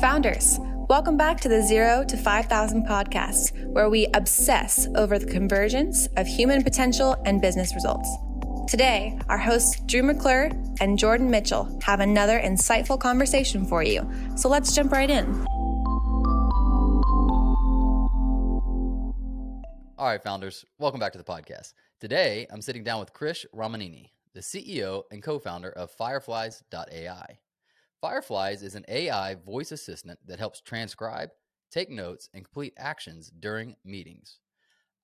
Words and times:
Founders, 0.00 0.58
welcome 0.88 1.16
back 1.16 1.38
to 1.40 1.48
the 1.48 1.62
Zero 1.62 2.02
to 2.04 2.16
5,000 2.16 2.86
podcast, 2.86 3.64
where 3.66 3.90
we 3.90 4.08
obsess 4.14 4.88
over 4.96 5.18
the 5.18 5.26
convergence 5.26 6.08
of 6.16 6.26
human 6.26 6.62
potential 6.62 7.14
and 7.26 7.40
business 7.40 7.74
results. 7.74 8.08
Today, 8.66 9.18
our 9.28 9.38
hosts 9.38 9.80
Drew 9.82 10.02
McClure 10.02 10.50
and 10.80 10.98
Jordan 10.98 11.30
Mitchell 11.30 11.78
have 11.84 12.00
another 12.00 12.40
insightful 12.40 12.98
conversation 12.98 13.66
for 13.66 13.82
you. 13.82 14.10
So 14.34 14.48
let's 14.48 14.74
jump 14.74 14.92
right 14.92 15.10
in. 15.10 15.46
All 19.98 20.08
right, 20.08 20.22
founders, 20.22 20.64
welcome 20.78 20.98
back 20.98 21.12
to 21.12 21.18
the 21.18 21.24
podcast. 21.24 21.74
Today, 22.00 22.46
I'm 22.50 22.62
sitting 22.62 22.82
down 22.82 22.98
with 22.98 23.12
Krish 23.12 23.44
Ramineni, 23.54 24.08
the 24.32 24.40
CEO 24.40 25.02
and 25.12 25.22
co 25.22 25.38
founder 25.38 25.70
of 25.70 25.90
Fireflies.ai. 25.92 27.38
Fireflies 28.02 28.64
is 28.64 28.74
an 28.74 28.84
AI 28.88 29.36
voice 29.36 29.70
assistant 29.70 30.18
that 30.26 30.40
helps 30.40 30.60
transcribe, 30.60 31.30
take 31.70 31.88
notes, 31.88 32.28
and 32.34 32.42
complete 32.42 32.74
actions 32.76 33.30
during 33.38 33.76
meetings. 33.84 34.40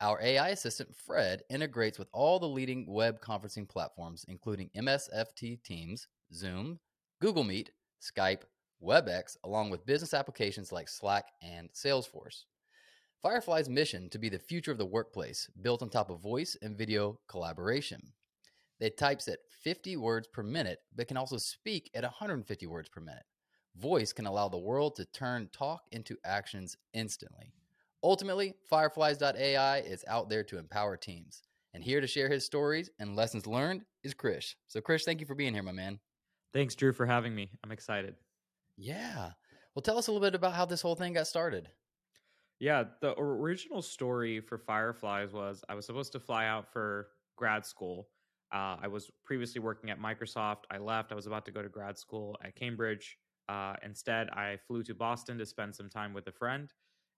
Our 0.01 0.21
AI 0.21 0.49
assistant, 0.49 0.97
Fred, 0.97 1.43
integrates 1.49 1.97
with 1.97 2.09
all 2.13 2.41
the 2.41 2.49
leading 2.49 2.93
web 2.93 3.21
conferencing 3.21 3.69
platforms, 3.69 4.25
including 4.27 4.71
MSFT 4.77 5.63
Teams, 5.63 6.09
Zoom, 6.35 6.81
Google 7.21 7.45
Meet, 7.45 7.71
Skype, 8.03 8.43
WebEx, 8.83 9.37
along 9.45 9.71
with 9.71 9.87
business 9.87 10.13
applications 10.13 10.73
like 10.73 10.89
Slack 10.89 11.27
and 11.41 11.71
Salesforce. 11.73 12.47
Firefly's 13.23 13.69
mission 13.69 14.11
to 14.11 14.19
be 14.19 14.29
the 14.29 14.41
future 14.41 14.73
of 14.73 14.79
the 14.79 14.85
workplace, 14.85 15.49
built 15.63 15.83
on 15.83 15.89
top 15.89 16.11
of 16.11 16.19
voice 16.19 16.57
and 16.63 16.77
video 16.77 17.21
collaboration. 17.29 18.13
It 18.81 18.97
types 18.97 19.27
at 19.29 19.41
50 19.63 19.97
words 19.97 20.29
per 20.29 20.43
minute, 20.43 20.79
but 20.95 21.09
can 21.09 21.17
also 21.17 21.37
speak 21.37 21.91
at 21.95 22.05
150 22.05 22.67
words 22.67 22.89
per 22.89 23.01
minute. 23.01 23.25
Voice 23.77 24.13
can 24.13 24.27
allow 24.27 24.49
the 24.49 24.59
world 24.59 24.97
to 24.97 25.05
turn 25.07 25.49
talk 25.53 25.83
into 25.91 26.17
actions 26.25 26.77
instantly. 26.93 27.53
Ultimately, 28.03 28.55
Fireflies.ai 28.69 29.79
is 29.79 30.05
out 30.07 30.29
there 30.29 30.45
to 30.45 30.59
empower 30.59 30.97
teams. 30.97 31.43
And 31.75 31.83
here 31.83 32.01
to 32.01 32.07
share 32.07 32.29
his 32.29 32.47
stories 32.47 32.91
and 32.99 33.17
lessons 33.17 33.47
learned 33.47 33.85
is 34.05 34.15
Krish. 34.15 34.55
So, 34.69 34.81
Krish, 34.81 35.05
thank 35.05 35.21
you 35.21 35.27
for 35.27 35.35
being 35.35 35.55
here, 35.55 35.63
my 35.63 35.73
man. 35.73 35.99
Thanks, 36.53 36.75
Drew, 36.75 36.93
for 36.93 37.07
having 37.07 37.35
me. 37.35 37.51
I'm 37.63 37.73
excited. 37.73 38.15
Yeah. 38.77 39.33
Well, 39.75 39.83
tell 39.83 39.99
us 39.99 40.07
a 40.07 40.13
little 40.13 40.27
bit 40.27 40.35
about 40.35 40.55
how 40.55 40.65
this 40.65 40.81
whole 40.81 40.95
thing 40.95 41.13
got 41.13 41.27
started. 41.27 41.69
Yeah, 42.59 42.85
the 43.01 43.15
original 43.19 43.83
story 43.83 44.41
for 44.41 44.59
Fireflies 44.59 45.33
was 45.33 45.63
I 45.69 45.75
was 45.75 45.87
supposed 45.87 46.13
to 46.13 46.21
fly 46.21 46.47
out 46.47 46.73
for 46.73 47.09
grad 47.37 47.65
school 47.67 48.09
uh, 48.53 48.77
I 48.81 48.89
was 48.89 49.11
previously 49.25 49.61
working 49.61 49.91
at 49.91 50.01
Microsoft. 50.01 50.65
I 50.71 50.79
left. 50.79 51.13
I 51.13 51.15
was 51.15 51.27
about 51.27 51.45
to 51.47 51.51
go 51.51 51.63
to 51.63 51.69
grad 51.69 51.99
school 51.99 52.37
at 52.43 52.55
Cambridge. 52.55 53.19
Uh, 53.49 53.75
instead, 53.83 54.31
I 54.31 54.59
flew 54.67 54.83
to 54.85 54.95
Boston 54.95 55.39
to 55.39 55.47
spend 55.47 55.75
some 55.75 55.89
time 55.89 56.15
with 56.15 56.27
a 56.29 56.33
friend, 56.33 56.73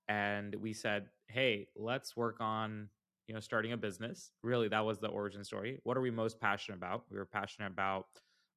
and 0.08 0.54
we 0.56 0.72
said, 0.72 1.08
"Hey, 1.28 1.68
let's 1.76 2.16
work 2.16 2.40
on 2.40 2.88
you 3.26 3.34
know 3.34 3.40
starting 3.40 3.72
a 3.72 3.76
business." 3.76 4.32
Really, 4.42 4.68
that 4.68 4.84
was 4.84 4.98
the 4.98 5.08
origin 5.08 5.44
story. 5.44 5.78
What 5.84 5.96
are 5.96 6.00
we 6.00 6.10
most 6.10 6.40
passionate 6.40 6.78
about? 6.78 7.04
We 7.10 7.16
were 7.16 7.26
passionate 7.26 7.68
about 7.68 8.06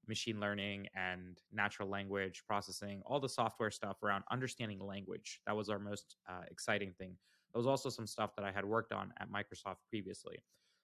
machine 0.07 0.39
learning 0.39 0.87
and 0.95 1.39
natural 1.51 1.89
language 1.89 2.43
processing, 2.45 3.01
all 3.05 3.19
the 3.19 3.29
software 3.29 3.71
stuff 3.71 4.03
around 4.03 4.23
understanding 4.31 4.79
language. 4.79 5.39
That 5.47 5.55
was 5.55 5.69
our 5.69 5.79
most 5.79 6.17
uh, 6.27 6.41
exciting 6.51 6.91
thing. 6.97 7.15
There 7.53 7.59
was 7.59 7.67
also 7.67 7.89
some 7.89 8.07
stuff 8.07 8.35
that 8.35 8.45
I 8.45 8.51
had 8.51 8.65
worked 8.65 8.91
on 8.91 9.13
at 9.19 9.31
Microsoft 9.31 9.77
previously 9.89 10.43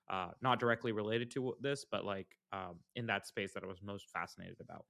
uh, 0.10 0.30
not 0.42 0.60
directly 0.60 0.92
related 0.92 1.30
to 1.32 1.56
this, 1.62 1.86
but 1.90 2.06
like 2.06 2.28
um, 2.52 2.76
in 2.96 3.06
that 3.08 3.28
space 3.28 3.54
that 3.54 3.64
I 3.64 3.68
was 3.68 3.82
most 3.82 4.10
fascinated 4.10 4.58
about. 4.60 4.86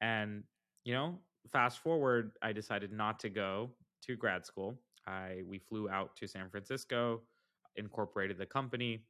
And 0.00 0.44
you 0.84 0.94
know, 0.94 1.18
fast 1.48 1.78
forward, 1.78 2.32
I 2.42 2.52
decided 2.52 2.92
not 2.92 3.18
to 3.20 3.28
go 3.28 3.70
to 4.02 4.16
grad 4.16 4.46
school. 4.46 4.78
I 5.06 5.42
we 5.46 5.58
flew 5.58 5.88
out 5.88 6.16
to 6.16 6.26
San 6.26 6.48
Francisco, 6.48 7.22
incorporated 7.76 8.38
the 8.38 8.46
company, 8.46 9.04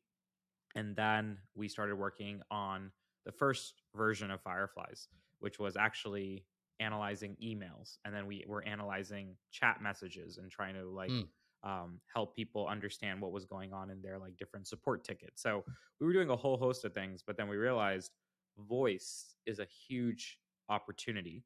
and 0.75 0.97
then 0.97 1.39
we 1.55 1.69
started 1.69 1.97
working 1.97 2.41
on 2.51 2.91
the 3.25 3.33
first 3.33 3.83
version 3.95 4.31
of 4.31 4.41
Fireflies, 4.41 5.09
which 5.41 5.59
was 5.59 5.77
actually 5.77 6.45
analyzing 6.81 7.37
emails, 7.43 7.99
and 8.05 8.15
then 8.15 8.27
we 8.27 8.45
were 8.49 8.67
analyzing 8.67 9.37
chat 9.51 9.83
messages 9.83 10.39
and 10.39 10.51
trying 10.51 10.75
to 10.75 10.85
like. 10.85 11.11
Mm 11.11 11.29
um, 11.65 12.01
help 12.13 12.35
people 12.35 12.67
understand 12.67 13.21
what 13.21 13.33
was 13.33 13.45
going 13.45 13.73
on 13.73 13.91
in 13.91 14.03
their 14.03 14.19
like 14.19 14.37
different 14.37 14.67
support 14.67 15.05
tickets. 15.05 15.43
So 15.43 15.65
we 16.01 16.07
were 16.07 16.13
doing 16.13 16.31
a 16.31 16.37
whole 16.37 16.57
host 16.57 16.85
of 16.85 16.93
things, 16.93 17.23
but 17.27 17.37
then 17.37 17.49
we 17.49 17.57
realized 17.57 18.13
voice 18.59 19.37
is 19.47 19.59
a 19.59 19.67
huge 19.89 20.39
opportunity. 20.69 21.45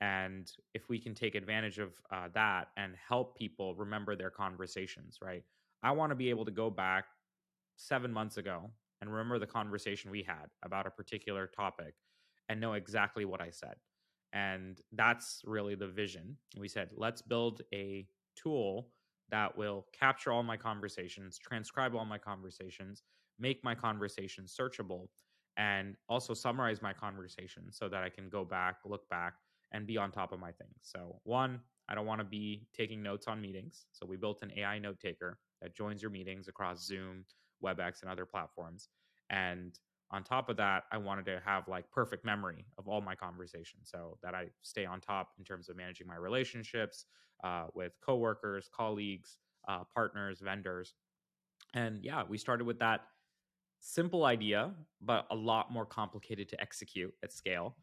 And 0.00 0.50
if 0.74 0.88
we 0.88 0.98
can 0.98 1.14
take 1.14 1.34
advantage 1.34 1.78
of 1.78 1.92
uh, 2.12 2.28
that 2.34 2.68
and 2.76 2.94
help 3.08 3.36
people 3.36 3.74
remember 3.74 4.14
their 4.14 4.30
conversations, 4.30 5.18
right? 5.20 5.42
I 5.82 5.90
want 5.90 6.10
to 6.10 6.16
be 6.16 6.30
able 6.30 6.44
to 6.44 6.50
go 6.52 6.70
back 6.70 7.06
seven 7.76 8.12
months 8.12 8.36
ago 8.36 8.70
and 9.00 9.10
remember 9.10 9.38
the 9.38 9.46
conversation 9.46 10.10
we 10.10 10.22
had 10.22 10.46
about 10.64 10.86
a 10.86 10.90
particular 10.90 11.46
topic 11.46 11.94
and 12.48 12.60
know 12.60 12.74
exactly 12.74 13.24
what 13.24 13.40
I 13.40 13.50
said. 13.50 13.74
And 14.32 14.80
that's 14.92 15.42
really 15.44 15.74
the 15.74 15.88
vision. 15.88 16.36
We 16.58 16.68
said, 16.68 16.90
let's 16.96 17.22
build 17.22 17.62
a 17.72 18.06
tool 18.36 18.88
that 19.30 19.56
will 19.56 19.86
capture 19.92 20.32
all 20.32 20.42
my 20.42 20.56
conversations, 20.56 21.38
transcribe 21.38 21.94
all 21.94 22.04
my 22.04 22.18
conversations, 22.18 23.02
make 23.38 23.62
my 23.62 23.74
conversations 23.74 24.56
searchable, 24.58 25.08
and 25.56 25.96
also 26.08 26.34
summarize 26.34 26.80
my 26.80 26.92
conversations 26.92 27.76
so 27.78 27.88
that 27.88 28.02
I 28.02 28.08
can 28.08 28.28
go 28.28 28.44
back, 28.44 28.76
look 28.84 29.08
back, 29.08 29.34
and 29.72 29.86
be 29.86 29.96
on 29.96 30.10
top 30.10 30.32
of 30.32 30.40
my 30.40 30.52
things. 30.52 30.76
So, 30.82 31.20
one, 31.24 31.60
I 31.88 31.94
don't 31.94 32.06
want 32.06 32.20
to 32.20 32.24
be 32.24 32.68
taking 32.74 33.02
notes 33.02 33.26
on 33.26 33.40
meetings. 33.40 33.86
So, 33.92 34.06
we 34.06 34.16
built 34.16 34.42
an 34.42 34.52
AI 34.56 34.78
note 34.78 35.00
taker 35.00 35.38
that 35.60 35.76
joins 35.76 36.00
your 36.00 36.10
meetings 36.10 36.48
across 36.48 36.86
Zoom, 36.86 37.24
WebEx, 37.62 38.02
and 38.02 38.10
other 38.10 38.24
platforms. 38.24 38.88
And 39.30 39.78
on 40.10 40.24
top 40.24 40.48
of 40.48 40.56
that, 40.56 40.84
I 40.90 40.96
wanted 40.96 41.26
to 41.26 41.40
have 41.44 41.68
like 41.68 41.90
perfect 41.90 42.24
memory 42.24 42.64
of 42.78 42.88
all 42.88 43.00
my 43.00 43.14
conversations 43.14 43.90
so 43.90 44.16
that 44.22 44.34
I 44.34 44.46
stay 44.62 44.86
on 44.86 45.00
top 45.00 45.32
in 45.38 45.44
terms 45.44 45.68
of 45.68 45.76
managing 45.76 46.06
my 46.06 46.16
relationships 46.16 47.04
uh, 47.44 47.66
with 47.74 47.92
coworkers, 48.04 48.70
colleagues, 48.74 49.36
uh, 49.68 49.84
partners, 49.94 50.40
vendors. 50.40 50.94
And 51.74 52.02
yeah, 52.02 52.22
we 52.26 52.38
started 52.38 52.64
with 52.64 52.78
that 52.78 53.02
simple 53.80 54.24
idea, 54.24 54.72
but 55.02 55.26
a 55.30 55.34
lot 55.34 55.70
more 55.70 55.84
complicated 55.84 56.48
to 56.48 56.60
execute 56.60 57.12
at 57.22 57.32
scale. 57.32 57.76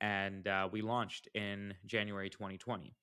And 0.00 0.48
uh, 0.48 0.68
we 0.70 0.80
launched 0.82 1.28
in 1.34 1.74
January 1.84 2.30
2020. 2.30 2.94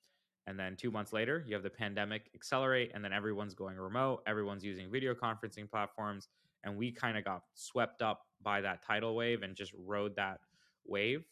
And 0.46 0.58
then 0.58 0.76
two 0.76 0.90
months 0.90 1.12
later, 1.12 1.42
you 1.46 1.54
have 1.54 1.62
the 1.62 1.70
pandemic 1.70 2.30
accelerate, 2.34 2.90
and 2.94 3.02
then 3.02 3.12
everyone's 3.12 3.54
going 3.54 3.76
remote. 3.76 4.22
Everyone's 4.26 4.62
using 4.62 4.90
video 4.90 5.14
conferencing 5.14 5.70
platforms 5.70 6.28
and 6.64 6.76
we 6.76 6.90
kind 6.90 7.16
of 7.16 7.24
got 7.24 7.42
swept 7.54 8.02
up 8.02 8.26
by 8.42 8.60
that 8.60 8.82
tidal 8.82 9.14
wave 9.14 9.42
and 9.42 9.54
just 9.54 9.72
rode 9.78 10.16
that 10.16 10.40
wave. 10.86 11.24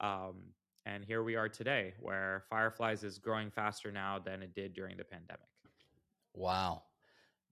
Um, 0.00 0.36
and 0.84 1.04
here 1.04 1.22
we 1.22 1.34
are 1.34 1.48
today, 1.48 1.94
where 2.00 2.44
Fireflies 2.48 3.02
is 3.02 3.18
growing 3.18 3.50
faster 3.50 3.90
now 3.90 4.18
than 4.18 4.42
it 4.42 4.54
did 4.54 4.72
during 4.72 4.96
the 4.96 5.04
pandemic. 5.04 5.48
Wow, 6.34 6.82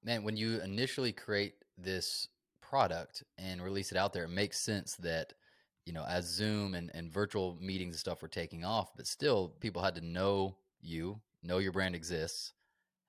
man! 0.04 0.22
When 0.22 0.36
you 0.36 0.60
initially 0.60 1.12
create 1.12 1.54
this 1.76 2.28
product 2.60 3.24
and 3.38 3.62
release 3.62 3.90
it 3.90 3.98
out 3.98 4.12
there, 4.12 4.24
it 4.24 4.28
makes 4.28 4.60
sense 4.60 4.94
that 4.96 5.32
you 5.84 5.92
know 5.92 6.04
as 6.08 6.26
Zoom 6.26 6.74
and, 6.74 6.90
and 6.94 7.12
virtual 7.12 7.58
meetings 7.60 7.94
and 7.94 8.00
stuff 8.00 8.22
were 8.22 8.28
taking 8.28 8.64
off, 8.64 8.94
but 8.96 9.06
still 9.06 9.48
people 9.60 9.82
had 9.82 9.96
to 9.96 10.00
know 10.00 10.56
you, 10.80 11.20
know 11.42 11.58
your 11.58 11.72
brand 11.72 11.96
exists, 11.96 12.52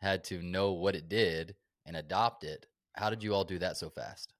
had 0.02 0.24
to 0.24 0.42
know 0.42 0.72
what 0.72 0.96
it 0.96 1.08
did 1.08 1.56
and 1.86 1.96
adopt 1.96 2.44
it 2.44 2.66
how 2.96 3.10
did 3.10 3.24
you 3.24 3.34
all 3.34 3.44
do 3.44 3.60
that 3.60 3.78
so 3.78 3.90
fast? 3.90 4.34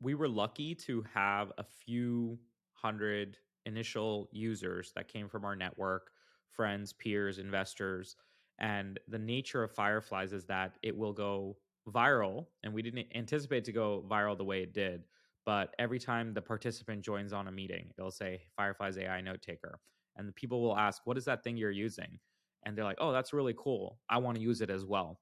We 0.00 0.14
were 0.14 0.28
lucky 0.28 0.74
to 0.86 1.04
have 1.14 1.52
a 1.56 1.64
few 1.64 2.38
hundred 2.72 3.38
initial 3.64 4.28
users 4.32 4.92
that 4.94 5.08
came 5.08 5.28
from 5.28 5.44
our 5.44 5.56
network, 5.56 6.10
friends, 6.50 6.92
peers, 6.92 7.38
investors. 7.38 8.16
And 8.58 9.00
the 9.08 9.18
nature 9.18 9.62
of 9.62 9.72
Fireflies 9.72 10.32
is 10.32 10.44
that 10.46 10.76
it 10.82 10.96
will 10.96 11.12
go 11.12 11.56
viral. 11.88 12.46
And 12.62 12.74
we 12.74 12.82
didn't 12.82 13.06
anticipate 13.14 13.64
to 13.64 13.72
go 13.72 14.04
viral 14.08 14.36
the 14.36 14.44
way 14.44 14.62
it 14.62 14.74
did. 14.74 15.04
But 15.46 15.74
every 15.78 15.98
time 15.98 16.32
the 16.32 16.42
participant 16.42 17.02
joins 17.02 17.32
on 17.32 17.48
a 17.48 17.52
meeting, 17.52 17.90
it'll 17.98 18.10
say 18.10 18.42
Fireflies 18.56 18.98
AI 18.98 19.20
note 19.20 19.42
taker. 19.42 19.80
And 20.16 20.28
the 20.28 20.32
people 20.32 20.62
will 20.62 20.76
ask, 20.76 21.02
What 21.04 21.18
is 21.18 21.24
that 21.26 21.42
thing 21.44 21.56
you're 21.56 21.70
using? 21.70 22.18
And 22.64 22.76
they're 22.76 22.84
like, 22.84 22.98
Oh, 23.00 23.12
that's 23.12 23.32
really 23.32 23.54
cool. 23.56 23.98
I 24.08 24.18
want 24.18 24.36
to 24.36 24.42
use 24.42 24.60
it 24.60 24.70
as 24.70 24.84
well. 24.84 25.20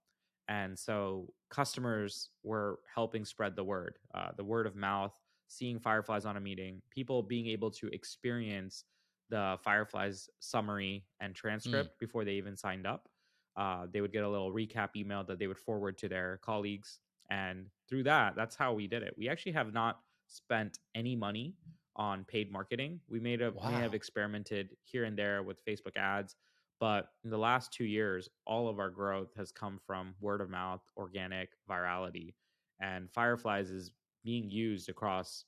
And 0.49 0.79
so 0.79 1.33
customers 1.51 2.31
were 2.43 2.81
helping 2.95 3.25
spread 3.25 3.57
the 3.57 3.65
word, 3.65 3.99
uh, 4.15 4.31
the 4.37 4.45
word 4.45 4.67
of 4.67 4.77
mouth, 4.77 5.13
seeing 5.49 5.79
Fireflies 5.79 6.25
on 6.25 6.37
a 6.37 6.41
meeting, 6.41 6.83
people 6.91 7.23
being 7.23 7.47
able 7.47 7.71
to 7.71 7.89
experience 7.89 8.85
the 9.31 9.59
Fireflies 9.63 10.29
summary 10.41 11.05
and 11.21 11.33
mm. 11.33 11.37
transcript 11.37 11.91
mm. 11.91 11.99
before 12.01 12.25
they 12.25 12.33
even 12.33 12.57
signed 12.57 12.87
up. 12.87 13.09
Uh, 13.57 13.87
they 13.93 14.01
would 14.01 14.13
get 14.13 14.25
a 14.25 14.29
little 14.29 14.53
recap 14.53 14.91
email 14.97 15.23
that 15.25 15.39
they 15.39 15.47
would 15.47 15.59
forward 15.59 15.99
to 15.99 16.09
their 16.09 16.41
colleagues. 16.43 17.01
And 17.31 17.67
through 17.89 18.05
that, 18.05 18.35
that's 18.35 18.57
how 18.57 18.73
we 18.73 18.87
did 18.87 19.03
it. 19.03 19.15
We 19.17 19.29
actually 19.29 19.53
have 19.53 19.73
not 19.73 20.01
spent 20.27 20.79
any 20.95 21.15
money 21.17 21.55
on 21.97 22.25
paid 22.25 22.51
marketing. 22.51 23.01
We 23.09 23.21
made 23.21 23.43
a 23.43 23.53
wow. 23.53 23.71
may 23.71 23.77
have 23.77 23.95
experimented 23.95 24.71
here 24.85 25.05
and 25.05 25.17
there 25.17 25.43
with 25.43 25.65
Facebook 25.67 25.97
ads, 25.97 26.37
But 26.83 27.11
in 27.23 27.31
the 27.31 27.39
last 27.39 27.73
two 27.73 27.85
years, 27.85 28.29
all 28.45 28.69
of 28.69 28.81
our 28.81 28.91
growth 28.91 29.29
has 29.37 29.53
come 29.53 29.79
from 29.87 30.17
word 30.21 30.41
of 30.41 30.51
mouth, 30.51 30.81
organic 30.97 31.51
virality. 31.71 32.35
And 32.81 33.09
Fireflies 33.09 33.71
is 33.71 33.93
being 34.25 34.51
used 34.51 34.89
across 34.89 35.45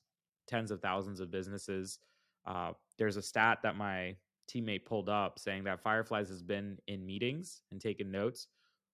tens 0.47 0.71
of 0.71 0.81
thousands 0.81 1.19
of 1.19 1.33
businesses. 1.33 1.99
Uh, 2.47 2.71
there's 2.99 3.17
a 3.17 3.23
stat 3.23 3.59
that 3.65 3.75
my 3.75 4.15
teammate 4.49 4.85
pulled 4.85 5.09
up 5.09 5.41
saying 5.41 5.65
that 5.65 5.83
Fireflies 5.83 6.29
has 6.29 6.41
been 6.41 6.79
in 6.87 7.05
meetings 7.05 7.63
and 7.73 7.81
taken 7.81 8.13
notes 8.13 8.47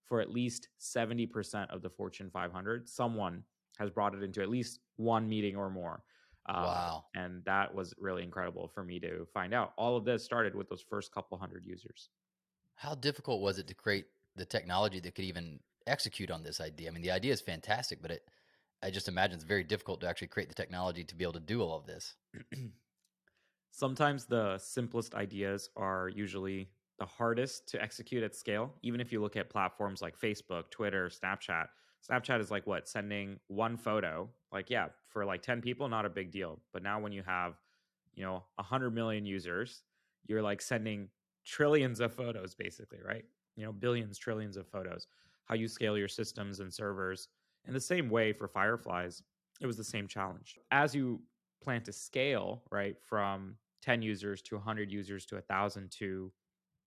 for 0.07 0.23
at 0.23 0.33
least 0.33 0.71
70% 0.81 1.69
of 1.69 1.83
the 1.83 1.91
Fortune 1.91 2.31
500. 2.33 2.89
Someone 2.89 3.45
has 3.79 3.91
brought 3.91 4.15
it 4.15 4.23
into 4.23 4.41
at 4.41 4.49
least 4.49 4.81
one 4.97 5.29
meeting 5.29 5.57
or 5.57 5.69
more. 5.69 6.05
Uh, 6.49 6.63
wow. 6.65 7.05
And 7.15 7.45
that 7.45 7.75
was 7.75 7.93
really 7.99 8.23
incredible 8.23 8.67
for 8.75 8.83
me 8.83 8.99
to 9.01 9.27
find 9.35 9.53
out. 9.53 9.75
All 9.77 9.95
of 9.95 10.07
this 10.07 10.25
started 10.25 10.55
with 10.55 10.71
those 10.71 10.83
first 10.89 11.13
couple 11.13 11.37
hundred 11.37 11.67
users. 11.67 12.09
How 12.81 12.94
difficult 12.94 13.43
was 13.43 13.59
it 13.59 13.67
to 13.67 13.75
create 13.75 14.06
the 14.37 14.47
technology 14.47 15.00
that 15.00 15.15
could 15.15 15.27
even 15.27 15.61
execute 15.87 16.31
on 16.31 16.43
this 16.43 16.62
idea? 16.62 16.88
I 16.88 16.93
mean, 16.93 17.03
the 17.03 17.11
idea 17.11 17.31
is 17.31 17.43
fantastic, 17.43 18.00
but 18.00 18.11
it, 18.11 18.23
I 18.82 18.91
just 18.91 19.06
imagine 19.06 19.35
it's 19.35 19.44
very 19.44 19.65
difficult 19.65 20.00
to 20.00 20.09
actually 20.09 20.29
create 20.29 20.49
the 20.49 20.55
technology 20.55 21.05
to 21.05 21.15
be 21.15 21.23
able 21.23 21.35
to 21.35 21.41
do 21.41 21.61
all 21.61 21.77
of 21.77 21.85
this. 21.85 22.15
Sometimes 23.71 24.25
the 24.25 24.56
simplest 24.56 25.15
ideas 25.15 25.69
are 25.77 26.09
usually 26.09 26.71
the 26.99 27.05
hardest 27.05 27.69
to 27.69 27.82
execute 27.82 28.23
at 28.23 28.35
scale. 28.35 28.73
Even 28.82 28.99
if 28.99 29.12
you 29.12 29.21
look 29.21 29.37
at 29.37 29.50
platforms 29.50 30.00
like 30.00 30.19
Facebook, 30.19 30.71
Twitter, 30.71 31.11
Snapchat, 31.11 31.67
Snapchat 32.11 32.41
is 32.41 32.50
like 32.50 32.67
what 32.67 32.88
sending 32.88 33.38
one 33.49 33.77
photo. 33.77 34.27
Like 34.53 34.71
yeah, 34.71 34.87
for 35.06 35.27
like 35.27 35.43
10 35.43 35.61
people 35.61 35.87
not 35.91 36.06
a 36.06 36.11
big 36.11 36.31
deal. 36.31 36.59
But 36.73 36.82
now 36.82 36.99
when 36.99 37.12
you 37.12 37.23
have, 37.27 37.56
you 38.15 38.25
know, 38.25 38.44
100 38.55 38.88
million 38.94 39.27
users, 39.27 39.82
you're 40.27 40.41
like 40.41 40.62
sending 40.62 41.11
trillions 41.50 41.99
of 41.99 42.14
photos 42.14 42.55
basically, 42.55 43.00
right? 43.05 43.25
You 43.56 43.64
know, 43.64 43.73
billions, 43.73 44.17
trillions 44.19 44.56
of 44.56 44.69
photos. 44.69 45.08
How 45.47 45.56
you 45.56 45.67
scale 45.67 45.99
your 45.99 46.08
systems 46.08 46.61
and 46.61 46.73
servers. 46.73 47.29
In 47.67 47.75
the 47.75 47.81
same 47.81 48.08
way 48.08 48.32
for 48.32 48.47
Fireflies, 48.47 49.23
it 49.61 49.67
was 49.67 49.76
the 49.76 49.85
same 49.85 50.06
challenge. 50.06 50.56
As 50.70 50.94
you 50.94 51.20
plan 51.62 51.82
to 51.82 51.93
scale, 51.93 52.62
right, 52.70 52.97
from 53.02 53.56
10 53.82 54.00
users 54.00 54.43
to 54.43 54.55
100 54.55 54.93
users 54.93 55.26
to 55.26 55.35
1,000 55.35 55.91
to, 55.99 56.32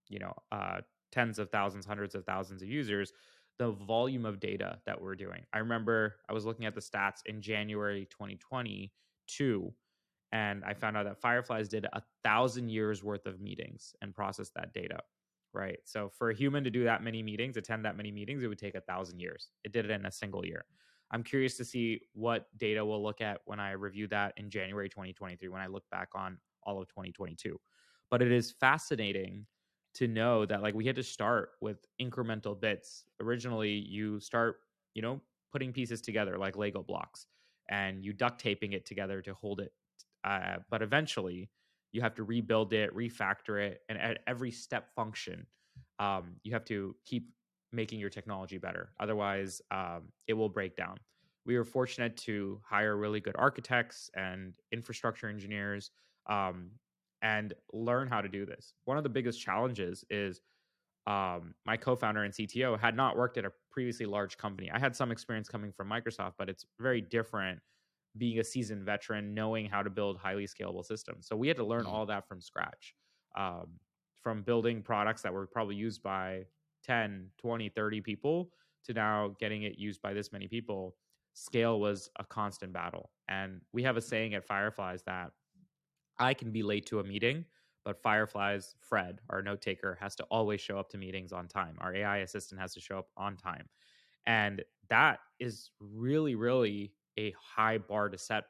you 0.07 0.19
know, 0.19 0.33
uh, 0.51 0.79
tens 1.11 1.39
of 1.39 1.49
thousands, 1.49 1.85
hundreds 1.85 2.15
of 2.15 2.25
thousands 2.25 2.61
of 2.61 2.69
users, 2.69 3.11
the 3.59 3.71
volume 3.71 4.25
of 4.25 4.39
data 4.39 4.79
that 4.85 4.99
we're 4.99 5.15
doing. 5.15 5.43
I 5.51 5.59
remember 5.59 6.15
I 6.29 6.33
was 6.33 6.45
looking 6.45 6.65
at 6.65 6.73
the 6.73 6.81
stats 6.81 7.19
in 7.25 7.41
January 7.41 8.07
2022, 8.09 9.73
and 10.33 10.65
I 10.65 10.73
found 10.73 10.97
out 10.97 11.05
that 11.05 11.21
Fireflies 11.21 11.69
did 11.69 11.85
a 11.93 12.01
thousand 12.23 12.69
years 12.69 13.03
worth 13.03 13.27
of 13.27 13.39
meetings 13.39 13.95
and 14.01 14.15
processed 14.15 14.55
that 14.55 14.73
data. 14.73 14.99
Right. 15.53 15.77
So 15.85 16.09
for 16.09 16.31
a 16.31 16.35
human 16.35 16.63
to 16.63 16.71
do 16.71 16.83
that 16.85 17.03
many 17.03 17.21
meetings, 17.21 17.55
attend 17.55 17.85
that 17.85 17.95
many 17.95 18.11
meetings, 18.11 18.41
it 18.41 18.47
would 18.47 18.57
take 18.57 18.73
a 18.73 18.81
thousand 18.81 19.19
years. 19.19 19.49
It 19.63 19.71
did 19.71 19.85
it 19.85 19.91
in 19.91 20.07
a 20.07 20.11
single 20.11 20.43
year. 20.43 20.65
I'm 21.11 21.21
curious 21.21 21.55
to 21.57 21.65
see 21.65 22.01
what 22.13 22.47
data 22.57 22.83
we'll 22.83 23.03
look 23.03 23.21
at 23.21 23.41
when 23.45 23.59
I 23.59 23.73
review 23.73 24.07
that 24.07 24.33
in 24.37 24.49
January 24.49 24.89
2023, 24.89 25.47
when 25.49 25.61
I 25.61 25.67
look 25.67 25.83
back 25.91 26.09
on 26.15 26.39
all 26.63 26.81
of 26.81 26.87
2022. 26.87 27.59
But 28.09 28.23
it 28.23 28.31
is 28.31 28.51
fascinating 28.51 29.45
to 29.93 30.07
know 30.07 30.47
that 30.47 30.63
like 30.63 30.73
we 30.73 30.87
had 30.87 30.95
to 30.95 31.03
start 31.03 31.51
with 31.61 31.85
incremental 32.01 32.59
bits. 32.59 33.03
Originally, 33.21 33.73
you 33.73 34.19
start, 34.19 34.61
you 34.95 35.03
know, 35.03 35.21
putting 35.51 35.71
pieces 35.71 36.01
together 36.01 36.39
like 36.39 36.57
Lego 36.57 36.81
blocks 36.81 37.27
and 37.69 38.03
you 38.03 38.13
duct 38.13 38.41
taping 38.41 38.73
it 38.73 38.87
together 38.87 39.21
to 39.21 39.35
hold 39.35 39.59
it. 39.59 39.71
Uh, 40.23 40.57
but 40.69 40.81
eventually, 40.81 41.49
you 41.91 42.01
have 42.01 42.15
to 42.15 42.23
rebuild 42.23 42.73
it, 42.73 42.93
refactor 42.95 43.61
it, 43.61 43.81
and 43.87 43.97
at 43.97 44.19
every 44.27 44.51
step 44.51 44.93
function, 44.95 45.45
um, 45.99 46.35
you 46.43 46.51
have 46.53 46.65
to 46.65 46.95
keep 47.05 47.29
making 47.71 47.99
your 47.99 48.09
technology 48.09 48.57
better. 48.57 48.93
Otherwise, 48.99 49.61
um, 49.71 50.03
it 50.27 50.33
will 50.33 50.49
break 50.49 50.75
down. 50.75 50.97
We 51.45 51.57
were 51.57 51.65
fortunate 51.65 52.15
to 52.17 52.61
hire 52.63 52.95
really 52.95 53.19
good 53.19 53.35
architects 53.37 54.09
and 54.15 54.55
infrastructure 54.71 55.27
engineers 55.27 55.91
um, 56.29 56.71
and 57.21 57.53
learn 57.73 58.07
how 58.07 58.21
to 58.21 58.29
do 58.29 58.45
this. 58.45 58.73
One 58.85 58.97
of 58.97 59.03
the 59.03 59.09
biggest 59.09 59.41
challenges 59.41 60.05
is 60.09 60.41
um, 61.05 61.53
my 61.65 61.75
co-founder 61.75 62.23
and 62.23 62.33
CTO 62.33 62.79
had 62.79 62.95
not 62.95 63.17
worked 63.17 63.37
at 63.37 63.45
a 63.45 63.51
previously 63.71 64.05
large 64.05 64.37
company. 64.37 64.71
I 64.71 64.79
had 64.79 64.95
some 64.95 65.11
experience 65.11 65.49
coming 65.49 65.71
from 65.71 65.89
Microsoft, 65.89 66.33
but 66.37 66.49
it's 66.49 66.65
very 66.79 67.01
different 67.01 67.59
being 68.17 68.39
a 68.39 68.43
seasoned 68.43 68.83
veteran, 68.83 69.33
knowing 69.33 69.65
how 69.65 69.81
to 69.81 69.89
build 69.89 70.17
highly 70.17 70.47
scalable 70.47 70.85
systems. 70.85 71.27
So 71.27 71.35
we 71.35 71.47
had 71.47 71.57
to 71.57 71.65
learn 71.65 71.83
mm-hmm. 71.83 71.93
all 71.93 72.05
that 72.07 72.27
from 72.27 72.41
scratch, 72.41 72.95
um, 73.35 73.67
from 74.21 74.43
building 74.43 74.81
products 74.81 75.21
that 75.23 75.33
were 75.33 75.47
probably 75.47 75.75
used 75.75 76.03
by 76.03 76.45
10, 76.83 77.29
20, 77.37 77.69
30 77.69 78.01
people 78.01 78.51
to 78.85 78.93
now 78.93 79.35
getting 79.39 79.63
it 79.63 79.77
used 79.77 80.01
by 80.01 80.13
this 80.13 80.31
many 80.31 80.47
people. 80.47 80.95
Scale 81.33 81.79
was 81.79 82.09
a 82.19 82.23
constant 82.23 82.71
battle. 82.73 83.09
And 83.27 83.61
we 83.71 83.81
have 83.83 83.97
a 83.97 84.01
saying 84.01 84.35
at 84.35 84.45
Fireflies 84.45 85.01
that 85.03 85.31
I 86.19 86.33
can 86.33 86.51
be 86.51 86.61
late 86.61 86.85
to 86.87 86.99
a 86.99 87.03
meeting, 87.03 87.45
but 87.83 88.01
Firefly's 88.01 88.75
Fred, 88.79 89.19
our 89.29 89.41
note 89.41 89.61
taker, 89.61 89.97
has 89.99 90.15
to 90.15 90.23
always 90.25 90.61
show 90.61 90.77
up 90.77 90.89
to 90.89 90.97
meetings 90.97 91.33
on 91.33 91.47
time. 91.47 91.75
Our 91.79 91.95
AI 91.95 92.17
assistant 92.17 92.61
has 92.61 92.73
to 92.75 92.79
show 92.79 92.99
up 92.99 93.07
on 93.17 93.35
time. 93.35 93.67
And 94.25 94.63
that 94.89 95.19
is 95.39 95.71
really, 95.79 96.35
really 96.35 96.93
a 97.17 97.33
high 97.39 97.77
bar 97.77 98.09
to 98.09 98.17
set 98.17 98.45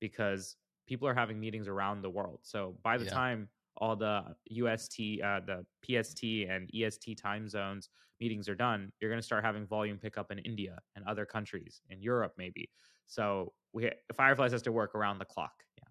because 0.00 0.56
people 0.86 1.08
are 1.08 1.14
having 1.14 1.38
meetings 1.38 1.68
around 1.68 2.02
the 2.02 2.10
world. 2.10 2.40
So 2.42 2.76
by 2.82 2.96
the 2.96 3.04
yeah. 3.04 3.10
time 3.10 3.48
all 3.76 3.96
the 3.96 4.22
UST, 4.50 5.20
uh, 5.22 5.40
the 5.40 5.66
PST 5.84 6.22
and 6.48 6.70
EST 6.74 7.18
time 7.18 7.48
zones 7.48 7.90
meetings 8.20 8.48
are 8.48 8.54
done, 8.54 8.90
you're 9.00 9.10
going 9.10 9.20
to 9.20 9.26
start 9.26 9.44
having 9.44 9.66
volume 9.66 9.98
pickup 9.98 10.30
in 10.30 10.38
India 10.38 10.78
and 10.94 11.04
other 11.06 11.26
countries, 11.26 11.82
in 11.90 12.00
Europe 12.00 12.32
maybe. 12.38 12.70
So 13.06 13.52
we 13.72 13.90
Fireflies 14.14 14.52
has 14.52 14.62
to 14.62 14.72
work 14.72 14.94
around 14.94 15.18
the 15.18 15.26
clock. 15.26 15.52
Yeah 15.78 15.84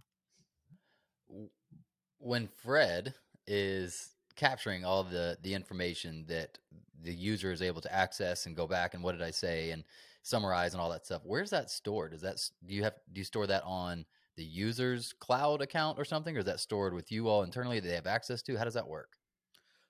when 2.25 2.47
Fred 2.47 3.13
is 3.47 4.09
capturing 4.35 4.83
all 4.83 5.03
the 5.03 5.37
the 5.43 5.53
information 5.53 6.25
that 6.27 6.57
the 7.03 7.13
user 7.13 7.51
is 7.51 7.61
able 7.61 7.81
to 7.81 7.93
access 7.93 8.45
and 8.45 8.55
go 8.55 8.67
back 8.67 8.93
and 8.93 9.03
what 9.03 9.11
did 9.11 9.21
I 9.21 9.31
say 9.31 9.71
and 9.71 9.83
summarize 10.25 10.73
and 10.73 10.81
all 10.81 10.89
that 10.89 11.05
stuff, 11.05 11.21
where's 11.23 11.51
that 11.51 11.69
stored? 11.69 12.13
Is 12.13 12.21
that 12.21 12.37
do 12.65 12.73
you 12.73 12.83
have 12.83 12.95
do 13.13 13.19
you 13.19 13.25
store 13.25 13.47
that 13.47 13.63
on 13.63 14.05
the 14.35 14.43
user's 14.43 15.13
cloud 15.13 15.61
account 15.61 15.99
or 15.99 16.05
something, 16.05 16.35
or 16.35 16.39
is 16.39 16.45
that 16.45 16.59
stored 16.59 16.93
with 16.93 17.11
you 17.11 17.27
all 17.27 17.43
internally 17.43 17.79
that 17.79 17.87
they 17.87 17.95
have 17.95 18.07
access 18.07 18.41
to? 18.43 18.57
How 18.57 18.63
does 18.63 18.73
that 18.73 18.87
work? 18.87 19.17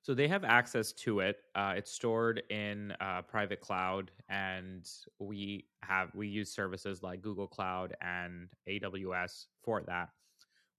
So 0.02 0.14
they 0.14 0.28
have 0.28 0.44
access 0.44 0.92
to 0.94 1.22
it. 1.22 1.38
Uh, 1.56 1.74
it's 1.78 1.92
stored 1.92 2.44
in 2.52 2.94
uh, 3.00 3.24
private 3.24 3.60
cloud, 3.62 4.12
and 4.30 4.88
we 5.20 5.66
have 5.82 6.14
we 6.14 6.28
use 6.28 6.54
services 6.54 7.02
like 7.02 7.22
Google 7.22 7.48
Cloud 7.48 7.96
and 8.02 8.50
AWS 8.70 9.46
for 9.64 9.82
that. 9.84 10.10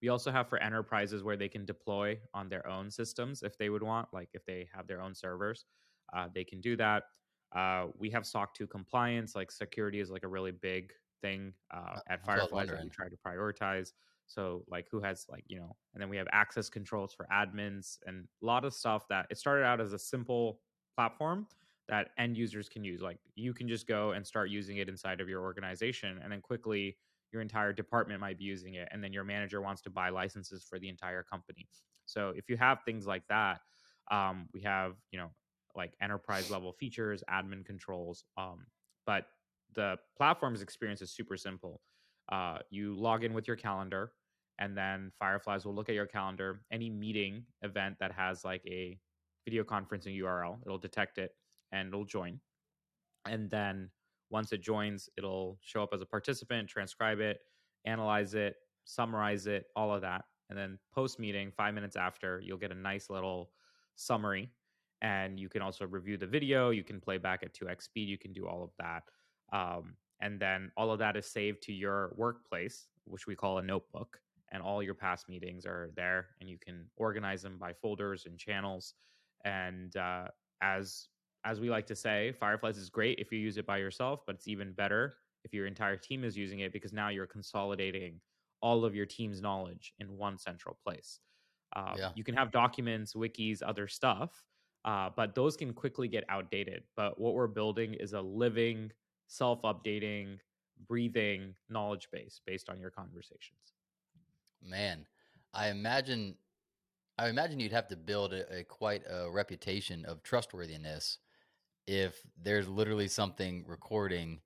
We 0.01 0.09
also 0.09 0.31
have 0.31 0.47
for 0.47 0.59
enterprises 0.59 1.23
where 1.23 1.35
they 1.35 1.49
can 1.49 1.65
deploy 1.65 2.19
on 2.33 2.47
their 2.47 2.65
own 2.67 2.91
systems 2.91 3.41
if 3.41 3.57
they 3.57 3.69
would 3.69 3.81
want, 3.83 4.09
like 4.13 4.29
if 4.33 4.45
they 4.45 4.69
have 4.73 4.87
their 4.87 5.01
own 5.01 5.15
servers, 5.15 5.65
uh, 6.13 6.27
they 6.33 6.43
can 6.43 6.61
do 6.61 6.77
that. 6.77 7.03
Uh, 7.55 7.87
we 7.97 8.09
have 8.09 8.25
SOC 8.25 8.53
2 8.53 8.67
compliance, 8.67 9.35
like 9.35 9.51
security 9.51 9.99
is 9.99 10.09
like 10.11 10.23
a 10.23 10.27
really 10.27 10.51
big 10.51 10.91
thing 11.21 11.53
uh, 11.71 11.99
at 12.07 12.23
Firefly 12.25 12.65
that 12.65 12.79
we 12.79 12.89
try 12.89 13.07
to 13.09 13.15
prioritize. 13.25 13.93
So, 14.25 14.65
like, 14.67 14.87
who 14.91 14.99
has, 15.01 15.25
like, 15.29 15.45
you 15.47 15.57
know, 15.57 15.77
and 15.93 16.01
then 16.01 16.09
we 16.09 16.17
have 16.17 16.27
access 16.33 16.69
controls 16.69 17.13
for 17.13 17.27
admins 17.31 17.97
and 18.05 18.27
a 18.41 18.45
lot 18.45 18.65
of 18.65 18.73
stuff 18.73 19.07
that 19.07 19.25
it 19.29 19.37
started 19.37 19.63
out 19.63 19.79
as 19.79 19.93
a 19.93 19.99
simple 19.99 20.59
platform 20.95 21.47
that 21.87 22.09
end 22.17 22.35
users 22.35 22.67
can 22.67 22.83
use. 22.83 23.01
Like, 23.01 23.19
you 23.35 23.53
can 23.53 23.69
just 23.69 23.87
go 23.87 24.11
and 24.11 24.27
start 24.27 24.49
using 24.49 24.77
it 24.77 24.89
inside 24.89 25.21
of 25.21 25.29
your 25.29 25.41
organization 25.43 26.19
and 26.21 26.31
then 26.31 26.41
quickly 26.41 26.97
your 27.31 27.41
entire 27.41 27.71
department 27.73 28.19
might 28.19 28.37
be 28.37 28.43
using 28.43 28.75
it 28.75 28.87
and 28.91 29.03
then 29.03 29.13
your 29.13 29.23
manager 29.23 29.61
wants 29.61 29.81
to 29.81 29.89
buy 29.89 30.09
licenses 30.09 30.63
for 30.63 30.79
the 30.79 30.87
entire 30.87 31.23
company 31.23 31.67
so 32.05 32.29
if 32.29 32.49
you 32.49 32.55
have 32.55 32.79
things 32.83 33.05
like 33.05 33.27
that 33.27 33.59
um, 34.11 34.47
we 34.53 34.61
have 34.61 34.95
you 35.11 35.19
know 35.19 35.29
like 35.77 35.93
enterprise 36.01 36.51
level 36.51 36.73
features 36.73 37.23
admin 37.29 37.65
controls 37.65 38.25
um, 38.37 38.65
but 39.05 39.27
the 39.75 39.95
platform's 40.17 40.61
experience 40.61 41.01
is 41.01 41.11
super 41.11 41.37
simple 41.37 41.81
uh, 42.31 42.57
you 42.69 42.93
log 42.95 43.23
in 43.23 43.33
with 43.33 43.47
your 43.47 43.55
calendar 43.55 44.11
and 44.59 44.75
then 44.75 45.11
fireflies 45.19 45.65
will 45.65 45.75
look 45.75 45.89
at 45.89 45.95
your 45.95 46.07
calendar 46.07 46.61
any 46.71 46.89
meeting 46.89 47.43
event 47.61 47.95
that 47.99 48.11
has 48.11 48.43
like 48.43 48.61
a 48.65 48.99
video 49.45 49.63
conferencing 49.63 50.19
url 50.19 50.57
it'll 50.65 50.77
detect 50.77 51.17
it 51.17 51.31
and 51.71 51.89
it'll 51.89 52.05
join 52.05 52.39
and 53.25 53.49
then 53.49 53.89
once 54.29 54.51
it 54.51 54.61
joins, 54.61 55.09
it'll 55.17 55.57
show 55.61 55.83
up 55.83 55.93
as 55.93 56.01
a 56.01 56.05
participant, 56.05 56.67
transcribe 56.67 57.19
it, 57.19 57.39
analyze 57.85 58.33
it, 58.33 58.55
summarize 58.85 59.47
it, 59.47 59.65
all 59.75 59.93
of 59.93 60.01
that. 60.01 60.25
And 60.49 60.57
then 60.57 60.77
post 60.93 61.19
meeting, 61.19 61.51
five 61.55 61.73
minutes 61.73 61.95
after, 61.95 62.41
you'll 62.43 62.57
get 62.57 62.71
a 62.71 62.75
nice 62.75 63.09
little 63.09 63.51
summary. 63.95 64.51
And 65.01 65.39
you 65.39 65.49
can 65.49 65.61
also 65.61 65.85
review 65.85 66.17
the 66.17 66.27
video. 66.27 66.71
You 66.71 66.83
can 66.83 66.99
play 66.99 67.17
back 67.17 67.43
at 67.43 67.53
2x 67.53 67.83
speed. 67.83 68.09
You 68.09 68.17
can 68.17 68.33
do 68.33 68.47
all 68.47 68.63
of 68.63 68.71
that. 68.79 69.03
Um, 69.53 69.95
and 70.21 70.39
then 70.39 70.71
all 70.75 70.91
of 70.91 70.99
that 70.99 71.15
is 71.15 71.25
saved 71.27 71.61
to 71.63 71.73
your 71.73 72.13
workplace, 72.15 72.87
which 73.05 73.27
we 73.27 73.35
call 73.35 73.59
a 73.59 73.63
notebook. 73.63 74.19
And 74.51 74.63
all 74.63 74.81
your 74.81 74.93
past 74.93 75.27
meetings 75.27 75.65
are 75.65 75.91
there, 75.95 76.27
and 76.39 76.49
you 76.49 76.57
can 76.57 76.85
organize 76.95 77.41
them 77.41 77.57
by 77.57 77.73
folders 77.73 78.25
and 78.25 78.39
channels. 78.39 78.93
And 79.43 79.95
uh, 79.97 80.27
as 80.61 81.09
as 81.43 81.59
we 81.59 81.69
like 81.69 81.85
to 81.87 81.95
say, 81.95 82.33
Fireflies 82.39 82.77
is 82.77 82.89
great 82.89 83.19
if 83.19 83.31
you 83.31 83.39
use 83.39 83.57
it 83.57 83.65
by 83.65 83.77
yourself, 83.77 84.21
but 84.25 84.35
it's 84.35 84.47
even 84.47 84.71
better 84.71 85.15
if 85.43 85.53
your 85.53 85.67
entire 85.67 85.95
team 85.95 86.23
is 86.23 86.37
using 86.37 86.59
it 86.59 86.73
because 86.73 86.93
now 86.93 87.09
you're 87.09 87.27
consolidating 87.27 88.19
all 88.61 88.83
of 88.83 88.95
your 88.95 89.05
team's 89.05 89.41
knowledge 89.41 89.93
in 89.99 90.17
one 90.17 90.37
central 90.37 90.77
place. 90.83 91.19
Uh, 91.75 91.93
yeah. 91.97 92.09
You 92.15 92.23
can 92.23 92.35
have 92.35 92.51
documents, 92.51 93.13
wikis, 93.13 93.61
other 93.65 93.87
stuff, 93.87 94.43
uh, 94.87 95.09
but 95.15 95.35
those 95.35 95.57
can 95.57 95.73
quickly 95.73 96.07
get 96.07 96.23
outdated. 96.29 96.81
But 96.95 97.19
what 97.19 97.33
we're 97.33 97.47
building 97.47 97.93
is 97.93 98.13
a 98.13 98.21
living, 98.21 98.89
self 99.27 99.61
updating, 99.63 100.39
breathing 100.87 101.53
knowledge 101.69 102.07
base 102.11 102.39
based 102.47 102.69
on 102.69 102.79
your 102.79 102.89
conversations. 102.89 103.73
Man, 104.63 105.05
I 105.53 105.69
imagine. 105.69 106.35
I 107.19 107.29
imagine 107.29 107.59
you'd 107.59 107.71
have 107.71 107.87
to 107.87 107.95
build 107.95 108.31
a, 108.31 108.59
a 108.59 108.63
quite 108.63 109.01
a 109.09 109.29
reputation 109.29 110.05
of 110.05 110.21
trustworthiness 110.21 111.17
if 111.87 112.21
there's 112.41 112.67
literally 112.67 113.07
something 113.07 113.65
recording 113.67 114.39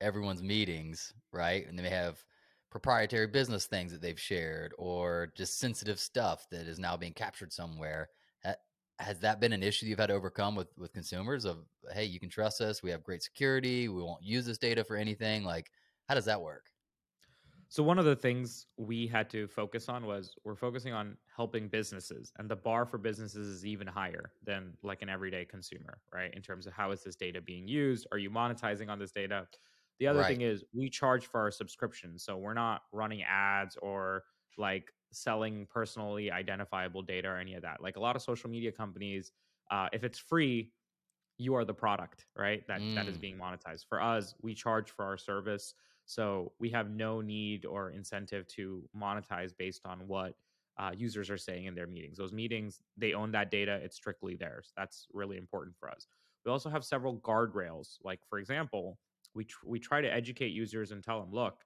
everyone's 0.00 0.42
meetings, 0.42 1.14
right? 1.32 1.66
And 1.66 1.78
they 1.78 1.88
have 1.88 2.22
proprietary 2.70 3.28
business 3.28 3.64
things 3.64 3.92
that 3.92 4.02
they've 4.02 4.20
shared 4.20 4.74
or 4.76 5.32
just 5.34 5.58
sensitive 5.58 5.98
stuff 5.98 6.46
that 6.50 6.66
is 6.66 6.78
now 6.78 6.98
being 6.98 7.14
captured 7.14 7.50
somewhere. 7.50 8.10
Has 8.98 9.20
that 9.20 9.40
been 9.40 9.52
an 9.52 9.62
issue 9.62 9.86
you've 9.86 9.98
had 9.98 10.08
to 10.08 10.14
overcome 10.14 10.56
with 10.56 10.68
with 10.76 10.92
consumers 10.92 11.44
of 11.44 11.58
hey, 11.92 12.04
you 12.04 12.18
can 12.18 12.28
trust 12.28 12.60
us, 12.60 12.82
we 12.82 12.90
have 12.90 13.02
great 13.02 13.22
security, 13.22 13.88
we 13.88 14.02
won't 14.02 14.22
use 14.22 14.44
this 14.44 14.58
data 14.58 14.84
for 14.84 14.96
anything? 14.96 15.44
Like, 15.44 15.70
how 16.08 16.14
does 16.14 16.24
that 16.24 16.40
work? 16.40 16.64
So 17.70 17.82
one 17.82 17.98
of 17.98 18.06
the 18.06 18.16
things 18.16 18.66
we 18.78 19.06
had 19.06 19.28
to 19.30 19.46
focus 19.46 19.90
on 19.90 20.06
was 20.06 20.34
we're 20.42 20.56
focusing 20.56 20.94
on 20.94 21.18
helping 21.36 21.68
businesses 21.68 22.32
and 22.38 22.48
the 22.48 22.56
bar 22.56 22.86
for 22.86 22.96
businesses 22.96 23.46
is 23.46 23.66
even 23.66 23.86
higher 23.86 24.32
than 24.42 24.72
like 24.82 25.02
an 25.02 25.10
everyday 25.10 25.44
consumer, 25.44 25.98
right? 26.12 26.32
In 26.34 26.40
terms 26.40 26.66
of 26.66 26.72
how 26.72 26.92
is 26.92 27.02
this 27.02 27.14
data 27.14 27.42
being 27.42 27.68
used? 27.68 28.06
Are 28.10 28.16
you 28.16 28.30
monetizing 28.30 28.88
on 28.88 28.98
this 28.98 29.12
data? 29.12 29.46
The 29.98 30.06
other 30.06 30.20
right. 30.20 30.28
thing 30.28 30.40
is 30.40 30.64
we 30.72 30.88
charge 30.88 31.26
for 31.26 31.40
our 31.40 31.50
subscription. 31.50 32.18
So 32.18 32.38
we're 32.38 32.54
not 32.54 32.82
running 32.90 33.22
ads 33.22 33.76
or 33.82 34.24
like 34.56 34.90
selling 35.12 35.66
personally 35.70 36.30
identifiable 36.30 37.02
data 37.02 37.28
or 37.28 37.38
any 37.38 37.54
of 37.54 37.62
that. 37.62 37.82
Like 37.82 37.96
a 37.96 38.00
lot 38.00 38.16
of 38.16 38.22
social 38.22 38.50
media 38.50 38.72
companies, 38.72 39.32
uh, 39.70 39.88
if 39.92 40.04
it's 40.04 40.18
free, 40.18 40.72
you 41.38 41.54
are 41.54 41.64
the 41.64 41.74
product, 41.74 42.26
right? 42.36 42.66
That 42.66 42.80
mm. 42.80 42.94
that 42.94 43.06
is 43.06 43.16
mm. 43.16 43.20
being 43.20 43.38
monetized. 43.38 43.86
For 43.88 44.02
us, 44.02 44.34
we 44.42 44.54
charge 44.54 44.90
for 44.90 45.04
our 45.04 45.16
service. 45.16 45.74
So 46.04 46.52
we 46.58 46.70
have 46.70 46.90
no 46.90 47.20
need 47.20 47.66
or 47.66 47.90
incentive 47.90 48.46
to 48.48 48.82
monetize 48.96 49.52
based 49.56 49.82
on 49.84 50.08
what 50.08 50.34
uh, 50.78 50.92
users 50.96 51.28
are 51.28 51.36
saying 51.36 51.66
in 51.66 51.74
their 51.74 51.86
meetings. 51.86 52.16
Those 52.16 52.32
meetings, 52.32 52.80
they 52.96 53.12
own 53.12 53.30
that 53.32 53.50
data, 53.50 53.78
it's 53.82 53.96
strictly 53.96 54.36
theirs. 54.36 54.72
That's 54.76 55.06
really 55.12 55.36
important 55.36 55.76
for 55.78 55.90
us. 55.90 56.06
We 56.44 56.52
also 56.52 56.70
have 56.70 56.84
several 56.84 57.18
guardrails. 57.18 57.98
Like, 58.02 58.20
for 58.28 58.38
example, 58.38 58.98
we 59.34 59.44
tr- 59.44 59.66
we 59.66 59.78
try 59.78 60.00
to 60.00 60.12
educate 60.12 60.48
users 60.48 60.92
and 60.92 61.02
tell 61.02 61.20
them, 61.20 61.32
look, 61.32 61.64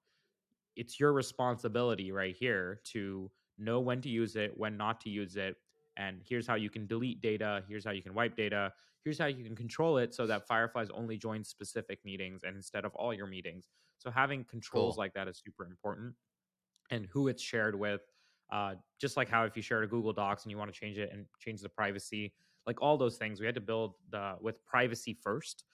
it's 0.76 0.98
your 0.98 1.12
responsibility 1.12 2.12
right 2.12 2.34
here 2.38 2.80
to 2.92 3.30
know 3.58 3.80
when 3.80 4.00
to 4.02 4.08
use 4.08 4.36
it, 4.36 4.52
when 4.56 4.76
not 4.76 5.00
to 5.02 5.10
use 5.10 5.36
it, 5.36 5.56
and 5.96 6.20
here's 6.26 6.46
how 6.46 6.54
you 6.54 6.70
can 6.70 6.86
delete 6.86 7.20
data, 7.20 7.62
here's 7.68 7.84
how 7.84 7.90
you 7.90 8.02
can 8.02 8.14
wipe 8.14 8.36
data, 8.36 8.72
here's 9.04 9.18
how 9.18 9.26
you 9.26 9.44
can 9.44 9.54
control 9.54 9.98
it 9.98 10.14
so 10.14 10.26
that 10.26 10.46
Fireflies 10.46 10.88
only 10.90 11.16
join 11.16 11.44
specific 11.44 11.98
meetings 12.04 12.42
and 12.44 12.56
instead 12.56 12.84
of 12.84 12.94
all 12.94 13.12
your 13.12 13.26
meetings. 13.26 13.68
So 13.98 14.10
having 14.10 14.44
controls 14.44 14.94
cool. 14.94 15.02
like 15.02 15.14
that 15.14 15.28
is 15.28 15.42
super 15.44 15.64
important, 15.64 16.14
and 16.90 17.06
who 17.12 17.28
it's 17.28 17.42
shared 17.42 17.78
with. 17.78 18.02
Uh, 18.50 18.74
just 19.00 19.16
like 19.16 19.30
how 19.30 19.44
if 19.44 19.56
you 19.56 19.62
share 19.62 19.82
a 19.82 19.88
Google 19.88 20.12
Docs 20.12 20.44
and 20.44 20.50
you 20.50 20.58
want 20.58 20.72
to 20.72 20.78
change 20.78 20.98
it 20.98 21.10
and 21.10 21.24
change 21.38 21.62
the 21.62 21.70
privacy, 21.70 22.34
like 22.66 22.82
all 22.82 22.98
those 22.98 23.16
things, 23.16 23.40
we 23.40 23.46
had 23.46 23.54
to 23.54 23.62
build 23.62 23.94
the 24.10 24.34
with 24.40 24.64
privacy 24.66 25.16
first, 25.22 25.64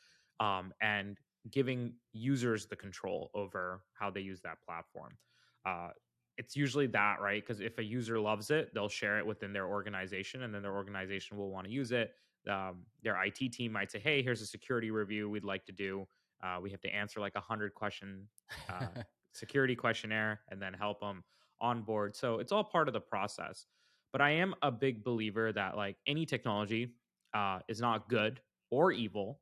um, 0.40 0.72
and 0.80 1.18
giving 1.50 1.92
users 2.12 2.66
the 2.66 2.76
control 2.76 3.30
over 3.34 3.82
how 3.92 4.10
they 4.10 4.20
use 4.20 4.40
that 4.42 4.58
platform. 4.66 5.16
Uh, 5.64 5.90
it's 6.36 6.54
usually 6.54 6.86
that, 6.86 7.20
right? 7.20 7.44
Because 7.44 7.60
if 7.60 7.78
a 7.78 7.82
user 7.82 8.18
loves 8.18 8.50
it, 8.50 8.72
they'll 8.72 8.88
share 8.88 9.18
it 9.18 9.26
within 9.26 9.52
their 9.52 9.66
organization, 9.66 10.44
and 10.44 10.54
then 10.54 10.62
their 10.62 10.74
organization 10.74 11.36
will 11.36 11.50
want 11.50 11.66
to 11.66 11.72
use 11.72 11.90
it. 11.90 12.14
Um, 12.48 12.84
their 13.02 13.20
IT 13.24 13.52
team 13.52 13.72
might 13.72 13.90
say, 13.90 13.98
"Hey, 13.98 14.22
here's 14.22 14.40
a 14.40 14.46
security 14.46 14.90
review 14.90 15.28
we'd 15.28 15.44
like 15.44 15.66
to 15.66 15.72
do. 15.72 16.06
Uh, 16.42 16.58
we 16.62 16.70
have 16.70 16.80
to 16.82 16.88
answer 16.88 17.18
like 17.18 17.34
a 17.34 17.40
hundred 17.40 17.74
question 17.74 18.28
uh, 18.68 18.86
security 19.32 19.74
questionnaire, 19.74 20.40
and 20.50 20.62
then 20.62 20.72
help 20.72 21.00
them 21.00 21.24
on 21.60 21.82
board." 21.82 22.14
So 22.14 22.38
it's 22.38 22.52
all 22.52 22.64
part 22.64 22.88
of 22.88 22.94
the 22.94 23.00
process. 23.00 23.66
But 24.12 24.22
I 24.22 24.30
am 24.30 24.54
a 24.62 24.70
big 24.70 25.04
believer 25.04 25.52
that 25.52 25.76
like 25.76 25.96
any 26.06 26.24
technology 26.24 26.94
uh, 27.34 27.58
is 27.68 27.80
not 27.80 28.08
good 28.08 28.40
or 28.70 28.92
evil 28.92 29.40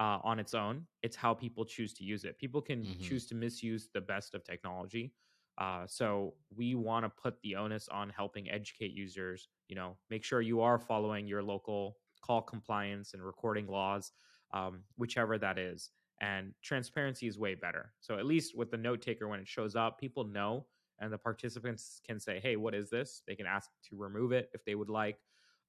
uh, 0.00 0.18
on 0.24 0.40
its 0.40 0.54
own. 0.54 0.86
It's 1.02 1.14
how 1.14 1.34
people 1.34 1.64
choose 1.64 1.92
to 1.94 2.04
use 2.04 2.24
it. 2.24 2.38
People 2.38 2.62
can 2.62 2.82
mm-hmm. 2.82 3.02
choose 3.02 3.26
to 3.26 3.34
misuse 3.34 3.88
the 3.92 4.00
best 4.00 4.34
of 4.34 4.42
technology. 4.42 5.12
Uh, 5.58 5.84
so 5.86 6.32
we 6.56 6.74
want 6.74 7.04
to 7.04 7.10
put 7.10 7.34
the 7.42 7.54
onus 7.54 7.86
on 7.88 8.08
helping 8.08 8.50
educate 8.50 8.92
users. 8.92 9.48
You 9.68 9.76
know, 9.76 9.96
make 10.08 10.24
sure 10.24 10.40
you 10.40 10.62
are 10.62 10.78
following 10.78 11.26
your 11.26 11.42
local 11.42 11.98
call 12.22 12.40
compliance 12.40 13.12
and 13.12 13.22
recording 13.22 13.66
laws, 13.66 14.12
um, 14.54 14.80
whichever 14.96 15.36
that 15.38 15.58
is. 15.58 15.90
And 16.22 16.52
transparency 16.62 17.26
is 17.26 17.38
way 17.38 17.54
better. 17.54 17.92
So 18.00 18.18
at 18.18 18.26
least 18.26 18.56
with 18.56 18.70
the 18.70 18.76
note 18.78 19.02
taker, 19.02 19.28
when 19.28 19.40
it 19.40 19.48
shows 19.48 19.76
up, 19.76 19.98
people 19.98 20.24
know, 20.24 20.66
and 20.98 21.12
the 21.12 21.18
participants 21.18 22.00
can 22.06 22.20
say, 22.20 22.40
"Hey, 22.40 22.56
what 22.56 22.74
is 22.74 22.90
this?" 22.90 23.22
They 23.26 23.34
can 23.34 23.46
ask 23.46 23.70
to 23.88 23.96
remove 23.96 24.32
it 24.32 24.50
if 24.52 24.64
they 24.64 24.74
would 24.74 24.90
like. 24.90 25.18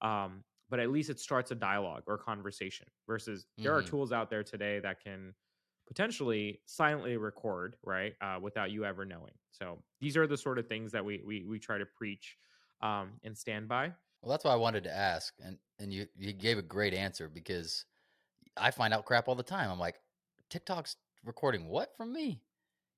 Um, 0.01 0.43
but 0.71 0.79
at 0.79 0.89
least 0.89 1.09
it 1.09 1.19
starts 1.19 1.51
a 1.51 1.55
dialogue 1.55 2.03
or 2.07 2.15
a 2.15 2.17
conversation 2.17 2.87
versus 3.05 3.41
mm-hmm. 3.41 3.63
there 3.63 3.75
are 3.75 3.81
mm-hmm. 3.81 3.89
tools 3.89 4.11
out 4.13 4.29
there 4.29 4.41
today 4.41 4.79
that 4.79 5.03
can 5.03 5.35
potentially 5.85 6.61
silently 6.65 7.17
record 7.17 7.75
right 7.83 8.13
uh, 8.21 8.39
without 8.41 8.71
you 8.71 8.85
ever 8.85 9.05
knowing. 9.05 9.33
So 9.51 9.77
these 9.99 10.15
are 10.15 10.25
the 10.25 10.37
sort 10.37 10.57
of 10.57 10.65
things 10.65 10.93
that 10.93 11.03
we 11.03 11.21
we, 11.27 11.43
we 11.43 11.59
try 11.59 11.77
to 11.77 11.85
preach 11.85 12.37
um, 12.81 13.11
and 13.23 13.37
stand 13.37 13.67
by. 13.67 13.91
Well 14.21 14.31
that's 14.31 14.45
why 14.45 14.53
i 14.53 14.55
wanted 14.55 14.83
to 14.85 14.95
ask 14.95 15.33
and 15.43 15.57
and 15.79 15.93
you 15.93 16.07
you 16.17 16.31
gave 16.31 16.57
a 16.57 16.63
great 16.63 16.93
answer 16.93 17.27
because 17.27 17.85
i 18.55 18.69
find 18.71 18.93
out 18.93 19.05
crap 19.05 19.27
all 19.27 19.35
the 19.35 19.43
time. 19.43 19.69
I'm 19.69 19.79
like 19.79 19.99
tiktok's 20.49 20.95
recording 21.25 21.67
what 21.67 21.95
from 21.97 22.13
me? 22.13 22.41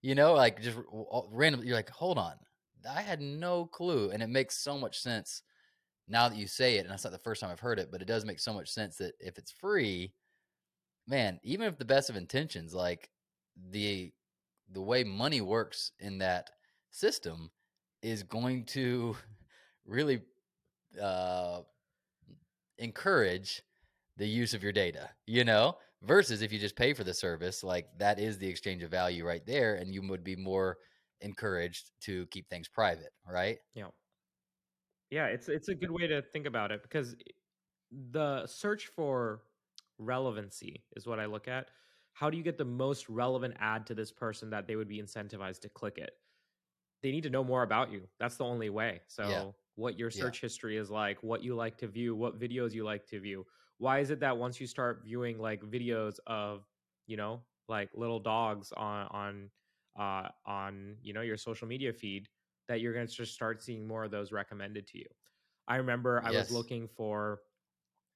You 0.03 0.13
know 0.13 0.33
like 0.33 0.61
just 0.61 0.77
random 1.31 1.63
you're 1.63 1.75
like 1.75 1.89
hold 1.89 2.19
on. 2.19 2.33
I 2.87 3.01
had 3.01 3.21
no 3.21 3.65
clue. 3.65 4.11
And 4.11 4.21
it 4.21 4.29
makes 4.29 4.57
so 4.57 4.77
much 4.77 4.99
sense 4.99 5.41
now 6.07 6.29
that 6.29 6.37
you 6.37 6.47
say 6.47 6.77
it, 6.77 6.81
and 6.81 6.89
that's 6.89 7.03
not 7.03 7.13
the 7.13 7.19
first 7.19 7.41
time 7.41 7.51
I've 7.51 7.59
heard 7.59 7.79
it, 7.79 7.89
but 7.91 8.01
it 8.01 8.07
does 8.07 8.25
make 8.25 8.39
so 8.39 8.53
much 8.53 8.69
sense 8.69 8.97
that 8.97 9.13
if 9.19 9.37
it's 9.37 9.51
free, 9.51 10.13
man, 11.07 11.39
even 11.43 11.67
if 11.67 11.77
the 11.77 11.85
best 11.85 12.09
of 12.09 12.15
intentions, 12.15 12.73
like 12.73 13.09
the 13.71 14.11
the 14.71 14.81
way 14.81 15.03
money 15.03 15.41
works 15.41 15.91
in 15.99 16.17
that 16.19 16.49
system 16.91 17.51
is 18.01 18.23
going 18.23 18.65
to 18.65 19.15
really 19.85 20.21
uh, 21.01 21.61
encourage 22.77 23.61
the 24.17 24.27
use 24.27 24.53
of 24.53 24.63
your 24.63 24.71
data, 24.71 25.09
you 25.25 25.43
know, 25.43 25.77
versus 26.01 26.41
if 26.41 26.51
you 26.51 26.59
just 26.59 26.75
pay 26.75 26.93
for 26.93 27.03
the 27.03 27.13
service, 27.13 27.63
like 27.63 27.87
that 27.97 28.19
is 28.19 28.37
the 28.37 28.47
exchange 28.47 28.83
of 28.83 28.91
value 28.91 29.25
right 29.25 29.45
there, 29.45 29.75
and 29.75 29.93
you 29.93 30.01
would 30.07 30.23
be 30.23 30.35
more 30.35 30.77
encouraged 31.21 31.91
to 32.01 32.27
keep 32.27 32.47
things 32.49 32.67
private, 32.67 33.11
right? 33.27 33.57
Yeah. 33.73 33.87
Yeah, 35.09 35.27
it's 35.27 35.47
it's 35.49 35.69
a 35.69 35.75
good 35.75 35.91
way 35.91 36.07
to 36.07 36.21
think 36.21 36.45
about 36.45 36.71
it 36.71 36.81
because 36.81 37.15
the 38.11 38.45
search 38.47 38.87
for 38.87 39.41
relevancy 39.97 40.83
is 40.95 41.05
what 41.05 41.19
I 41.19 41.25
look 41.25 41.47
at. 41.47 41.67
How 42.13 42.29
do 42.29 42.37
you 42.37 42.43
get 42.43 42.57
the 42.57 42.65
most 42.65 43.09
relevant 43.09 43.55
ad 43.59 43.87
to 43.87 43.95
this 43.95 44.11
person 44.11 44.49
that 44.51 44.67
they 44.67 44.75
would 44.75 44.87
be 44.87 45.01
incentivized 45.01 45.61
to 45.61 45.69
click 45.69 45.97
it? 45.97 46.11
They 47.01 47.11
need 47.11 47.23
to 47.23 47.29
know 47.29 47.43
more 47.43 47.63
about 47.63 47.91
you. 47.91 48.07
That's 48.19 48.37
the 48.37 48.45
only 48.45 48.69
way. 48.69 49.01
So, 49.07 49.27
yeah. 49.27 49.45
what 49.75 49.97
your 49.97 50.09
search 50.11 50.37
yeah. 50.37 50.45
history 50.45 50.77
is 50.77 50.89
like, 50.89 51.21
what 51.21 51.43
you 51.43 51.55
like 51.55 51.77
to 51.79 51.87
view, 51.87 52.15
what 52.15 52.39
videos 52.39 52.73
you 52.73 52.83
like 52.83 53.05
to 53.07 53.19
view. 53.19 53.45
Why 53.77 53.99
is 53.99 54.09
it 54.09 54.19
that 54.21 54.37
once 54.37 54.61
you 54.61 54.67
start 54.67 55.01
viewing 55.03 55.39
like 55.39 55.61
videos 55.63 56.19
of, 56.27 56.63
you 57.07 57.17
know, 57.17 57.41
like 57.67 57.89
little 57.95 58.19
dogs 58.19 58.71
on 58.77 59.07
on 59.07 59.49
uh 59.99 60.29
on, 60.45 60.95
you 61.01 61.13
know, 61.13 61.21
your 61.21 61.37
social 61.37 61.67
media 61.67 61.91
feed, 61.91 62.29
that 62.67 62.81
you're 62.81 62.93
going 62.93 63.07
to 63.07 63.13
just 63.13 63.33
start 63.33 63.61
seeing 63.61 63.87
more 63.87 64.03
of 64.03 64.11
those 64.11 64.31
recommended 64.31 64.87
to 64.87 64.97
you. 64.97 65.07
I 65.67 65.77
remember 65.77 66.21
I 66.23 66.31
yes. 66.31 66.49
was 66.49 66.57
looking 66.57 66.87
for 66.87 67.39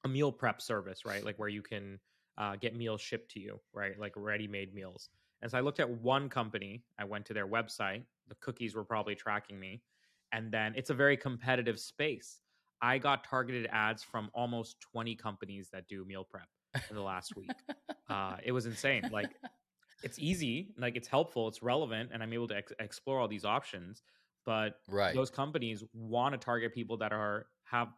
a 0.04 0.08
meal 0.08 0.32
prep 0.32 0.62
service, 0.62 1.06
right? 1.06 1.24
Like 1.24 1.38
where 1.39 1.50
you 1.50 1.62
can 1.62 2.00
uh, 2.38 2.56
get 2.56 2.75
meals 2.75 3.01
shipped 3.01 3.32
to 3.32 3.39
you, 3.39 3.60
right? 3.74 3.98
Like 4.00 4.13
ready 4.16 4.48
made 4.48 4.74
meals. 4.74 5.10
And 5.42 5.51
so 5.51 5.58
I 5.58 5.62
looked 5.62 5.80
at 5.80 5.89
one 5.89 6.30
company. 6.30 6.84
I 7.00 7.04
went 7.04 7.25
to 7.27 7.34
their 7.34 7.48
website. 7.48 8.04
The 8.27 8.36
cookies 8.36 8.75
were 8.75 8.84
probably 8.84 9.16
tracking 9.16 9.60
me. 9.60 9.82
And 10.32 10.51
then 10.51 10.74
it's 10.75 10.89
a 10.89 10.94
very 10.94 11.16
competitive 11.16 11.80
space. 11.80 12.39
I 12.82 12.98
got 12.98 13.24
targeted 13.24 13.68
ads 13.72 14.04
from 14.04 14.30
almost 14.34 14.80
20 14.82 15.16
companies 15.16 15.70
that 15.72 15.88
do 15.88 16.06
meal 16.06 16.25
prep 16.30 16.48
in 16.89 16.96
the 16.96 17.01
last 17.01 17.36
week. 17.36 17.51
uh, 18.10 18.38
it 18.44 18.51
was 18.51 18.66
insane. 18.66 19.10
Like, 19.12 19.32
it's 20.04 20.20
easy, 20.20 20.74
like, 20.77 20.96
it's 20.96 21.08
helpful, 21.08 21.48
it's 21.48 21.63
relevant, 21.63 22.12
and 22.13 22.22
I'm 22.22 22.34
able 22.34 22.48
to 22.50 22.58
ex- 22.58 22.74
explore 22.80 23.20
all 23.20 23.27
these 23.27 23.46
options 23.46 24.04
but 24.48 24.80
right. 24.88 25.13
those 25.13 25.30
companies 25.30 25.84
want 25.94 26.32
to 26.32 26.38
target 26.39 26.74
people 26.74 26.96
that 26.98 27.12
are 27.12 27.48
have 27.66 27.89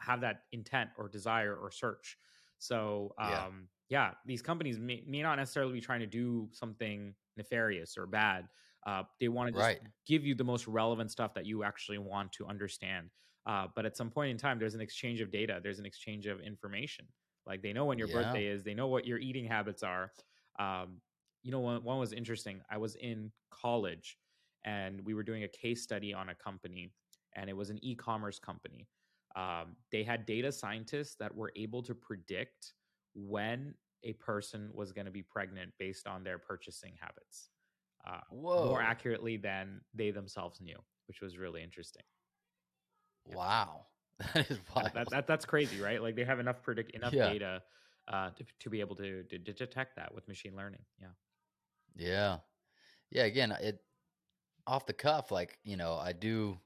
have 0.00 0.22
that 0.22 0.40
intent 0.50 0.88
or 0.98 1.06
desire 1.06 1.54
or 1.54 1.70
search. 1.70 2.16
So 2.58 3.14
um, 3.18 3.28
yeah. 3.30 3.50
yeah, 3.90 4.10
these 4.24 4.40
companies 4.40 4.80
may, 4.80 5.04
may 5.06 5.20
not 5.20 5.36
necessarily 5.36 5.74
be 5.74 5.82
trying 5.82 6.00
to 6.00 6.06
do 6.06 6.48
something 6.52 7.14
nefarious 7.36 7.98
or 7.98 8.06
bad. 8.06 8.48
Uh, 8.86 9.02
they 9.20 9.28
want 9.28 9.48
to 9.48 9.52
just 9.52 9.62
right. 9.62 9.80
give 10.06 10.24
you 10.24 10.34
the 10.34 10.44
most 10.44 10.66
relevant 10.66 11.10
stuff 11.10 11.34
that 11.34 11.44
you 11.44 11.62
actually 11.62 11.98
want 11.98 12.32
to 12.32 12.46
understand. 12.46 13.10
Uh, 13.44 13.66
but 13.76 13.84
at 13.84 13.96
some 13.96 14.10
point 14.10 14.30
in 14.30 14.38
time, 14.38 14.58
there's 14.58 14.74
an 14.74 14.80
exchange 14.80 15.20
of 15.20 15.30
data. 15.30 15.60
There's 15.62 15.78
an 15.78 15.86
exchange 15.86 16.26
of 16.26 16.40
information. 16.40 17.04
Like 17.46 17.60
they 17.60 17.74
know 17.74 17.84
when 17.84 17.98
your 17.98 18.08
yeah. 18.08 18.14
birthday 18.14 18.46
is. 18.46 18.64
They 18.64 18.74
know 18.74 18.86
what 18.86 19.06
your 19.06 19.18
eating 19.18 19.44
habits 19.44 19.82
are. 19.82 20.10
Um, 20.58 21.02
you 21.42 21.52
know, 21.52 21.60
one, 21.60 21.84
one 21.84 21.98
was 21.98 22.14
interesting. 22.14 22.62
I 22.70 22.78
was 22.78 22.94
in 22.94 23.30
college, 23.50 24.16
and 24.64 25.00
we 25.04 25.14
were 25.14 25.22
doing 25.22 25.44
a 25.44 25.48
case 25.48 25.82
study 25.82 26.12
on 26.12 26.28
a 26.30 26.34
company, 26.34 26.90
and 27.34 27.48
it 27.50 27.56
was 27.56 27.70
an 27.70 27.78
e-commerce 27.82 28.38
company. 28.38 28.88
Um, 29.36 29.76
they 29.92 30.02
had 30.02 30.24
data 30.26 30.50
scientists 30.50 31.16
that 31.20 31.34
were 31.34 31.52
able 31.56 31.82
to 31.82 31.94
predict 31.94 32.72
when 33.14 33.74
a 34.02 34.14
person 34.14 34.70
was 34.72 34.92
going 34.92 35.04
to 35.04 35.12
be 35.12 35.22
pregnant 35.22 35.72
based 35.78 36.06
on 36.06 36.24
their 36.24 36.38
purchasing 36.38 36.94
habits 37.00 37.50
uh, 38.06 38.20
more 38.32 38.80
accurately 38.80 39.36
than 39.36 39.80
they 39.94 40.10
themselves 40.10 40.60
knew, 40.60 40.78
which 41.08 41.20
was 41.20 41.38
really 41.38 41.62
interesting. 41.62 42.02
Wow, 43.26 43.86
that 44.34 44.50
is 44.50 44.58
wild. 44.74 44.90
That, 44.94 45.10
that, 45.10 45.26
that's 45.26 45.44
crazy, 45.44 45.80
right? 45.80 46.00
Like 46.00 46.14
they 46.14 46.24
have 46.24 46.38
enough 46.38 46.62
predict 46.62 46.92
enough 46.92 47.12
yeah. 47.12 47.28
data 47.28 47.62
uh, 48.08 48.30
to, 48.30 48.44
to 48.60 48.70
be 48.70 48.80
able 48.80 48.94
to, 48.96 49.24
to, 49.24 49.38
to 49.38 49.52
detect 49.52 49.96
that 49.96 50.14
with 50.14 50.28
machine 50.28 50.54
learning. 50.56 50.82
Yeah. 51.00 51.08
Yeah. 51.96 52.36
Yeah. 53.10 53.24
Again, 53.24 53.52
it 53.60 53.80
off 54.66 54.86
the 54.86 54.92
cuff, 54.92 55.30
like 55.30 55.58
you 55.64 55.76
know, 55.76 55.94
I 55.94 56.12
do. 56.12 56.58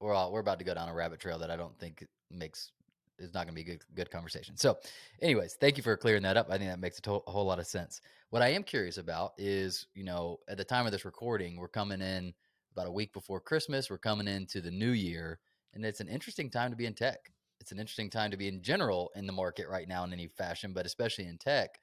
We're 0.00 0.14
all, 0.14 0.32
we're 0.32 0.40
about 0.40 0.58
to 0.58 0.64
go 0.64 0.74
down 0.74 0.88
a 0.88 0.94
rabbit 0.94 1.20
trail 1.20 1.38
that 1.38 1.50
I 1.50 1.56
don't 1.56 1.78
think 1.78 2.04
makes 2.30 2.72
is 3.18 3.32
not 3.32 3.46
going 3.46 3.54
to 3.54 3.54
be 3.54 3.64
good 3.64 3.82
good 3.94 4.10
conversation. 4.10 4.56
So, 4.56 4.78
anyways, 5.20 5.54
thank 5.54 5.76
you 5.76 5.82
for 5.82 5.96
clearing 5.96 6.22
that 6.22 6.36
up. 6.36 6.48
I 6.50 6.58
think 6.58 6.70
that 6.70 6.80
makes 6.80 6.98
a, 6.98 7.02
to- 7.02 7.22
a, 7.26 7.30
whole 7.30 7.46
lot 7.46 7.58
of 7.58 7.66
sense. 7.66 8.00
What 8.30 8.42
I 8.42 8.48
am 8.48 8.64
curious 8.64 8.98
about 8.98 9.32
is, 9.38 9.86
you 9.94 10.04
know, 10.04 10.38
at 10.48 10.56
the 10.56 10.64
time 10.64 10.86
of 10.86 10.92
this 10.92 11.04
recording, 11.04 11.56
we're 11.56 11.68
coming 11.68 12.00
in 12.00 12.34
about 12.74 12.88
a 12.88 12.92
week 12.92 13.12
before 13.12 13.40
Christmas. 13.40 13.90
We're 13.90 13.98
coming 13.98 14.28
into 14.28 14.60
the 14.60 14.70
new 14.70 14.90
year, 14.90 15.38
and 15.74 15.84
it's 15.84 16.00
an 16.00 16.08
interesting 16.08 16.50
time 16.50 16.70
to 16.70 16.76
be 16.76 16.86
in 16.86 16.94
tech. 16.94 17.30
It's 17.60 17.72
an 17.72 17.78
interesting 17.78 18.10
time 18.10 18.30
to 18.32 18.36
be 18.36 18.48
in 18.48 18.62
general 18.62 19.12
in 19.14 19.26
the 19.26 19.32
market 19.32 19.68
right 19.68 19.86
now 19.86 20.02
in 20.04 20.12
any 20.12 20.26
fashion, 20.26 20.72
but 20.72 20.86
especially 20.86 21.26
in 21.26 21.38
tech. 21.38 21.78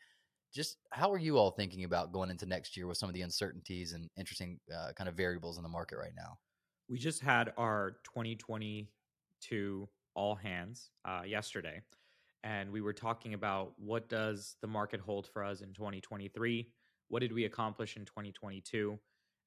Just 0.54 0.78
how 0.92 1.12
are 1.12 1.18
you 1.18 1.38
all 1.38 1.52
thinking 1.52 1.84
about 1.84 2.12
going 2.12 2.30
into 2.30 2.46
next 2.46 2.76
year 2.76 2.88
with 2.88 2.98
some 2.98 3.10
of 3.10 3.16
the 3.16 3.22
uncertainties 3.22 3.94
and 3.94 4.10
interesting 4.18 4.60
uh, 4.74 4.92
kind 4.96 5.08
of 5.08 5.16
variables 5.16 5.58
in 5.58 5.64
the 5.64 5.70
market 5.70 5.98
right 5.98 6.14
now? 6.16 6.38
We 6.90 6.98
just 6.98 7.22
had 7.22 7.54
our 7.58 7.98
2022 8.04 9.90
all 10.16 10.36
hands 10.36 10.90
uh, 11.06 11.22
yesterday, 11.26 11.82
and 12.44 12.72
we 12.72 12.82
were 12.82 12.94
talking 12.94 13.36
about 13.36 13.74
what 13.78 14.10
does 14.10 14.56
the 14.62 14.68
market 14.68 15.00
hold 15.00 15.28
for 15.28 15.44
us 15.44 15.62
in 15.62 15.74
2023? 15.74 16.68
What 17.10 17.20
did 17.20 17.32
we 17.32 17.46
accomplish 17.46 17.96
in 17.96 18.06
2022? 18.06 18.98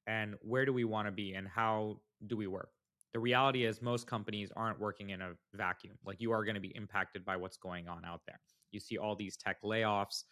And 0.07 0.35
where 0.41 0.65
do 0.65 0.73
we 0.73 0.83
want 0.83 1.07
to 1.07 1.11
be? 1.11 1.33
And 1.33 1.47
how 1.47 1.99
do 2.27 2.37
we 2.37 2.47
work? 2.47 2.69
The 3.13 3.19
reality 3.19 3.65
is, 3.65 3.81
most 3.81 4.07
companies 4.07 4.51
aren't 4.55 4.79
working 4.79 5.11
in 5.11 5.21
a 5.21 5.33
vacuum. 5.53 5.97
Like 6.05 6.19
you 6.19 6.31
are 6.31 6.43
going 6.43 6.55
to 6.55 6.61
be 6.61 6.75
impacted 6.75 7.23
by 7.23 7.37
what's 7.37 7.57
going 7.57 7.87
on 7.87 8.03
out 8.05 8.21
there. 8.25 8.39
You 8.71 8.79
see 8.79 8.97
all 8.97 9.15
these 9.15 9.37
tech 9.37 9.61
layoffs, 9.63 10.23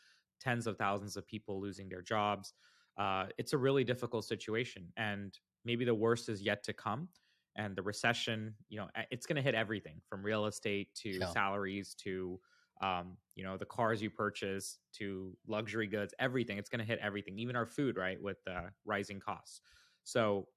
tens 0.41 0.67
of 0.67 0.77
thousands 0.77 1.15
of 1.15 1.25
people 1.27 1.62
losing 1.62 1.88
their 1.88 2.01
jobs. 2.01 2.53
Uh, 2.98 3.27
it's 3.38 3.53
a 3.53 3.57
really 3.57 3.83
difficult 3.83 4.25
situation, 4.25 4.88
and 4.98 5.38
maybe 5.63 5.86
the 5.86 5.95
worst 5.95 6.27
is 6.29 6.41
yet 6.41 6.63
to 6.63 6.74
come 6.74 7.07
and 7.55 7.75
the 7.75 7.81
recession 7.81 8.53
you 8.69 8.77
know 8.77 8.88
it's 9.10 9.25
going 9.25 9.36
to 9.36 9.41
hit 9.41 9.55
everything 9.55 9.95
from 10.07 10.24
real 10.24 10.45
estate 10.45 10.88
to 10.95 11.10
yeah. 11.10 11.27
salaries 11.27 11.95
to 11.95 12.39
um, 12.81 13.17
you 13.36 13.43
know 13.43 13.58
the 13.58 13.65
cars 13.65 14.01
you 14.01 14.10
purchase 14.10 14.80
to 14.93 15.36
luxury 15.47 15.88
goods 15.88 16.13
everything 16.19 16.58
it's 16.58 16.69
going 16.69 16.80
to 16.80 16.86
hit 16.86 16.99
everything 17.01 17.38
even 17.38 17.56
our 17.56 17.65
food 17.65 17.97
right 17.97 18.21
with 18.21 18.38
the 18.45 18.63
rising 18.86 19.19
costs 19.19 19.62
so 20.04 20.47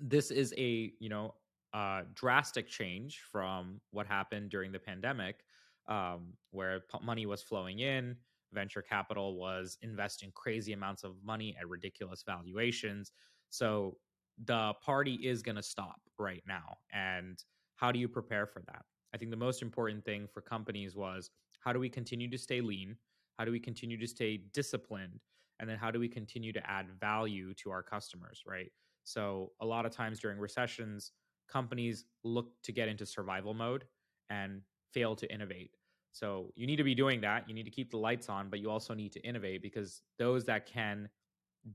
this 0.00 0.30
is 0.30 0.52
a 0.56 0.92
you 0.98 1.08
know 1.08 1.34
uh, 1.72 2.02
drastic 2.14 2.66
change 2.66 3.20
from 3.30 3.80
what 3.92 4.06
happened 4.06 4.50
during 4.50 4.72
the 4.72 4.78
pandemic 4.78 5.44
um, 5.88 6.32
where 6.50 6.80
p- 6.80 6.98
money 7.04 7.26
was 7.26 7.42
flowing 7.42 7.78
in 7.78 8.16
venture 8.52 8.82
capital 8.82 9.36
was 9.38 9.78
investing 9.82 10.30
crazy 10.32 10.72
amounts 10.72 11.04
of 11.04 11.22
money 11.22 11.56
at 11.58 11.68
ridiculous 11.68 12.22
valuations 12.22 13.12
so 13.48 13.98
the 14.38 14.74
party 14.82 15.14
is 15.26 15.42
going 15.42 15.56
to 15.56 15.62
stop 15.62 16.00
right 16.18 16.42
now. 16.46 16.78
And 16.92 17.42
how 17.76 17.92
do 17.92 17.98
you 17.98 18.08
prepare 18.08 18.46
for 18.46 18.62
that? 18.66 18.84
I 19.12 19.18
think 19.18 19.30
the 19.30 19.36
most 19.36 19.60
important 19.60 20.04
thing 20.04 20.26
for 20.28 20.40
companies 20.40 20.96
was 20.96 21.30
how 21.58 21.72
do 21.72 21.78
we 21.80 21.90
continue 21.90 22.30
to 22.30 22.38
stay 22.38 22.60
lean? 22.60 22.96
How 23.38 23.44
do 23.44 23.50
we 23.52 23.60
continue 23.60 23.98
to 23.98 24.06
stay 24.06 24.36
disciplined? 24.36 25.24
And 25.58 25.68
then 25.68 25.78
how 25.78 25.90
do 25.90 25.98
we 25.98 26.08
continue 26.08 26.52
to 26.52 26.70
add 26.70 26.90
value 27.00 27.52
to 27.54 27.70
our 27.70 27.82
customers, 27.82 28.42
right? 28.46 28.72
So, 29.04 29.52
a 29.60 29.66
lot 29.66 29.84
of 29.86 29.92
times 29.92 30.20
during 30.20 30.38
recessions, 30.38 31.12
companies 31.48 32.06
look 32.22 32.62
to 32.62 32.72
get 32.72 32.88
into 32.88 33.04
survival 33.04 33.54
mode 33.54 33.88
and 34.30 34.62
fail 34.92 35.16
to 35.16 35.32
innovate. 35.32 35.76
So, 36.12 36.52
you 36.56 36.66
need 36.66 36.76
to 36.76 36.84
be 36.84 36.94
doing 36.94 37.20
that. 37.22 37.48
You 37.48 37.54
need 37.54 37.64
to 37.64 37.70
keep 37.70 37.90
the 37.90 37.98
lights 37.98 38.28
on, 38.28 38.50
but 38.50 38.60
you 38.60 38.70
also 38.70 38.94
need 38.94 39.12
to 39.12 39.20
innovate 39.20 39.62
because 39.62 40.02
those 40.18 40.44
that 40.46 40.66
can 40.66 41.08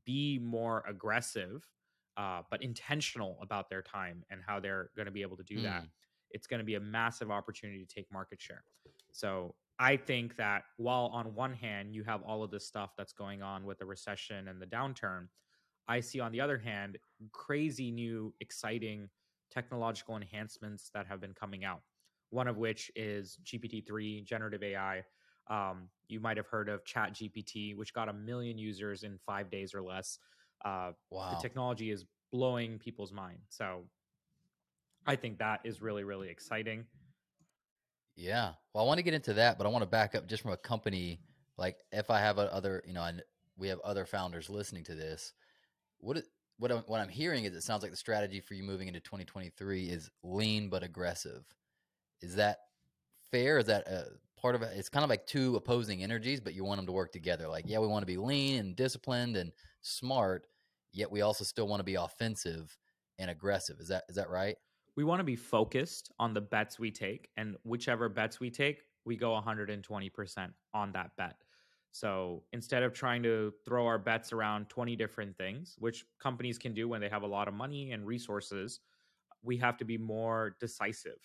be 0.05 0.39
more 0.39 0.83
aggressive 0.87 1.67
uh, 2.17 2.41
but 2.49 2.63
intentional 2.63 3.37
about 3.41 3.69
their 3.69 3.81
time 3.81 4.23
and 4.29 4.41
how 4.45 4.59
they're 4.59 4.89
going 4.95 5.05
to 5.05 5.11
be 5.11 5.21
able 5.21 5.37
to 5.37 5.43
do 5.43 5.57
mm. 5.57 5.63
that, 5.63 5.83
it's 6.31 6.47
going 6.47 6.59
to 6.59 6.65
be 6.65 6.75
a 6.75 6.79
massive 6.79 7.29
opportunity 7.29 7.85
to 7.85 7.93
take 7.93 8.11
market 8.11 8.41
share. 8.41 8.63
So 9.11 9.55
I 9.79 9.97
think 9.97 10.35
that 10.37 10.63
while 10.77 11.07
on 11.07 11.33
one 11.35 11.53
hand 11.53 11.93
you 11.93 12.03
have 12.03 12.21
all 12.23 12.43
of 12.43 12.51
this 12.51 12.65
stuff 12.65 12.91
that's 12.97 13.13
going 13.13 13.41
on 13.41 13.65
with 13.65 13.79
the 13.79 13.85
recession 13.85 14.47
and 14.47 14.61
the 14.61 14.65
downturn, 14.65 15.27
I 15.87 15.99
see 15.99 16.19
on 16.19 16.31
the 16.31 16.41
other 16.41 16.57
hand 16.57 16.97
crazy 17.31 17.91
new 17.91 18.33
exciting 18.39 19.09
technological 19.51 20.15
enhancements 20.15 20.89
that 20.93 21.05
have 21.07 21.21
been 21.21 21.33
coming 21.33 21.63
out. 21.63 21.81
One 22.35 22.49
of 22.49 22.57
which 22.57 22.91
is 22.97 23.39
GPT-3, 23.45 24.25
generative 24.25 24.61
AI. 24.61 25.03
Um, 25.49 25.87
you 26.09 26.19
might 26.19 26.35
have 26.35 26.47
heard 26.47 26.67
of 26.67 26.83
Chat 26.83 27.13
GPT, 27.13 27.77
which 27.77 27.93
got 27.93 28.09
a 28.09 28.13
million 28.13 28.57
users 28.57 29.03
in 29.03 29.17
five 29.25 29.49
days 29.49 29.73
or 29.73 29.81
less 29.81 30.19
uh, 30.65 30.91
wow. 31.11 31.31
the 31.33 31.41
technology 31.41 31.91
is 31.91 32.03
blowing 32.33 32.77
people's 32.77 33.13
mind. 33.13 33.37
So 33.47 33.83
I 35.07 35.15
think 35.15 35.37
that 35.37 35.61
is 35.63 35.81
really, 35.81 36.03
really 36.03 36.27
exciting. 36.27 36.83
Yeah. 38.17 38.51
Well, 38.73 38.83
I 38.83 38.87
want 38.87 38.97
to 38.97 39.03
get 39.03 39.13
into 39.13 39.33
that, 39.35 39.57
but 39.57 39.65
I 39.65 39.69
want 39.69 39.83
to 39.83 39.89
back 39.89 40.13
up 40.13 40.27
just 40.27 40.41
from 40.41 40.51
a 40.51 40.57
company. 40.57 41.21
Like 41.57 41.77
if 41.93 42.09
I 42.09 42.19
have 42.19 42.37
other, 42.37 42.83
you 42.85 42.93
know, 42.93 43.03
and 43.03 43.23
we 43.55 43.69
have 43.69 43.79
other 43.79 44.05
founders 44.05 44.49
listening 44.49 44.83
to 44.85 44.95
this, 44.95 45.31
what, 45.99 46.21
what, 46.57 46.71
I'm, 46.71 46.79
what 46.87 46.99
I'm 46.99 47.07
hearing 47.07 47.45
is 47.45 47.55
it 47.55 47.61
sounds 47.61 47.81
like 47.81 47.91
the 47.91 47.97
strategy 47.97 48.41
for 48.41 48.55
you 48.55 48.63
moving 48.63 48.89
into 48.89 48.99
2023 48.99 49.85
is 49.85 50.09
lean, 50.21 50.69
but 50.69 50.83
aggressive. 50.83 51.45
Is 52.25 52.35
that 52.35 52.57
fair? 53.31 53.57
Is 53.57 53.67
that 53.67 53.88
a 53.88 54.05
part 54.39 54.55
of 54.55 54.61
it? 54.61 54.71
It's 54.75 54.89
kind 54.89 55.03
of 55.03 55.09
like 55.09 55.25
two 55.25 55.55
opposing 55.55 56.03
energies, 56.03 56.41
but 56.41 56.53
you 56.53 56.63
want 56.63 56.79
them 56.79 56.88
to 56.88 56.91
work 56.91 57.11
together. 57.11 57.47
Like, 57.47 57.65
yeah, 57.67 57.79
we 57.79 57.88
want 57.88 58.01
to 58.01 58.07
be 58.07 58.17
lean 58.17 58.59
and 58.59 58.75
disciplined 58.75 59.38
and 59.38 59.51
smart, 59.81 60.47
yet 60.91 61.11
we 61.11 61.21
also 61.21 61.43
still 61.43 61.67
want 61.67 61.79
to 61.79 61.85
be 61.85 61.95
offensive 61.95 62.77
and 63.19 63.29
aggressive. 63.29 63.79
Is 63.79 63.88
that 63.89 64.03
is 64.09 64.15
that 64.15 64.29
right? 64.29 64.57
We 64.95 65.03
want 65.03 65.19
to 65.19 65.25
be 65.25 65.35
focused 65.35 66.11
on 66.19 66.33
the 66.33 66.41
bets 66.41 66.79
we 66.79 66.89
take, 66.89 67.29
and 67.38 67.55
whichever 67.63 68.07
bets 68.07 68.39
we 68.39 68.49
take, 68.49 68.83
we 69.03 69.17
go 69.17 69.29
120% 69.31 70.49
on 70.73 70.91
that 70.93 71.11
bet. 71.17 71.35
So 71.91 72.43
instead 72.51 72.83
of 72.83 72.93
trying 72.93 73.23
to 73.23 73.53
throw 73.65 73.85
our 73.85 73.97
bets 73.97 74.33
around 74.33 74.69
20 74.69 74.95
different 74.95 75.38
things, 75.38 75.75
which 75.79 76.05
companies 76.19 76.57
can 76.57 76.73
do 76.73 76.88
when 76.89 77.01
they 77.01 77.09
have 77.09 77.23
a 77.23 77.27
lot 77.27 77.47
of 77.47 77.53
money 77.53 77.91
and 77.91 78.05
resources, 78.05 78.79
we 79.43 79.57
have 79.57 79.77
to 79.77 79.85
be 79.85 79.97
more 79.97 80.55
decisive. 80.59 81.19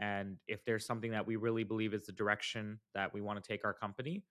And 0.00 0.36
if 0.48 0.64
there's 0.64 0.84
something 0.84 1.10
that 1.12 1.26
we 1.26 1.36
really 1.36 1.64
believe 1.64 1.94
is 1.94 2.06
the 2.06 2.12
direction 2.12 2.78
that 2.94 3.12
we 3.14 3.20
want 3.20 3.42
to 3.42 3.46
take 3.46 3.64
our 3.64 3.72
company, 3.72 4.24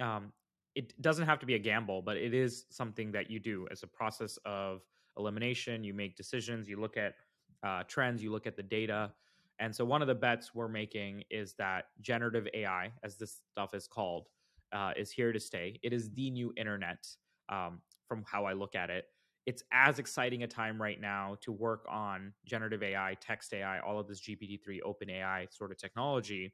um, 0.00 0.32
it 0.74 1.00
doesn't 1.00 1.26
have 1.26 1.38
to 1.40 1.46
be 1.46 1.54
a 1.54 1.58
gamble, 1.58 2.02
but 2.02 2.16
it 2.16 2.34
is 2.34 2.66
something 2.70 3.10
that 3.12 3.30
you 3.30 3.40
do 3.40 3.66
as 3.70 3.82
a 3.82 3.86
process 3.86 4.38
of 4.44 4.82
elimination. 5.16 5.82
You 5.82 5.94
make 5.94 6.16
decisions, 6.16 6.68
you 6.68 6.78
look 6.80 6.96
at 6.96 7.14
uh, 7.62 7.82
trends, 7.88 8.22
you 8.22 8.30
look 8.30 8.46
at 8.46 8.56
the 8.56 8.62
data. 8.62 9.12
And 9.58 9.74
so, 9.74 9.84
one 9.84 10.02
of 10.02 10.08
the 10.08 10.14
bets 10.14 10.54
we're 10.54 10.68
making 10.68 11.24
is 11.30 11.54
that 11.54 11.86
generative 12.00 12.46
AI, 12.54 12.92
as 13.02 13.16
this 13.16 13.40
stuff 13.50 13.74
is 13.74 13.88
called, 13.88 14.28
uh, 14.72 14.92
is 14.96 15.10
here 15.10 15.32
to 15.32 15.40
stay. 15.40 15.80
It 15.82 15.92
is 15.92 16.10
the 16.10 16.30
new 16.30 16.52
internet 16.56 17.06
um, 17.48 17.80
from 18.06 18.24
how 18.24 18.44
I 18.44 18.52
look 18.52 18.74
at 18.76 18.90
it. 18.90 19.06
It's 19.48 19.62
as 19.72 19.98
exciting 19.98 20.42
a 20.42 20.46
time 20.46 20.80
right 20.80 21.00
now 21.00 21.38
to 21.40 21.52
work 21.52 21.86
on 21.88 22.34
generative 22.44 22.82
AI, 22.82 23.16
text 23.18 23.54
AI, 23.54 23.80
all 23.80 23.98
of 23.98 24.06
this 24.06 24.20
GPT-3, 24.20 24.80
open 24.84 25.08
AI 25.08 25.46
sort 25.50 25.70
of 25.70 25.78
technology 25.78 26.52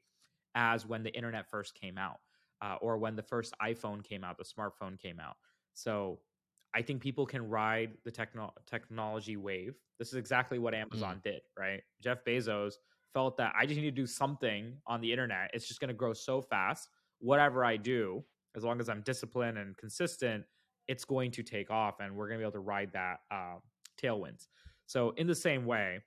as 0.55 0.85
when 0.85 1.03
the 1.03 1.13
internet 1.13 1.49
first 1.49 1.75
came 1.75 1.97
out 1.97 2.19
uh, 2.61 2.77
or 2.79 2.97
when 2.97 3.17
the 3.17 3.21
first 3.21 3.53
iPhone 3.61 4.01
came 4.01 4.23
out, 4.23 4.37
the 4.37 4.45
smartphone 4.45 4.97
came 4.97 5.19
out. 5.19 5.35
So 5.73 6.19
I 6.73 6.83
think 6.83 7.01
people 7.01 7.25
can 7.25 7.49
ride 7.49 7.91
the 8.05 8.11
techno- 8.11 8.53
technology 8.65 9.35
wave. 9.35 9.75
This 9.99 10.07
is 10.07 10.15
exactly 10.15 10.57
what 10.57 10.73
Amazon 10.73 11.17
mm. 11.17 11.23
did, 11.23 11.41
right? 11.59 11.81
Jeff 12.01 12.23
Bezos 12.23 12.75
felt 13.13 13.35
that 13.35 13.51
I 13.59 13.65
just 13.65 13.77
need 13.77 13.87
to 13.87 13.91
do 13.91 14.07
something 14.07 14.71
on 14.87 15.01
the 15.01 15.11
internet. 15.11 15.51
It's 15.53 15.67
just 15.67 15.81
going 15.81 15.89
to 15.89 15.93
grow 15.93 16.13
so 16.13 16.41
fast. 16.41 16.87
Whatever 17.19 17.65
I 17.65 17.75
do, 17.75 18.23
as 18.55 18.63
long 18.63 18.79
as 18.79 18.87
I'm 18.87 19.01
disciplined 19.01 19.57
and 19.57 19.75
consistent, 19.75 20.45
it's 20.87 21.05
going 21.05 21.31
to 21.31 21.43
take 21.43 21.71
off, 21.71 21.99
and 21.99 22.15
we're 22.15 22.27
going 22.27 22.39
to 22.39 22.43
be 22.43 22.47
able 22.47 22.51
to 22.53 22.59
ride 22.59 22.91
that 22.93 23.19
uh, 23.31 23.55
tailwinds. 24.01 24.47
So, 24.85 25.11
in 25.17 25.27
the 25.27 25.35
same 25.35 25.65
way, 25.65 25.99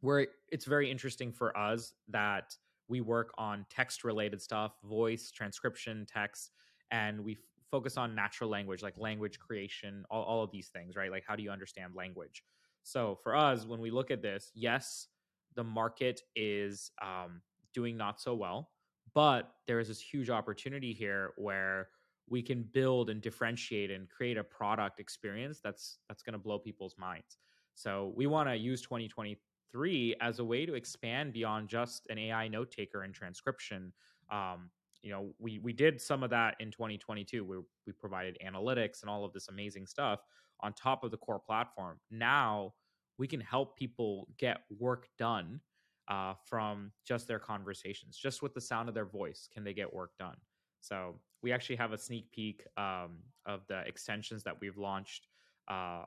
where 0.00 0.26
it's 0.48 0.64
very 0.64 0.90
interesting 0.90 1.32
for 1.32 1.56
us 1.56 1.94
that 2.08 2.54
we 2.88 3.00
work 3.00 3.32
on 3.36 3.66
text 3.68 4.04
related 4.04 4.40
stuff, 4.40 4.72
voice, 4.84 5.30
transcription, 5.30 6.06
text, 6.06 6.52
and 6.90 7.20
we 7.20 7.32
f- 7.32 7.38
focus 7.70 7.96
on 7.96 8.14
natural 8.14 8.48
language, 8.48 8.82
like 8.82 8.96
language 8.96 9.38
creation, 9.40 10.04
all, 10.08 10.22
all 10.22 10.44
of 10.44 10.50
these 10.52 10.68
things, 10.68 10.94
right? 10.94 11.10
Like, 11.10 11.24
how 11.26 11.34
do 11.34 11.42
you 11.42 11.50
understand 11.50 11.94
language? 11.96 12.44
So, 12.84 13.18
for 13.22 13.34
us, 13.34 13.66
when 13.66 13.80
we 13.80 13.90
look 13.90 14.10
at 14.10 14.22
this, 14.22 14.52
yes, 14.54 15.08
the 15.56 15.64
market 15.64 16.20
is 16.36 16.92
um, 17.02 17.40
doing 17.74 17.96
not 17.96 18.20
so 18.20 18.34
well, 18.34 18.70
but 19.14 19.54
there 19.66 19.80
is 19.80 19.88
this 19.88 20.00
huge 20.00 20.30
opportunity 20.30 20.92
here 20.92 21.32
where 21.36 21.88
we 22.28 22.42
can 22.42 22.62
build 22.72 23.10
and 23.10 23.22
differentiate 23.22 23.90
and 23.90 24.08
create 24.08 24.36
a 24.36 24.44
product 24.44 25.00
experience 25.00 25.60
that's 25.62 25.98
that's 26.08 26.22
going 26.22 26.32
to 26.32 26.38
blow 26.38 26.58
people's 26.58 26.96
minds. 26.98 27.38
So 27.74 28.12
we 28.16 28.26
want 28.26 28.48
to 28.48 28.56
use 28.56 28.80
2023 28.82 30.16
as 30.20 30.38
a 30.38 30.44
way 30.44 30.66
to 30.66 30.74
expand 30.74 31.32
beyond 31.32 31.68
just 31.68 32.06
an 32.08 32.18
AI 32.18 32.48
note 32.48 32.70
taker 32.70 33.02
and 33.02 33.14
transcription. 33.14 33.92
Um, 34.30 34.70
you 35.02 35.10
know, 35.10 35.30
we 35.38 35.58
we 35.60 35.72
did 35.72 36.00
some 36.00 36.22
of 36.22 36.30
that 36.30 36.56
in 36.58 36.70
2022. 36.70 37.44
We 37.44 37.58
we 37.86 37.92
provided 37.92 38.38
analytics 38.44 39.02
and 39.02 39.10
all 39.10 39.24
of 39.24 39.32
this 39.32 39.48
amazing 39.48 39.86
stuff 39.86 40.20
on 40.60 40.72
top 40.72 41.04
of 41.04 41.10
the 41.10 41.16
core 41.18 41.38
platform. 41.38 42.00
Now 42.10 42.74
we 43.18 43.26
can 43.26 43.40
help 43.40 43.76
people 43.76 44.28
get 44.38 44.58
work 44.78 45.08
done 45.18 45.60
uh, 46.08 46.34
from 46.44 46.92
just 47.04 47.28
their 47.28 47.38
conversations, 47.38 48.16
just 48.16 48.42
with 48.42 48.54
the 48.54 48.60
sound 48.60 48.88
of 48.88 48.94
their 48.94 49.06
voice. 49.06 49.48
Can 49.52 49.64
they 49.64 49.72
get 49.72 49.92
work 49.92 50.10
done? 50.18 50.36
So 50.80 51.20
we 51.46 51.52
actually 51.52 51.76
have 51.76 51.92
a 51.92 51.98
sneak 51.98 52.32
peek 52.32 52.66
um, 52.76 53.18
of 53.46 53.60
the 53.68 53.78
extensions 53.86 54.42
that 54.42 54.60
we've 54.60 54.76
launched 54.76 55.28
uh, 55.68 56.02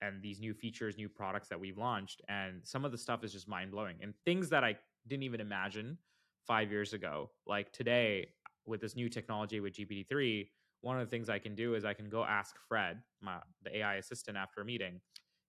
and 0.00 0.22
these 0.22 0.40
new 0.40 0.54
features, 0.54 0.96
new 0.96 1.06
products 1.06 1.48
that 1.48 1.60
we've 1.60 1.76
launched. 1.76 2.22
And 2.30 2.62
some 2.64 2.86
of 2.86 2.90
the 2.90 2.96
stuff 2.96 3.22
is 3.22 3.30
just 3.30 3.46
mind 3.46 3.72
blowing 3.72 3.96
and 4.00 4.14
things 4.24 4.48
that 4.48 4.64
I 4.64 4.78
didn't 5.06 5.24
even 5.24 5.38
imagine 5.38 5.98
five 6.46 6.70
years 6.70 6.94
ago. 6.94 7.30
Like 7.46 7.70
today, 7.72 8.30
with 8.64 8.80
this 8.80 8.96
new 8.96 9.10
technology 9.10 9.60
with 9.60 9.74
GPT-3, 9.74 10.48
one 10.80 10.98
of 10.98 11.06
the 11.06 11.10
things 11.10 11.28
I 11.28 11.38
can 11.38 11.54
do 11.54 11.74
is 11.74 11.84
I 11.84 11.92
can 11.92 12.08
go 12.08 12.24
ask 12.24 12.56
Fred, 12.66 13.02
my, 13.20 13.36
the 13.62 13.76
AI 13.76 13.96
assistant, 13.96 14.38
after 14.38 14.62
a 14.62 14.64
meeting, 14.64 14.98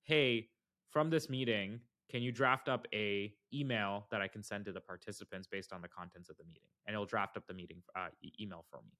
"Hey, 0.03 0.49
from 0.89 1.09
this 1.09 1.29
meeting, 1.29 1.79
can 2.09 2.21
you 2.21 2.33
draft 2.33 2.67
up 2.67 2.85
a 2.93 3.33
email 3.53 4.07
that 4.11 4.21
I 4.21 4.27
can 4.27 4.43
send 4.43 4.65
to 4.65 4.73
the 4.73 4.81
participants 4.81 5.47
based 5.47 5.71
on 5.71 5.81
the 5.81 5.87
contents 5.87 6.29
of 6.29 6.35
the 6.35 6.43
meeting?" 6.43 6.67
And 6.85 6.93
it'll 6.93 7.05
draft 7.05 7.37
up 7.37 7.47
the 7.47 7.53
meeting 7.53 7.81
uh, 7.95 8.09
e- 8.21 8.33
email 8.41 8.65
for 8.69 8.81
me. 8.81 8.91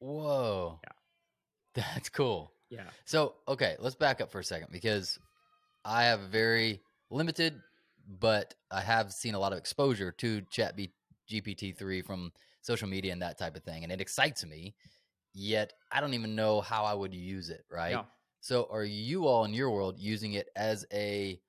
Whoa. 0.00 0.80
Yeah. 0.84 1.84
That's 1.94 2.08
cool. 2.08 2.52
Yeah. 2.70 2.84
So, 3.04 3.34
okay, 3.46 3.76
let's 3.78 3.94
back 3.94 4.20
up 4.20 4.30
for 4.30 4.40
a 4.40 4.44
second 4.44 4.68
because 4.70 5.18
I 5.84 6.04
have 6.04 6.20
very 6.30 6.80
limited, 7.10 7.60
but 8.20 8.54
I 8.70 8.80
have 8.80 9.12
seen 9.12 9.34
a 9.34 9.38
lot 9.38 9.52
of 9.52 9.58
exposure 9.58 10.12
to 10.12 10.42
Chat 10.50 10.76
B- 10.76 10.92
GPT-3 11.30 12.04
from 12.04 12.32
social 12.60 12.88
media 12.88 13.12
and 13.12 13.22
that 13.22 13.38
type 13.38 13.56
of 13.56 13.62
thing. 13.62 13.84
And 13.84 13.92
it 13.92 14.00
excites 14.00 14.44
me, 14.44 14.74
yet 15.32 15.72
I 15.90 16.00
don't 16.00 16.14
even 16.14 16.34
know 16.34 16.60
how 16.60 16.84
I 16.84 16.94
would 16.94 17.14
use 17.14 17.48
it, 17.48 17.64
right? 17.70 17.92
Yeah. 17.92 18.04
So 18.40 18.68
are 18.70 18.84
you 18.84 19.26
all 19.26 19.44
in 19.44 19.54
your 19.54 19.70
world 19.70 19.98
using 19.98 20.34
it 20.34 20.48
as 20.56 20.86
a 20.92 21.40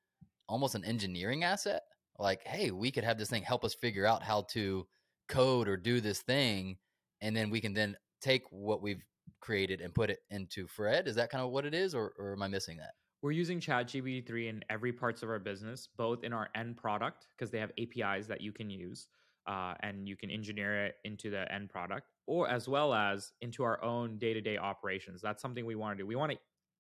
almost 0.48 0.76
an 0.76 0.86
engineering 0.86 1.44
asset? 1.44 1.82
Like, 2.18 2.46
hey, 2.46 2.72
we 2.72 2.92
could 2.92 3.04
have 3.04 3.18
this 3.18 3.30
thing 3.30 3.44
help 3.44 3.64
us 3.64 3.74
figure 3.74 4.06
out 4.06 4.24
how 4.24 4.44
to 4.52 4.86
code 5.28 5.68
or 5.68 5.78
do 5.78 6.02
this 6.02 6.22
thing, 6.22 6.78
and 7.22 7.36
then 7.36 7.50
we 7.50 7.62
can 7.62 7.74
then 7.74 7.96
take 8.22 8.44
what 8.52 8.82
we've 8.82 9.04
created 9.42 9.82
and 9.82 9.94
put 9.94 10.10
it 10.10 10.20
into 10.30 10.68
Fred. 10.68 11.08
Is 11.08 11.16
that 11.16 11.30
kind 11.30 11.44
of 11.44 11.52
what 11.52 11.66
it 11.66 11.74
is, 11.74 11.96
or, 11.96 12.14
or 12.18 12.34
am 12.34 12.44
I 12.44 12.48
missing 12.48 12.78
that? 12.78 12.92
We're 13.22 13.32
using 13.32 13.60
ChatGPT-3 13.60 14.50
in 14.50 14.64
every 14.70 14.94
parts 14.94 15.24
of 15.24 15.30
our 15.30 15.40
business, 15.40 15.90
both 15.98 16.24
in 16.24 16.32
our 16.32 16.50
end 16.56 16.78
product 16.78 17.28
because 17.36 17.52
they 17.52 17.60
have 17.60 17.72
APIs 17.78 18.28
that 18.28 18.42
you 18.42 18.54
can 18.54 18.70
use, 18.70 19.08
uh, 19.46 19.74
and 19.82 20.08
you 20.08 20.16
can 20.16 20.32
engineer 20.32 20.86
it 20.86 20.96
into 21.04 21.30
the 21.30 21.52
end 21.52 21.70
product, 21.70 22.12
or 22.28 22.50
as 22.50 22.70
well 22.70 22.94
as 22.94 23.34
into 23.42 23.64
our 23.64 23.84
own 23.84 24.18
day-to-day 24.18 24.58
operations. 24.58 25.22
That's 25.22 25.42
something 25.42 25.66
we 25.66 25.76
want 25.76 25.98
to 25.98 26.04
do. 26.04 26.08
We 26.08 26.16
want 26.16 26.32
to 26.32 26.38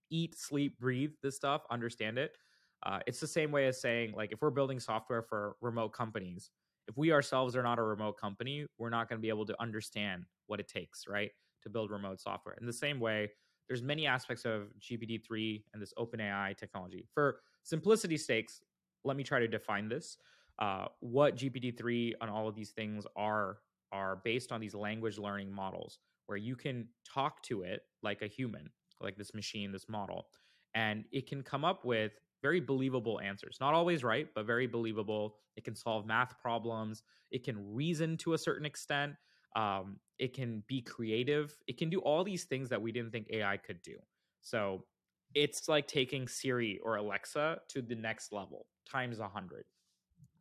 eat, 0.09 0.37
sleep, 0.39 0.79
breathe 0.79 1.11
this 1.21 1.35
stuff, 1.35 1.63
understand 1.69 2.17
it. 2.17 2.37
Uh, 2.85 2.99
it's 3.05 3.19
the 3.19 3.27
same 3.27 3.51
way 3.51 3.67
as 3.67 3.81
saying, 3.81 4.13
like, 4.15 4.31
if 4.31 4.41
we're 4.41 4.49
building 4.49 4.79
software 4.79 5.21
for 5.21 5.57
remote 5.61 5.89
companies, 5.89 6.51
if 6.87 6.97
we 6.97 7.11
ourselves 7.11 7.55
are 7.55 7.63
not 7.63 7.77
a 7.79 7.83
remote 7.83 8.17
company, 8.17 8.65
we're 8.77 8.89
not 8.89 9.09
going 9.09 9.19
to 9.19 9.21
be 9.21 9.29
able 9.29 9.45
to 9.45 9.61
understand 9.61 10.23
what 10.49 10.59
it 10.59 10.67
takes, 10.67 11.07
right, 11.07 11.31
to 11.63 11.69
build 11.69 11.91
remote 11.91 12.19
software. 12.19 12.55
In 12.59 12.65
the 12.65 12.73
same 12.73 12.99
way, 12.99 13.29
there's 13.67 13.81
many 13.81 14.07
aspects 14.07 14.45
of 14.45 14.69
GPT-3 14.79 15.63
and 15.73 15.81
this 15.81 15.93
OpenAI 15.97 16.57
technology. 16.57 17.07
For 17.13 17.41
simplicity 17.63 18.17
stakes, 18.17 18.61
let 19.03 19.15
me 19.15 19.23
try 19.23 19.39
to 19.39 19.47
define 19.47 19.87
this. 19.87 20.17
Uh, 20.57 20.87
what 20.99 21.37
GPT-3 21.37 22.13
and 22.21 22.29
all 22.29 22.47
of 22.47 22.55
these 22.55 22.71
things 22.71 23.05
are 23.15 23.59
are 23.91 24.21
based 24.23 24.51
on 24.51 24.61
these 24.61 24.75
language 24.75 25.17
learning 25.17 25.51
models 25.51 25.97
where 26.27 26.37
you 26.37 26.55
can 26.55 26.87
talk 27.11 27.41
to 27.41 27.63
it 27.63 27.81
like 28.03 28.21
a 28.21 28.27
human, 28.27 28.69
like 29.01 29.17
this 29.17 29.33
machine, 29.33 29.71
this 29.71 29.89
model, 29.89 30.27
and 30.75 31.05
it 31.11 31.27
can 31.27 31.41
come 31.41 31.65
up 31.65 31.85
with 31.85 32.11
very 32.41 32.59
believable 32.59 33.19
answers. 33.19 33.57
Not 33.59 33.73
always 33.73 34.03
right, 34.03 34.27
but 34.35 34.45
very 34.45 34.67
believable. 34.67 35.37
It 35.55 35.63
can 35.63 35.75
solve 35.75 36.05
math 36.05 36.39
problems. 36.39 37.03
It 37.31 37.43
can 37.43 37.73
reason 37.73 38.15
to 38.17 38.33
a 38.33 38.37
certain 38.37 38.65
extent. 38.65 39.13
Um, 39.55 39.99
it 40.19 40.33
can 40.33 40.63
be 40.67 40.81
creative. 40.81 41.55
It 41.67 41.77
can 41.77 41.89
do 41.89 41.99
all 41.99 42.23
these 42.23 42.43
things 42.45 42.69
that 42.69 42.81
we 42.81 42.91
didn't 42.91 43.11
think 43.11 43.27
AI 43.31 43.57
could 43.57 43.81
do. 43.81 43.97
So 44.41 44.85
it's 45.33 45.67
like 45.67 45.87
taking 45.87 46.27
Siri 46.27 46.79
or 46.83 46.95
Alexa 46.97 47.59
to 47.69 47.81
the 47.81 47.95
next 47.95 48.31
level 48.31 48.67
times 48.89 49.19
a 49.19 49.27
hundred, 49.27 49.65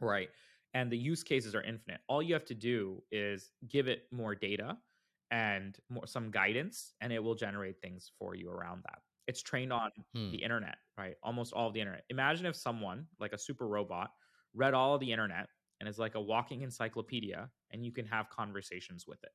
right? 0.01 0.29
And 0.75 0.91
the 0.91 0.99
use 0.99 1.23
cases 1.23 1.55
are 1.55 1.63
infinite. 1.63 2.01
All 2.09 2.23
you 2.23 2.35
have 2.35 2.45
to 2.47 2.55
do 2.55 3.03
is 3.11 3.53
give 3.69 3.89
it 3.89 4.03
more 4.13 4.35
data 4.35 4.77
and 5.31 5.77
more 5.91 6.07
some 6.07 6.31
guidance, 6.31 6.95
and 7.01 7.13
it 7.13 7.23
will 7.23 7.35
generate 7.35 7.81
things 7.81 8.11
for 8.19 8.35
you 8.35 8.51
around 8.51 8.83
that. 8.85 9.01
It's 9.27 9.43
trained 9.43 9.73
on 9.73 9.91
Hmm. 10.15 10.31
the 10.31 10.43
internet, 10.43 10.77
right? 10.97 11.17
Almost 11.23 11.53
all 11.53 11.69
of 11.69 11.75
the 11.75 11.81
internet. 11.81 12.05
Imagine 12.09 12.47
if 12.47 12.57
someone 12.57 13.07
like 13.21 13.33
a 13.33 13.39
super 13.39 13.67
robot 13.69 14.11
read 14.55 14.75
all 14.75 14.95
of 14.95 15.01
the 15.01 15.13
internet 15.13 15.49
and 15.81 15.89
is 15.89 15.99
like 15.99 16.15
a 16.15 16.21
walking 16.21 16.63
encyclopedia, 16.63 17.51
and 17.71 17.85
you 17.85 17.93
can 17.93 18.07
have 18.07 18.29
conversations 18.31 19.07
with 19.07 19.23
it, 19.25 19.33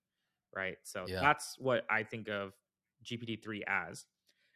right? 0.55 0.77
So 0.83 1.09
Yeah. 1.09 1.19
that's 1.19 1.57
what 1.59 1.85
I 1.89 2.03
think 2.03 2.29
of 2.29 2.53
GPT-3 3.01 3.63
as. 3.67 4.05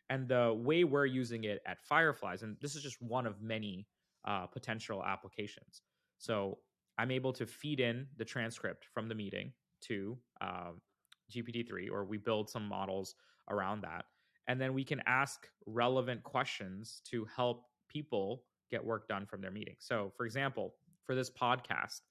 And 0.10 0.28
the 0.28 0.54
way 0.58 0.84
we're 0.84 1.06
using 1.06 1.43
it 1.43 1.62
at 1.65 1.80
Fireflies, 1.82 2.43
and 2.43 2.58
this 2.62 2.76
is 2.76 2.84
just 2.84 3.02
one 3.02 3.26
of 3.26 3.41
many 3.41 3.89
uh, 4.26 4.47
potential 4.47 5.04
applications. 5.04 5.82
So 6.17 6.60
I'm 6.97 7.12
able 7.12 7.34
to 7.34 7.45
feed 7.45 7.80
in 7.80 8.08
the 8.15 8.26
transcript 8.26 8.86
from 8.86 9.10
the 9.10 9.15
meeting 9.15 9.54
to 9.82 10.17
um, 10.41 10.82
GPT-3, 11.30 11.89
or 11.89 12.06
we 12.06 12.17
build 12.17 12.50
some 12.50 12.65
models 12.67 13.15
around 13.50 13.82
that, 13.82 14.06
and 14.47 14.60
then 14.60 14.73
we 14.73 14.84
can 14.84 15.02
ask 15.06 15.47
relevant 15.65 16.23
questions 16.23 17.02
to 17.06 17.26
help 17.26 17.65
people 17.88 18.45
get 18.69 18.84
work 18.84 19.08
done 19.08 19.26
from 19.26 19.41
their 19.41 19.52
meeting. 19.52 19.76
So, 19.80 20.12
for 20.15 20.26
example, 20.26 20.76
for 21.08 21.15
this 21.15 21.30
podcast, 21.32 22.02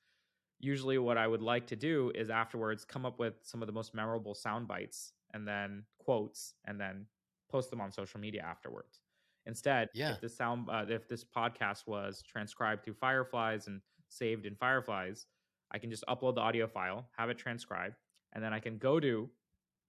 usually 0.59 0.99
what 0.99 1.19
I 1.19 1.27
would 1.29 1.43
like 1.43 1.67
to 1.69 1.77
do 1.77 2.11
is 2.15 2.31
afterwards 2.31 2.85
come 2.85 3.05
up 3.07 3.19
with 3.19 3.35
some 3.43 3.63
of 3.63 3.67
the 3.67 3.73
most 3.73 3.95
memorable 3.95 4.35
sound 4.35 4.67
bites 4.67 5.13
and 5.35 5.47
then 5.47 5.85
quotes 5.99 6.55
and 6.65 6.81
then 6.81 7.07
post 7.51 7.71
them 7.71 7.81
on 7.81 7.93
social 7.93 8.19
media 8.19 8.43
afterwards. 8.43 9.01
Instead, 9.45 9.91
Yeah. 9.95 10.13
if 10.15 10.21
the 10.21 10.29
sound 10.29 10.69
uh, 10.71 10.85
if 10.89 11.07
this 11.09 11.25
podcast 11.25 11.87
was 11.87 12.23
transcribed 12.27 12.83
through 12.85 12.95
Fireflies 12.95 13.69
and 13.69 13.81
saved 14.09 14.47
in 14.47 14.57
Fireflies, 14.57 15.27
I 15.71 15.79
can 15.79 15.91
just 15.91 16.05
upload 16.09 16.35
the 16.37 16.41
audio 16.41 16.67
file, 16.67 17.09
have 17.17 17.29
it 17.31 17.39
transcribed, 17.39 17.97
and 18.33 18.43
then 18.43 18.53
I 18.53 18.59
can 18.61 18.79
go 18.79 18.99
to 18.99 19.29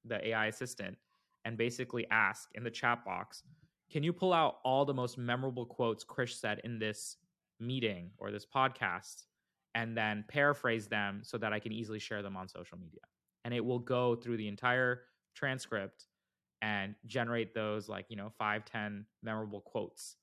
the 0.06 0.28
AI 0.28 0.48
assistant 0.48 0.98
and 1.46 1.58
basically 1.58 2.06
ask 2.12 2.50
in 2.56 2.64
the 2.64 2.70
chat 2.72 3.06
box, 3.06 3.44
can 3.90 4.04
you 4.04 4.12
pull 4.12 4.34
out 4.34 4.58
all 4.66 4.84
the 4.86 4.94
most 4.94 5.18
memorable 5.18 5.66
quotes 5.66 6.04
Krish 6.04 6.34
said 6.40 6.60
in 6.64 6.78
this 6.78 7.18
meeting 7.60 8.12
or 8.18 8.32
this 8.32 8.46
podcast 8.46 9.24
and 9.76 9.96
then 9.96 10.26
paraphrase 10.28 10.88
them 10.88 11.22
so 11.24 11.38
that 11.38 11.54
I 11.54 11.60
can 11.60 11.72
easily 11.72 12.00
share 12.00 12.22
them 12.22 12.36
on 12.36 12.48
social 12.48 12.78
media. 12.78 13.02
And 13.46 13.54
it 13.54 13.64
will 13.64 13.80
go 13.80 14.16
through 14.16 14.38
the 14.38 14.48
entire 14.48 15.02
transcript 15.36 16.06
and 16.62 16.96
generate 17.06 17.54
those 17.54 17.88
like, 17.88 18.06
you 18.10 18.16
know, 18.16 18.32
five, 18.38 18.66
ten 18.66 19.06
memorable 19.22 19.62
quotes 19.62 20.16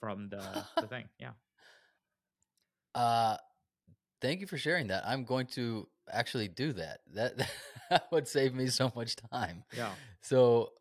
from 0.00 0.28
the, 0.28 0.64
the 0.80 0.86
thing. 0.86 1.04
Yeah. 1.18 1.32
Uh, 2.94 3.36
thank 4.20 4.40
you 4.40 4.46
for 4.46 4.58
sharing 4.58 4.88
that. 4.88 5.04
I'm 5.06 5.24
going 5.24 5.46
to 5.48 5.88
actually 6.10 6.48
do 6.48 6.72
that. 6.74 7.00
That 7.14 7.36
that 7.90 8.06
would 8.12 8.28
save 8.28 8.54
me 8.54 8.66
so 8.68 8.92
much 8.94 9.16
time. 9.30 9.64
Yeah. 9.76 9.92
So, 10.20 10.72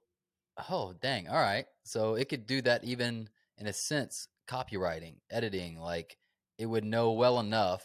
oh 0.70 0.94
dang, 1.02 1.28
all 1.28 1.36
right. 1.36 1.66
So 1.84 2.16
it 2.16 2.30
could 2.30 2.48
do 2.48 2.62
that 2.64 2.84
even 2.84 3.30
in 3.58 3.68
a 3.68 3.74
sense, 3.74 4.28
copywriting, 4.52 5.16
editing. 5.30 5.80
Like 5.80 6.18
it 6.58 6.66
would 6.66 6.84
know 6.84 7.14
well 7.14 7.40
enough 7.40 7.84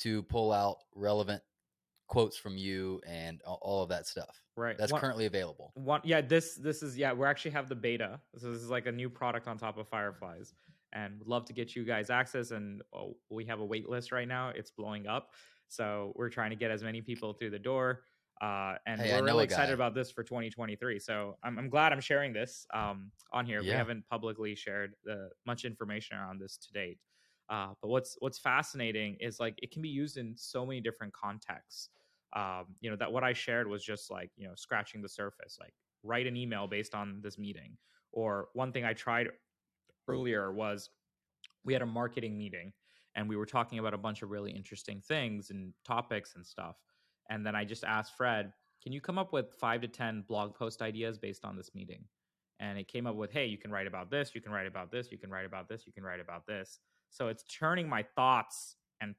to 0.00 0.22
pull 0.24 0.52
out 0.52 0.78
relevant 0.94 1.42
quotes 2.08 2.36
from 2.36 2.56
you 2.56 3.00
and 3.06 3.40
all 3.44 3.82
of 3.82 3.88
that 3.88 4.06
stuff. 4.06 4.42
Right. 4.56 4.76
That's 4.78 4.92
One- 4.92 5.00
currently 5.00 5.26
available. 5.26 5.72
One, 5.74 6.00
yeah, 6.04 6.20
this 6.20 6.54
this 6.54 6.82
is 6.82 6.96
yeah, 6.96 7.12
we 7.12 7.26
actually 7.26 7.52
have 7.52 7.68
the 7.68 7.74
beta. 7.74 8.20
So 8.36 8.52
this 8.52 8.62
is 8.62 8.70
like 8.70 8.86
a 8.86 8.92
new 8.92 9.10
product 9.10 9.48
on 9.48 9.58
top 9.58 9.78
of 9.78 9.88
Fireflies, 9.88 10.54
and 10.92 11.18
would 11.18 11.28
love 11.28 11.44
to 11.46 11.52
get 11.52 11.74
you 11.74 11.84
guys 11.84 12.10
access. 12.10 12.50
And 12.50 12.82
oh, 12.94 13.16
we 13.30 13.44
have 13.46 13.60
a 13.60 13.64
wait 13.64 13.88
list 13.88 14.12
right 14.12 14.28
now; 14.28 14.50
it's 14.50 14.70
blowing 14.70 15.06
up. 15.06 15.30
So 15.68 16.12
we're 16.14 16.30
trying 16.30 16.50
to 16.50 16.56
get 16.56 16.70
as 16.70 16.84
many 16.84 17.00
people 17.00 17.32
through 17.32 17.50
the 17.50 17.58
door. 17.58 18.02
Uh, 18.40 18.74
and 18.86 19.00
Hey, 19.00 19.12
we're 19.12 19.24
really 19.24 19.44
excited 19.44 19.72
about 19.74 19.94
this 19.94 20.10
for 20.10 20.22
2023. 20.22 20.98
So 20.98 21.36
I'm, 21.42 21.58
I'm 21.58 21.68
glad 21.68 21.92
I'm 21.92 22.00
sharing 22.00 22.32
this 22.32 22.66
um, 22.74 23.10
on 23.32 23.46
here. 23.46 23.62
We 23.62 23.68
haven't 23.68 24.06
publicly 24.08 24.54
shared 24.54 24.94
the, 25.04 25.30
much 25.46 25.64
information 25.64 26.16
around 26.16 26.40
this 26.40 26.56
to 26.58 26.72
date. 26.72 26.98
Uh, 27.48 27.74
but 27.82 27.88
what's 27.88 28.16
what's 28.20 28.38
fascinating 28.38 29.16
is 29.20 29.38
like 29.38 29.54
it 29.62 29.70
can 29.70 29.82
be 29.82 29.88
used 29.88 30.16
in 30.16 30.34
so 30.36 30.64
many 30.64 30.80
different 30.80 31.12
contexts. 31.12 31.90
Um, 32.34 32.64
you 32.80 32.90
know 32.90 32.96
that 32.96 33.12
what 33.12 33.22
I 33.22 33.34
shared 33.34 33.68
was 33.68 33.84
just 33.84 34.10
like 34.10 34.30
you 34.36 34.48
know 34.48 34.54
scratching 34.56 35.02
the 35.02 35.08
surface. 35.08 35.58
Like 35.60 35.74
write 36.02 36.26
an 36.26 36.36
email 36.36 36.66
based 36.66 36.94
on 36.94 37.20
this 37.22 37.38
meeting. 37.38 37.76
Or 38.12 38.48
one 38.52 38.72
thing 38.72 38.84
I 38.84 38.92
tried 38.92 39.28
earlier 40.08 40.52
was 40.52 40.90
we 41.64 41.72
had 41.72 41.82
a 41.82 41.86
marketing 41.86 42.38
meeting 42.38 42.72
and 43.16 43.28
we 43.28 43.36
were 43.36 43.46
talking 43.46 43.78
about 43.78 43.94
a 43.94 43.98
bunch 43.98 44.22
of 44.22 44.30
really 44.30 44.52
interesting 44.52 45.00
things 45.00 45.50
and 45.50 45.72
topics 45.84 46.36
and 46.36 46.46
stuff. 46.46 46.76
And 47.30 47.44
then 47.44 47.54
I 47.54 47.64
just 47.64 47.84
asked 47.84 48.16
Fred, 48.16 48.52
can 48.82 48.92
you 48.92 49.00
come 49.00 49.18
up 49.18 49.32
with 49.32 49.54
five 49.58 49.80
to 49.80 49.88
10 49.88 50.24
blog 50.28 50.54
post 50.54 50.82
ideas 50.82 51.18
based 51.18 51.44
on 51.44 51.56
this 51.56 51.74
meeting? 51.74 52.04
And 52.60 52.78
it 52.78 52.88
came 52.88 53.06
up 53.06 53.16
with, 53.16 53.32
hey, 53.32 53.46
you 53.46 53.58
can 53.58 53.70
write 53.70 53.86
about 53.86 54.10
this, 54.10 54.34
you 54.34 54.40
can 54.40 54.52
write 54.52 54.66
about 54.66 54.90
this, 54.90 55.10
you 55.10 55.18
can 55.18 55.30
write 55.30 55.46
about 55.46 55.68
this, 55.68 55.86
you 55.86 55.92
can 55.92 56.04
write 56.04 56.20
about 56.20 56.46
this. 56.46 56.78
So 57.10 57.28
it's 57.28 57.44
turning 57.44 57.88
my 57.88 58.04
thoughts 58.14 58.76
and 59.00 59.14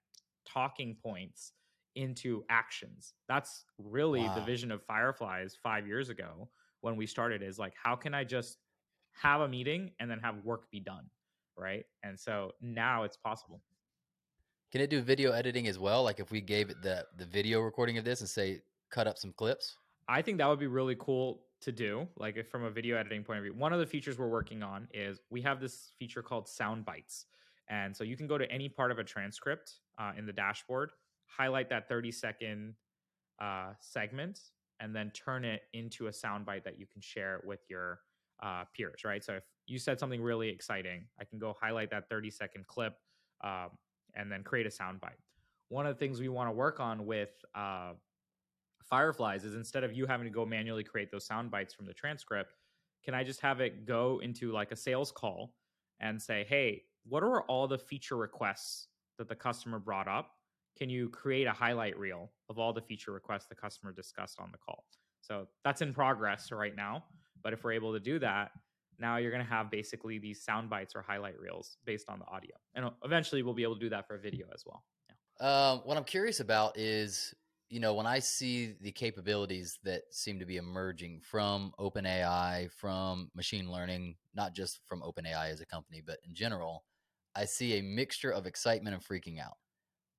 talking 0.48 0.96
points 1.02 1.54
into 1.96 2.44
actions. 2.50 3.13
That's 3.28 3.65
really 3.78 4.30
the 4.36 4.41
vision 4.41 4.72
of 4.72 4.84
Fireflies 4.84 5.58
five 5.62 5.88
years 5.88 6.10
ago 6.10 6.50
when 6.82 6.96
we 6.96 7.06
started 7.08 7.41
is 7.41 7.58
like, 7.58 7.74
how 7.82 7.96
can 7.96 8.13
I 8.13 8.24
just 8.24 8.58
have 9.22 9.41
a 9.41 9.48
meeting 9.48 9.91
and 10.00 10.12
then 10.12 10.20
have 10.20 10.44
work 10.44 10.70
be 10.72 10.80
done? 10.80 11.10
Right. 11.58 11.86
And 12.04 12.20
so 12.20 12.52
now 12.62 13.04
it's 13.04 13.18
possible. 13.18 13.62
Can 14.71 14.82
it 14.82 14.89
do 14.89 15.01
video 15.01 15.32
editing 15.32 15.67
as 15.67 15.80
well? 15.80 16.04
Like 16.04 16.19
if 16.19 16.32
we 16.32 16.41
gave 16.41 16.69
it 16.69 16.82
the 16.82 17.06
the 17.17 17.25
video 17.25 17.62
recording 17.62 17.97
of 17.97 18.06
this 18.06 18.21
and 18.21 18.30
say 18.30 18.62
cut 18.91 19.08
up 19.08 19.17
some 19.17 19.34
clips? 19.34 19.75
I 20.08 20.21
think 20.21 20.38
that 20.38 20.47
would 20.47 20.60
be 20.60 20.67
really 20.67 20.95
cool 20.99 21.41
to 21.62 21.71
do, 21.71 22.08
like 22.17 22.38
if 22.38 22.49
from 22.49 22.63
a 22.63 22.69
video 22.69 22.97
editing 22.97 23.23
point 23.23 23.39
of 23.39 23.43
view. 23.43 23.54
One 23.54 23.73
of 23.73 23.80
the 23.80 23.86
features 23.86 24.17
we're 24.17 24.30
working 24.30 24.62
on 24.62 24.88
is 24.93 25.19
we 25.30 25.41
have 25.41 25.60
this 25.60 25.91
feature 25.97 26.21
called 26.21 26.47
sound 26.47 26.86
bites. 26.86 27.25
And 27.67 27.95
so 27.95 28.04
you 28.04 28.15
can 28.15 28.28
go 28.28 28.38
to 28.38 28.49
any 28.51 28.69
part 28.69 28.91
of 28.91 28.99
a 28.99 29.04
transcript 29.04 29.80
uh, 29.97 30.12
in 30.15 30.25
the 30.25 30.34
dashboard, 30.34 30.91
highlight 31.25 31.69
that 31.69 31.89
30 31.89 32.12
second 32.12 32.75
uh, 33.41 33.71
segment, 33.80 34.39
and 34.80 34.95
then 34.95 35.10
turn 35.12 35.43
it 35.43 35.63
into 35.73 36.08
a 36.08 36.13
sound 36.13 36.45
bite 36.45 36.63
that 36.65 36.80
you 36.80 36.86
can 36.86 37.01
share 37.01 37.41
with 37.43 37.62
your 37.69 38.01
uh, 38.43 38.65
peers, 38.75 39.04
right? 39.04 39.23
So 39.23 39.34
if 39.34 39.43
you 39.65 39.80
said 39.80 39.99
something 39.99 40.21
really 40.21 40.49
exciting, 40.49 41.06
I 41.19 41.23
can 41.23 41.39
go 41.39 41.56
highlight 41.60 41.89
that 41.91 42.10
30 42.10 42.30
second 42.30 42.67
clip 42.67 42.93
um, 43.43 43.69
and 44.15 44.32
then 44.32 44.43
create 44.43 44.65
a 44.65 44.71
sound 44.71 45.01
bite. 45.01 45.19
One 45.69 45.86
of 45.86 45.95
the 45.95 45.99
things 45.99 46.19
we 46.19 46.30
want 46.30 46.47
to 46.47 46.51
work 46.51 46.80
on 46.80 47.06
with 47.06 47.30
uh, 47.54 47.93
Fireflies 48.84 49.43
is 49.43 49.56
instead 49.56 49.84
of 49.84 49.93
you 49.93 50.06
having 50.06 50.25
to 50.25 50.32
go 50.32 50.45
manually 50.45 50.84
create 50.84 51.12
those 51.12 51.25
sound 51.25 51.49
bites 51.49 51.73
from 51.73 51.86
the 51.86 51.93
transcript, 51.93 52.54
can 53.04 53.13
I 53.13 53.23
just 53.23 53.41
have 53.41 53.62
it 53.62 53.86
go 53.86 54.19
into 54.23 54.51
like 54.51 54.71
a 54.71 54.75
sales 54.75 55.12
call 55.12 55.54
and 55.99 56.21
say, 56.21 56.45
hey, 56.47 56.84
what 57.08 57.23
are 57.23 57.43
all 57.43 57.67
the 57.67 57.78
feature 57.78 58.17
requests 58.17 58.88
that 59.17 59.28
the 59.28 59.36
customer 59.36 59.80
brought 59.80 60.08
up? 60.08 60.32
Can 60.78 60.89
you 60.89 61.10
create 61.10 61.47
a 61.47 61.51
highlight 61.51 61.97
reel 61.97 62.32
of 62.49 62.60
all 62.60 62.73
the 62.73 62.82
feature 62.82 63.12
requests 63.12 63.47
the 63.47 63.56
customer 63.56 63.91
discussed 63.91 64.39
on 64.39 64.49
the 64.51 64.58
call? 64.58 64.86
So 65.21 65.47
that's 65.63 65.82
in 65.82 65.93
progress 65.93 66.51
right 66.51 66.75
now. 66.75 67.06
But 67.43 67.54
if 67.54 67.63
we're 67.63 67.73
able 67.73 67.93
to 67.93 67.99
do 67.99 68.19
that, 68.19 68.51
now 68.99 69.17
you're 69.17 69.31
going 69.31 69.43
to 69.43 69.49
have 69.49 69.69
basically 69.69 70.19
these 70.19 70.43
sound 70.43 70.69
bites 70.69 70.95
or 70.95 71.01
highlight 71.01 71.39
reels 71.39 71.77
based 71.86 72.10
on 72.10 72.19
the 72.19 72.25
audio. 72.25 72.55
And 72.75 72.89
eventually 73.03 73.43
we'll 73.43 73.53
be 73.53 73.63
able 73.63 73.75
to 73.75 73.79
do 73.79 73.89
that 73.89 74.08
for 74.08 74.15
a 74.15 74.19
video 74.19 74.47
as 74.53 74.63
well. 74.65 74.84
Yeah. 75.10 75.71
Um, 75.71 75.81
what 75.84 75.97
I'm 75.97 76.03
curious 76.03 76.39
about 76.39 76.77
is, 76.77 77.34
you 77.69 77.79
know, 77.79 77.93
when 77.93 78.05
I 78.05 78.19
see 78.19 78.75
the 78.79 78.91
capabilities 78.91 79.79
that 79.84 80.03
seem 80.12 80.39
to 80.39 80.45
be 80.45 80.58
emerging 80.58 81.21
from 81.21 81.73
OpenAI, 81.79 82.71
from 82.71 83.31
machine 83.36 83.71
learning, 83.71 84.15
not 84.34 84.53
just 84.53 84.79
from 84.86 85.01
OpenAI 85.01 85.51
as 85.51 85.62
a 85.62 85.65
company, 85.65 86.01
but 86.05 86.19
in 86.27 86.34
general, 86.34 86.84
I 87.36 87.45
see 87.45 87.77
a 87.77 87.84
mixture 87.84 88.31
of 88.31 88.45
excitement 88.45 88.95
and 88.95 89.03
freaking 89.03 89.41
out. 89.41 89.58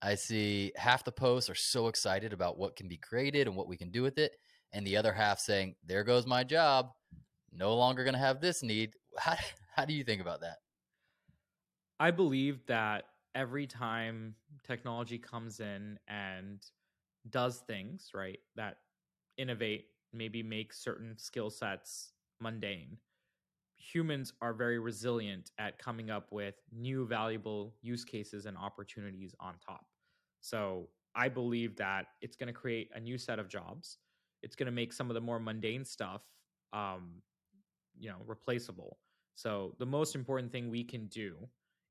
I 0.02 0.16
see 0.16 0.72
half 0.76 1.04
the 1.04 1.12
posts 1.12 1.48
are 1.48 1.54
so 1.54 1.88
excited 1.88 2.32
about 2.32 2.58
what 2.58 2.76
can 2.76 2.88
be 2.88 2.98
created 2.98 3.46
and 3.46 3.56
what 3.56 3.68
we 3.68 3.76
can 3.76 3.90
do 3.90 4.02
with 4.02 4.18
it, 4.18 4.36
and 4.72 4.86
the 4.86 4.96
other 4.96 5.12
half 5.12 5.38
saying, 5.38 5.76
"There 5.84 6.04
goes 6.04 6.26
my 6.26 6.44
job. 6.44 6.90
No 7.56 7.74
longer 7.74 8.04
going 8.04 8.14
to 8.14 8.20
have 8.20 8.40
this 8.40 8.62
need." 8.62 8.94
How 9.18 9.36
how 9.74 9.84
do 9.84 9.94
you 9.94 10.04
think 10.04 10.20
about 10.20 10.40
that? 10.40 10.58
I 11.98 12.10
believe 12.10 12.64
that 12.66 13.04
every 13.34 13.66
time 13.66 14.34
technology 14.64 15.18
comes 15.18 15.60
in 15.60 15.98
and 16.08 16.62
does 17.30 17.58
things, 17.58 18.10
right, 18.14 18.38
that 18.56 18.78
innovate, 19.38 19.86
maybe 20.12 20.42
make 20.42 20.72
certain 20.72 21.16
skill 21.18 21.50
sets 21.50 22.12
mundane, 22.40 22.98
humans 23.76 24.32
are 24.40 24.52
very 24.52 24.78
resilient 24.78 25.50
at 25.58 25.78
coming 25.78 26.10
up 26.10 26.32
with 26.32 26.54
new 26.72 27.06
valuable 27.06 27.74
use 27.82 28.04
cases 28.04 28.46
and 28.46 28.56
opportunities 28.56 29.34
on 29.40 29.54
top. 29.64 29.86
So 30.40 30.88
I 31.14 31.28
believe 31.28 31.76
that 31.76 32.06
it's 32.20 32.36
going 32.36 32.48
to 32.48 32.52
create 32.52 32.90
a 32.94 33.00
new 33.00 33.18
set 33.18 33.38
of 33.38 33.48
jobs. 33.48 33.98
It's 34.42 34.56
going 34.56 34.66
to 34.66 34.72
make 34.72 34.92
some 34.92 35.10
of 35.10 35.14
the 35.14 35.20
more 35.20 35.38
mundane 35.38 35.84
stuff, 35.84 36.22
um, 36.72 37.22
you 37.98 38.08
know, 38.10 38.16
replaceable. 38.26 38.98
So 39.34 39.74
the 39.78 39.86
most 39.86 40.14
important 40.14 40.52
thing 40.52 40.70
we 40.70 40.84
can 40.84 41.06
do 41.06 41.36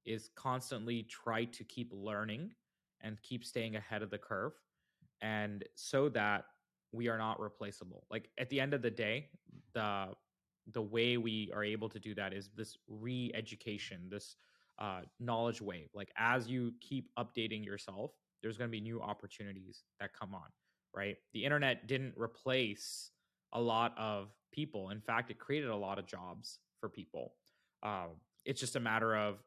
is 0.06 0.30
constantly 0.36 1.04
try 1.04 1.46
to 1.46 1.64
keep 1.64 1.92
learning 1.94 2.52
and 3.02 3.22
keep 3.22 3.44
staying 3.44 3.76
ahead 3.76 4.02
of 4.02 4.10
the 4.10 4.18
curve 4.18 4.54
and 5.22 5.64
so 5.76 6.10
that 6.10 6.46
we 6.92 7.08
are 7.08 7.18
not 7.18 7.40
replaceable. 7.40 8.06
Like 8.10 8.30
at 8.38 8.50
the 8.50 8.60
end 8.60 8.74
of 8.74 8.82
the 8.82 8.92
day 8.92 9.30
the 9.74 10.08
the 10.72 10.82
way 10.82 11.18
we 11.18 11.52
are 11.54 11.64
able 11.64 11.90
to 11.90 12.00
do 12.00 12.16
that 12.16 12.34
is 12.34 12.50
this 12.56 12.76
re-education 12.88 14.08
this 14.10 14.36
uh, 14.80 15.02
knowledge 15.20 15.62
wave. 15.62 15.90
Like 15.94 16.12
as 16.18 16.48
you 16.48 16.74
keep 16.82 17.10
updating 17.18 17.66
yourself 17.66 18.12
there's 18.42 18.58
going 18.58 18.70
to 18.70 18.72
be 18.72 18.82
new 18.82 19.02
opportunities 19.02 19.84
that 20.00 20.12
come 20.14 20.34
on 20.36 20.50
right? 20.96 21.18
The 21.34 21.44
internet 21.44 21.88
didn't 21.88 22.14
replace 22.18 23.12
a 23.54 23.62
lot 23.62 23.94
of 23.98 24.30
people 24.56 24.90
in 24.90 25.02
fact 25.02 25.30
it 25.30 25.38
created 25.38 25.70
a 25.70 25.76
lot 25.76 26.00
of 26.00 26.06
jobs 26.08 26.60
for 26.80 26.88
people 26.90 27.34
uh, 27.84 28.08
it's 28.46 28.60
just 28.60 28.76
a 28.76 28.80
matter 28.80 29.16
of 29.16 29.38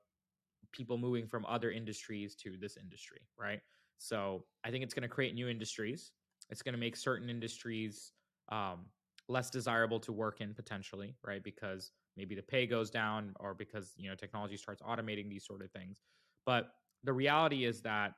people 0.72 0.98
moving 0.98 1.26
from 1.26 1.44
other 1.46 1.70
industries 1.70 2.34
to 2.36 2.56
this 2.56 2.76
industry, 2.76 3.20
right? 3.38 3.60
So 3.98 4.44
I 4.64 4.70
think 4.70 4.84
it's 4.84 4.94
going 4.94 5.02
to 5.02 5.08
create 5.08 5.34
new 5.34 5.48
industries. 5.48 6.12
It's 6.50 6.62
going 6.62 6.74
to 6.74 6.78
make 6.78 6.96
certain 6.96 7.30
industries 7.30 8.12
um, 8.50 8.86
less 9.28 9.50
desirable 9.50 10.00
to 10.00 10.12
work 10.12 10.40
in 10.40 10.54
potentially, 10.54 11.14
right? 11.26 11.42
Because 11.42 11.92
maybe 12.16 12.34
the 12.34 12.42
pay 12.42 12.66
goes 12.66 12.90
down, 12.90 13.34
or 13.40 13.54
because 13.54 13.92
you 13.96 14.08
know 14.08 14.14
technology 14.14 14.56
starts 14.56 14.82
automating 14.82 15.28
these 15.28 15.44
sort 15.44 15.62
of 15.62 15.70
things. 15.72 16.00
But 16.46 16.70
the 17.04 17.12
reality 17.12 17.64
is 17.64 17.82
that 17.82 18.12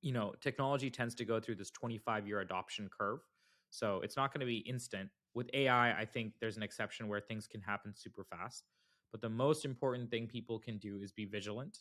you 0.00 0.12
know 0.12 0.32
technology 0.40 0.90
tends 0.90 1.14
to 1.16 1.24
go 1.24 1.40
through 1.40 1.56
this 1.56 1.70
25 1.70 2.26
year 2.26 2.40
adoption 2.40 2.88
curve, 2.96 3.20
so 3.70 4.00
it's 4.02 4.16
not 4.16 4.32
going 4.32 4.40
to 4.40 4.46
be 4.46 4.58
instant. 4.58 5.10
With 5.34 5.50
AI, 5.52 5.98
I 6.00 6.04
think 6.04 6.34
there's 6.40 6.56
an 6.56 6.62
exception 6.62 7.08
where 7.08 7.20
things 7.20 7.46
can 7.46 7.60
happen 7.60 7.94
super 7.94 8.24
fast. 8.24 8.68
But 9.12 9.20
the 9.22 9.30
most 9.30 9.64
important 9.64 10.10
thing 10.10 10.26
people 10.26 10.58
can 10.58 10.78
do 10.78 11.00
is 11.00 11.12
be 11.12 11.24
vigilant. 11.24 11.78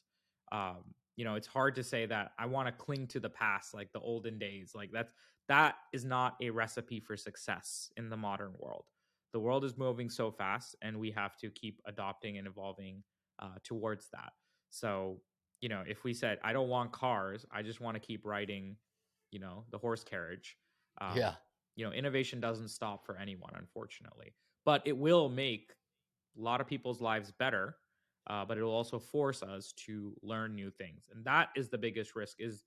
Um, 0.52 0.94
you 1.16 1.26
know, 1.26 1.36
it's 1.36 1.48
hard 1.48 1.76
to 1.76 1.84
say 1.84 2.06
that 2.06 2.32
I 2.38 2.46
want 2.46 2.68
to 2.68 2.72
cling 2.72 3.08
to 3.08 3.20
the 3.20 3.30
past, 3.30 3.74
like 3.74 3.92
the 3.92 4.00
olden 4.00 4.38
days. 4.40 4.74
Like 4.76 4.92
that's 4.92 5.14
that 5.48 5.76
is 5.94 6.06
not 6.06 6.38
a 6.42 6.50
recipe 6.52 7.00
for 7.00 7.18
success 7.18 7.92
in 7.98 8.10
the 8.10 8.18
modern 8.18 8.54
world. 8.60 8.86
The 9.34 9.40
world 9.40 9.66
is 9.66 9.78
moving 9.78 10.10
so 10.10 10.32
fast, 10.32 10.76
and 10.82 11.00
we 11.00 11.12
have 11.12 11.36
to 11.38 11.50
keep 11.52 11.82
adopting 11.86 12.38
and 12.38 12.48
evolving 12.48 13.04
uh, 13.40 13.56
towards 13.64 14.10
that. 14.12 14.34
So, 14.70 15.22
you 15.62 15.70
know, 15.70 15.84
if 15.88 16.04
we 16.04 16.14
said, 16.14 16.40
"I 16.44 16.54
don't 16.54 16.70
want 16.70 16.92
cars, 16.94 17.46
I 17.52 17.62
just 17.64 17.80
want 17.82 17.96
to 17.96 18.00
keep 18.00 18.26
riding," 18.26 18.78
you 19.32 19.40
know, 19.40 19.66
the 19.70 19.78
horse 19.78 20.04
carriage. 20.04 20.58
Um, 21.02 21.16
yeah. 21.16 21.38
You 21.78 21.86
know 21.86 21.94
innovation 21.94 22.42
doesn't 22.42 22.70
stop 22.70 23.06
for 23.06 23.18
anyone 23.18 23.54
unfortunately 23.58 24.34
but 24.66 24.84
it 24.86 24.98
will 24.98 25.30
make 25.30 25.74
a 26.38 26.42
lot 26.42 26.62
of 26.62 26.68
people's 26.68 27.02
lives 27.02 27.32
better 27.32 27.78
uh, 28.30 28.46
but 28.46 28.58
it 28.58 28.64
will 28.64 28.72
also 28.74 29.00
force 29.00 29.44
us 29.44 29.74
to 29.74 30.14
learn 30.22 30.56
new 30.56 30.72
things 30.72 31.10
and 31.14 31.26
that 31.26 31.50
is 31.56 31.70
the 31.70 31.78
biggest 31.78 32.16
risk 32.16 32.38
is 32.40 32.66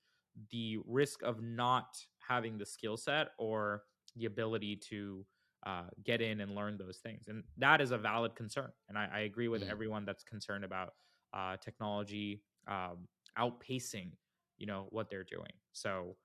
the 0.51 0.79
risk 0.87 1.23
of 1.23 1.43
not 1.43 1.99
having 2.27 2.59
the 2.59 2.67
skill 2.67 2.97
set 2.97 3.29
or 3.39 3.85
the 4.17 4.27
ability 4.27 4.77
to 4.77 5.27
uh, 5.67 5.85
get 6.05 6.23
in 6.23 6.41
and 6.41 6.55
learn 6.55 6.79
those 6.79 6.99
things 6.99 7.29
and 7.29 7.45
that 7.59 7.81
is 7.83 7.93
a 7.93 7.99
valid 7.99 8.35
concern 8.37 8.71
and 8.89 8.99
i, 8.99 9.09
I 9.13 9.21
agree 9.21 9.49
with 9.49 9.63
Mm. 9.63 9.71
everyone 9.71 10.05
that's 10.07 10.25
concerned 10.25 10.65
about 10.65 10.95
uh, 11.35 11.57
technology 11.59 12.43
um, 12.69 13.09
outpacing 13.39 14.13
you 14.59 14.67
know 14.67 14.87
what 14.91 15.11
they're 15.11 15.25
doing. 15.25 15.53
So 15.73 16.17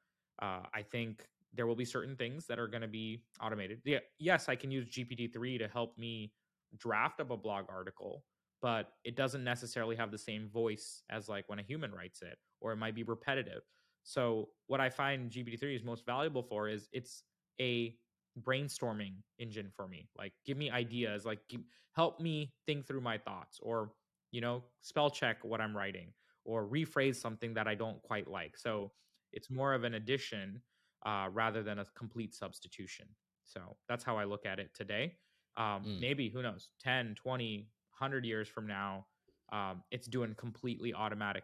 uh, 0.41 0.63
I 0.74 0.84
think 0.84 1.28
there 1.56 1.68
will 1.68 1.76
be 1.76 1.86
certain 1.86 2.15
things 2.15 2.46
that 2.48 2.60
are 2.60 2.68
going 2.68 2.82
to 2.82 2.88
be 2.88 3.24
automated. 3.41 3.82
Yeah, 3.86 4.00
yes, 4.20 4.50
I 4.50 4.56
can 4.56 4.72
use 4.72 4.88
GPT 4.88 5.32
three 5.32 5.58
to 5.58 5.68
help 5.68 5.98
me 5.98 6.32
draft 6.78 7.20
up 7.20 7.32
a 7.32 7.38
blog 7.38 7.65
article, 7.70 8.24
but 8.62 8.91
it 9.04 9.15
doesn't 9.15 9.44
necessarily 9.44 9.96
have 9.96 10.12
the 10.12 10.18
same 10.18 10.50
voice 10.50 11.04
as 11.10 11.30
like 11.30 11.48
when 11.48 11.60
a 11.60 11.63
human 11.63 11.91
writes 11.91 12.22
it, 12.22 12.38
or 12.62 12.72
it 12.72 12.78
might 12.78 12.96
be 12.96 13.04
repetitive. 13.04 13.62
So 14.04 14.50
what 14.68 14.82
I 14.82 14.89
find 14.89 15.32
GPT 15.32 15.60
three 15.60 15.76
is 15.76 15.84
most 15.84 16.06
valuable 16.06 16.44
for 16.44 16.68
is 16.68 16.88
it's 16.91 17.24
a 17.60 17.96
brainstorming 18.41 19.15
engine 19.39 19.72
for 19.76 19.88
me. 19.88 20.10
Like 20.18 20.34
give 20.46 20.58
me 20.58 20.70
ideas, 20.70 21.26
like 21.26 21.39
give, 21.50 21.62
help 21.94 22.20
me 22.20 22.54
think 22.65 22.86
through 22.86 23.02
my 23.02 23.18
thoughts, 23.18 23.60
or 23.62 23.91
you 24.32 24.41
know 24.41 24.63
spell 24.82 25.10
check 25.10 25.44
what 25.44 25.62
I'm 25.62 25.76
writing 25.76 26.13
or 26.44 26.68
rephrase 26.68 27.15
something 27.15 27.54
that 27.56 27.68
I 27.68 27.76
don't 27.76 28.02
quite 28.04 28.30
like. 28.30 28.58
So 28.58 28.91
it's 29.34 29.50
more 29.50 29.74
of 29.74 29.84
an 29.84 29.96
addition 29.96 30.62
uh, 31.06 31.28
rather 31.32 31.63
than 31.63 31.80
a 31.80 31.86
complete 31.96 32.34
substitution. 32.34 33.06
So 33.44 33.62
that's 33.88 34.04
how 34.04 34.18
I 34.18 34.26
look 34.26 34.46
at 34.46 34.60
it 34.60 34.72
today. 34.74 35.13
Um, 35.58 35.84
mm. 35.86 36.02
Maybe, 36.02 36.30
who 36.30 36.41
knows, 36.41 36.70
10, 36.84 37.15
20, 37.15 37.58
100 37.98 38.26
years 38.26 38.48
from 38.48 38.68
now, 38.68 39.06
um, 39.52 39.84
it's 39.91 40.08
doing 40.08 40.34
completely 40.36 40.94
automatic, 40.94 41.44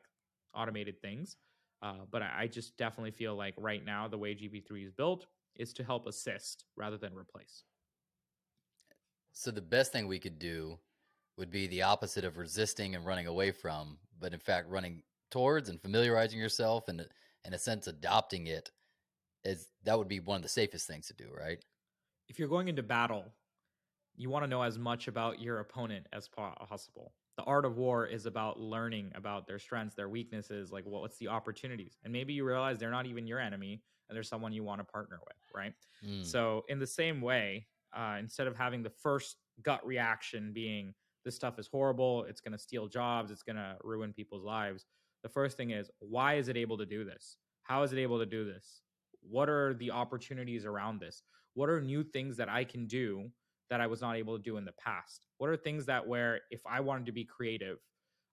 automated 0.54 1.00
things. 1.02 1.38
Uh, 1.82 2.06
but 2.12 2.22
I, 2.22 2.32
I 2.42 2.48
just 2.48 2.76
definitely 2.78 3.12
feel 3.12 3.36
like 3.36 3.54
right 3.58 3.86
now, 3.86 4.08
the 4.08 4.18
way 4.18 4.34
GPT-3 4.34 4.86
is 4.86 4.92
built 4.92 5.28
is 5.56 5.74
to 5.74 5.84
help 5.84 6.08
assist 6.08 6.66
rather 6.76 6.98
than 6.98 7.14
replace. 7.14 7.64
So 9.32 9.52
the 9.52 9.62
best 9.62 9.92
thing 9.92 10.08
we 10.08 10.20
could 10.20 10.40
do 10.40 10.78
would 11.38 11.52
be 11.52 11.68
the 11.68 11.84
opposite 11.84 12.26
of 12.26 12.38
resisting 12.38 12.96
and 12.96 13.06
running 13.06 13.28
away 13.28 13.52
from, 13.52 13.98
but 14.20 14.34
in 14.34 14.40
fact 14.40 14.68
running 14.70 15.04
towards 15.30 15.70
and 15.70 15.82
familiarizing 15.82 16.40
yourself 16.40 16.88
and 16.90 17.06
in 17.46 17.54
a 17.54 17.58
sense 17.58 17.88
adopting 17.88 18.48
it 18.48 18.70
is 19.44 19.68
that 19.84 19.98
would 19.98 20.08
be 20.08 20.20
one 20.20 20.38
of 20.38 20.44
the 20.44 20.50
safest 20.50 20.88
things 20.88 21.08
to 21.08 21.14
do, 21.14 21.30
right? 21.36 21.64
If 22.28 22.40
you're 22.40 22.48
going 22.48 22.68
into 22.68 22.84
battle, 22.84 23.26
you 24.16 24.30
want 24.30 24.44
to 24.44 24.50
know 24.50 24.62
as 24.62 24.78
much 24.78 25.08
about 25.08 25.42
your 25.42 25.60
opponent 25.60 26.08
as 26.14 26.28
possible. 26.28 27.14
The 27.38 27.44
art 27.44 27.66
of 27.66 27.78
war 27.78 28.06
is 28.06 28.26
about 28.26 28.60
learning 28.60 29.12
about 29.16 29.48
their 29.48 29.58
strengths, 29.58 29.96
their 29.96 30.10
weaknesses, 30.10 30.72
like 30.72 30.84
what's 30.86 31.18
the 31.18 31.30
opportunities. 31.30 31.98
And 32.04 32.14
maybe 32.14 32.34
you 32.34 32.46
realize 32.46 32.78
they're 32.78 32.92
not 32.92 33.06
even 33.06 33.26
your 33.26 33.40
enemy 33.40 33.82
and 34.10 34.16
they're 34.16 34.24
someone 34.24 34.52
you 34.52 34.64
want 34.64 34.80
to 34.80 34.86
partner 34.86 35.20
with, 35.26 35.38
right? 35.56 35.74
Mm. 36.06 36.26
So, 36.26 36.66
in 36.68 36.80
the 36.80 36.88
same 36.88 37.22
way, 37.22 37.68
uh, 37.96 38.18
instead 38.20 38.48
of 38.48 38.56
having 38.56 38.84
the 38.84 38.90
first 38.90 39.38
gut 39.64 39.86
reaction 39.86 40.52
being, 40.54 40.94
this 41.24 41.36
stuff 41.36 41.58
is 41.60 41.68
horrible. 41.68 42.26
It's 42.26 42.42
going 42.42 42.52
to 42.52 42.58
steal 42.58 42.88
jobs. 42.88 43.32
It's 43.32 43.44
going 43.44 43.56
to 43.56 43.78
ruin 43.84 44.12
people's 44.12 44.44
lives. 44.44 44.86
The 45.24 45.30
first 45.30 45.56
thing 45.56 45.72
is, 45.72 45.90
why 46.00 46.36
is 46.36 46.48
it 46.48 46.58
able 46.58 46.78
to 46.78 46.86
do 46.86 47.06
this? 47.06 47.38
How 47.64 47.84
is 47.84 47.94
it 47.94 48.00
able 48.00 48.20
to 48.20 48.26
do 48.26 48.44
this? 48.44 48.82
What 49.22 49.50
are 49.50 49.74
the 49.74 49.92
opportunities 49.92 50.66
around 50.66 51.00
this? 51.00 51.24
What 51.54 51.70
are 51.70 51.82
new 51.82 52.04
things 52.04 52.38
that 52.38 52.50
I 52.50 52.64
can 52.64 52.88
do 52.88 53.30
that 53.70 53.82
I 53.82 53.88
was 53.88 54.02
not 54.02 54.16
able 54.16 54.38
to 54.38 54.44
do 54.44 54.58
in 54.58 54.66
the 54.66 54.74
past? 54.74 55.28
What 55.38 55.50
are 55.50 55.58
things 55.58 55.86
that 55.86 56.06
where 56.06 56.42
if 56.50 56.62
I 56.66 56.80
wanted 56.80 57.06
to 57.08 57.12
be 57.12 57.26
creative, 57.26 57.78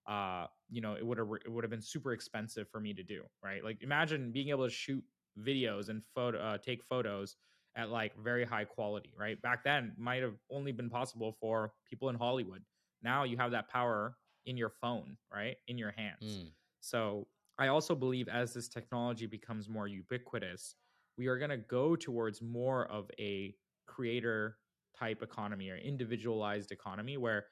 uh, 0.07 0.47
you 0.69 0.81
know, 0.81 0.95
it 0.95 1.05
would 1.05 1.17
have 1.17 1.27
it 1.45 1.51
would 1.51 1.63
have 1.63 1.71
been 1.71 1.81
super 1.81 2.13
expensive 2.13 2.67
for 2.69 2.79
me 2.79 2.93
to 2.93 3.03
do, 3.03 3.23
right? 3.43 3.63
Like 3.63 3.83
imagine 3.83 4.31
being 4.31 4.49
able 4.49 4.65
to 4.65 4.73
shoot 4.73 5.03
videos 5.39 5.89
and 5.89 6.01
photo 6.15 6.39
uh, 6.39 6.57
take 6.57 6.83
photos 6.83 7.35
at 7.75 7.89
like 7.89 8.13
very 8.17 8.43
high 8.43 8.65
quality, 8.65 9.13
right? 9.17 9.41
Back 9.41 9.63
then 9.63 9.93
might 9.97 10.23
have 10.23 10.35
only 10.51 10.71
been 10.71 10.89
possible 10.89 11.35
for 11.39 11.73
people 11.89 12.09
in 12.09 12.15
Hollywood 12.15 12.63
now 13.01 13.23
you 13.23 13.37
have 13.37 13.51
that 13.51 13.69
power 13.69 14.15
in 14.45 14.57
your 14.57 14.69
phone, 14.81 15.17
right? 15.33 15.55
In 15.67 15.77
your 15.77 15.91
hands. 15.91 16.23
Mm. 16.23 16.51
So 16.81 17.27
I 17.59 17.67
also 17.67 17.93
believe 17.93 18.29
as 18.29 18.53
this 18.53 18.69
technology 18.69 19.25
becomes 19.25 19.67
more 19.69 19.87
ubiquitous, 19.87 20.75
we 21.17 21.27
are 21.27 21.37
going 21.37 21.51
to 21.51 21.57
go 21.57 21.95
towards 21.95 22.41
more 22.41 22.87
of 22.87 23.11
a 23.19 23.53
creator 23.85 24.57
type 24.97 25.21
economy 25.21 25.69
or 25.69 25.77
individualized 25.77 26.71
economy 26.71 27.17
where 27.17 27.47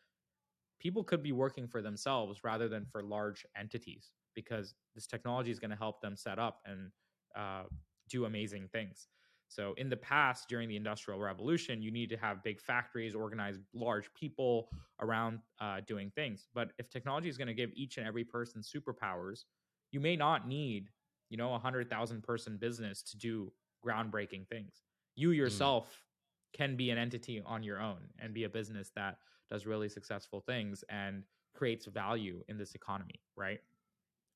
people 0.80 1.04
could 1.04 1.22
be 1.22 1.34
working 1.34 1.67
for 1.67 1.82
themselves 1.82 2.43
rather 2.43 2.70
than 2.70 2.86
for 2.86 3.04
large 3.04 3.46
entities 3.58 4.12
because 4.34 4.76
this 4.96 5.08
technology 5.08 5.52
is 5.52 5.60
going 5.60 5.72
to 5.72 5.78
help 5.78 6.02
them 6.02 6.15
set 6.15 6.39
up 6.39 6.62
and 6.65 6.91
uh, 7.36 7.63
do 8.10 8.26
amazing 8.26 8.70
things. 8.72 9.08
So 9.50 9.74
in 9.78 9.89
the 9.89 9.98
past, 9.98 10.48
during 10.50 10.70
the 10.70 10.76
Industrial 10.76 11.20
Revolution, 11.20 11.82
you 11.82 11.91
need 11.91 12.10
to 12.10 12.17
have 12.17 12.43
big 12.43 12.62
factories, 12.62 13.15
organize 13.15 13.58
large 13.74 14.13
people 14.13 14.70
around 15.02 15.39
uh, 15.60 15.82
doing 15.88 16.12
things. 16.15 16.48
But 16.54 16.72
if 16.78 16.89
technology 16.89 17.30
is 17.30 17.38
going 17.38 17.48
to 17.48 17.54
give 17.54 17.72
each 17.74 17.98
and 17.98 18.06
every 18.08 18.24
person 18.24 18.62
superpowers, 18.62 19.43
you 19.91 20.00
may 20.00 20.15
not 20.15 20.47
need, 20.47 20.89
you 21.30 21.38
know, 21.38 21.54
a 21.54 21.60
hundred 21.60 21.89
thousand 21.89 22.23
person 22.23 22.58
business 22.58 23.02
to 23.04 23.17
do 23.17 23.52
groundbreaking 23.86 24.47
things. 24.47 24.82
You 25.15 25.30
hmm. 25.30 25.36
yourself 25.36 25.88
mm. 25.88 26.58
can 26.58 26.76
be 26.76 26.89
an 26.89 26.97
entity 26.97 27.41
on 27.45 27.63
your 27.63 27.82
own 27.82 28.00
and 28.19 28.34
be 28.34 28.43
a 28.43 28.50
business 28.50 28.91
that 28.95 29.17
does 29.50 29.65
really 29.65 29.89
successful 29.89 30.41
things 30.41 30.84
and 30.89 31.23
creates 31.56 31.86
value 31.86 32.43
in 32.50 32.58
this 32.58 32.76
economy, 32.76 33.21
right? 33.36 33.60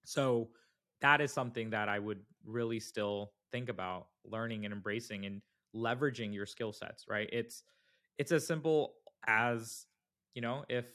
So 0.06 0.50
that 1.02 1.22
is 1.22 1.32
something 1.32 1.70
that 1.72 1.90
I 1.90 2.00
would 2.00 2.20
really 2.46 2.80
still 2.80 3.34
think 3.52 3.70
about 3.70 4.08
learning 4.26 4.66
and 4.66 4.74
embracing 4.74 5.26
and 5.26 5.42
leveraging 5.76 6.34
your 6.34 6.46
skill 6.46 6.72
sets, 6.72 7.06
right? 7.08 7.30
It's 7.32 7.64
it's 8.18 8.32
as 8.32 8.46
simple 8.46 8.94
as, 9.28 9.86
you 10.36 10.42
know, 10.42 10.64
if 10.70 10.86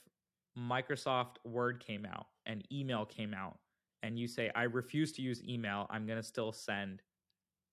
Microsoft 0.59 1.37
Word 1.45 1.85
came 1.85 2.07
out 2.07 2.27
and 2.47 2.65
email 2.73 3.05
came 3.05 3.35
out 3.35 3.59
and 4.03 4.19
you 4.19 4.29
say 4.29 4.51
I 4.55 4.65
refuse 4.65 5.13
to 5.13 5.23
use 5.23 5.43
email, 5.45 5.87
I'm 5.91 6.07
going 6.07 6.19
to 6.19 6.23
still 6.23 6.53
send 6.53 7.03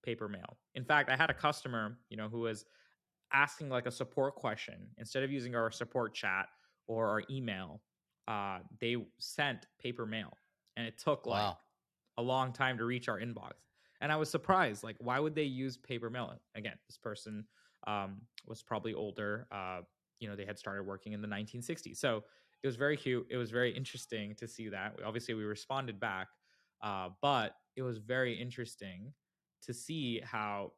paper 0.03 0.27
mail. 0.27 0.57
In 0.75 0.83
fact, 0.83 1.09
I 1.09 1.15
had 1.15 1.29
a 1.29 1.33
customer, 1.33 1.97
you 2.09 2.17
know, 2.17 2.27
who 2.29 2.41
was 2.41 2.65
asking 3.33 3.69
like 3.69 3.85
a 3.85 3.91
support 3.91 4.35
question 4.35 4.87
instead 4.97 5.23
of 5.23 5.31
using 5.31 5.55
our 5.55 5.71
support 5.71 6.13
chat 6.13 6.47
or 6.87 7.07
our 7.07 7.23
email, 7.29 7.81
uh, 8.27 8.59
they 8.79 8.95
sent 9.19 9.65
paper 9.79 10.05
mail, 10.05 10.37
and 10.77 10.85
it 10.85 10.97
took 10.97 11.25
like 11.25 11.43
wow 11.43 11.57
a 12.17 12.21
long 12.21 12.53
time 12.53 12.77
to 12.77 12.85
reach 12.85 13.07
our 13.09 13.19
inbox. 13.19 13.53
And 14.01 14.11
I 14.11 14.15
was 14.17 14.29
surprised, 14.29 14.83
like, 14.83 14.97
why 14.99 15.19
would 15.19 15.35
they 15.35 15.43
use 15.43 15.77
paper 15.77 16.09
mail? 16.09 16.33
Again, 16.55 16.73
this 16.87 16.97
person 16.97 17.45
um, 17.87 18.21
was 18.45 18.61
probably 18.61 18.93
older. 18.93 19.47
Uh, 19.51 19.81
you 20.19 20.27
know, 20.27 20.35
they 20.35 20.45
had 20.45 20.57
started 20.57 20.83
working 20.83 21.13
in 21.13 21.21
the 21.21 21.27
1960s. 21.27 21.97
So 21.97 22.23
it 22.63 22.67
was 22.67 22.75
very 22.75 22.97
cute. 22.97 23.27
It 23.29 23.37
was 23.37 23.51
very 23.51 23.75
interesting 23.75 24.35
to 24.35 24.47
see 24.47 24.69
that. 24.69 24.95
Obviously, 25.05 25.33
we 25.33 25.43
responded 25.43 25.99
back, 25.99 26.29
uh, 26.81 27.09
but 27.21 27.55
it 27.75 27.81
was 27.81 27.97
very 27.97 28.33
interesting 28.33 29.13
to 29.63 29.73
see 29.73 30.21
how 30.23 30.71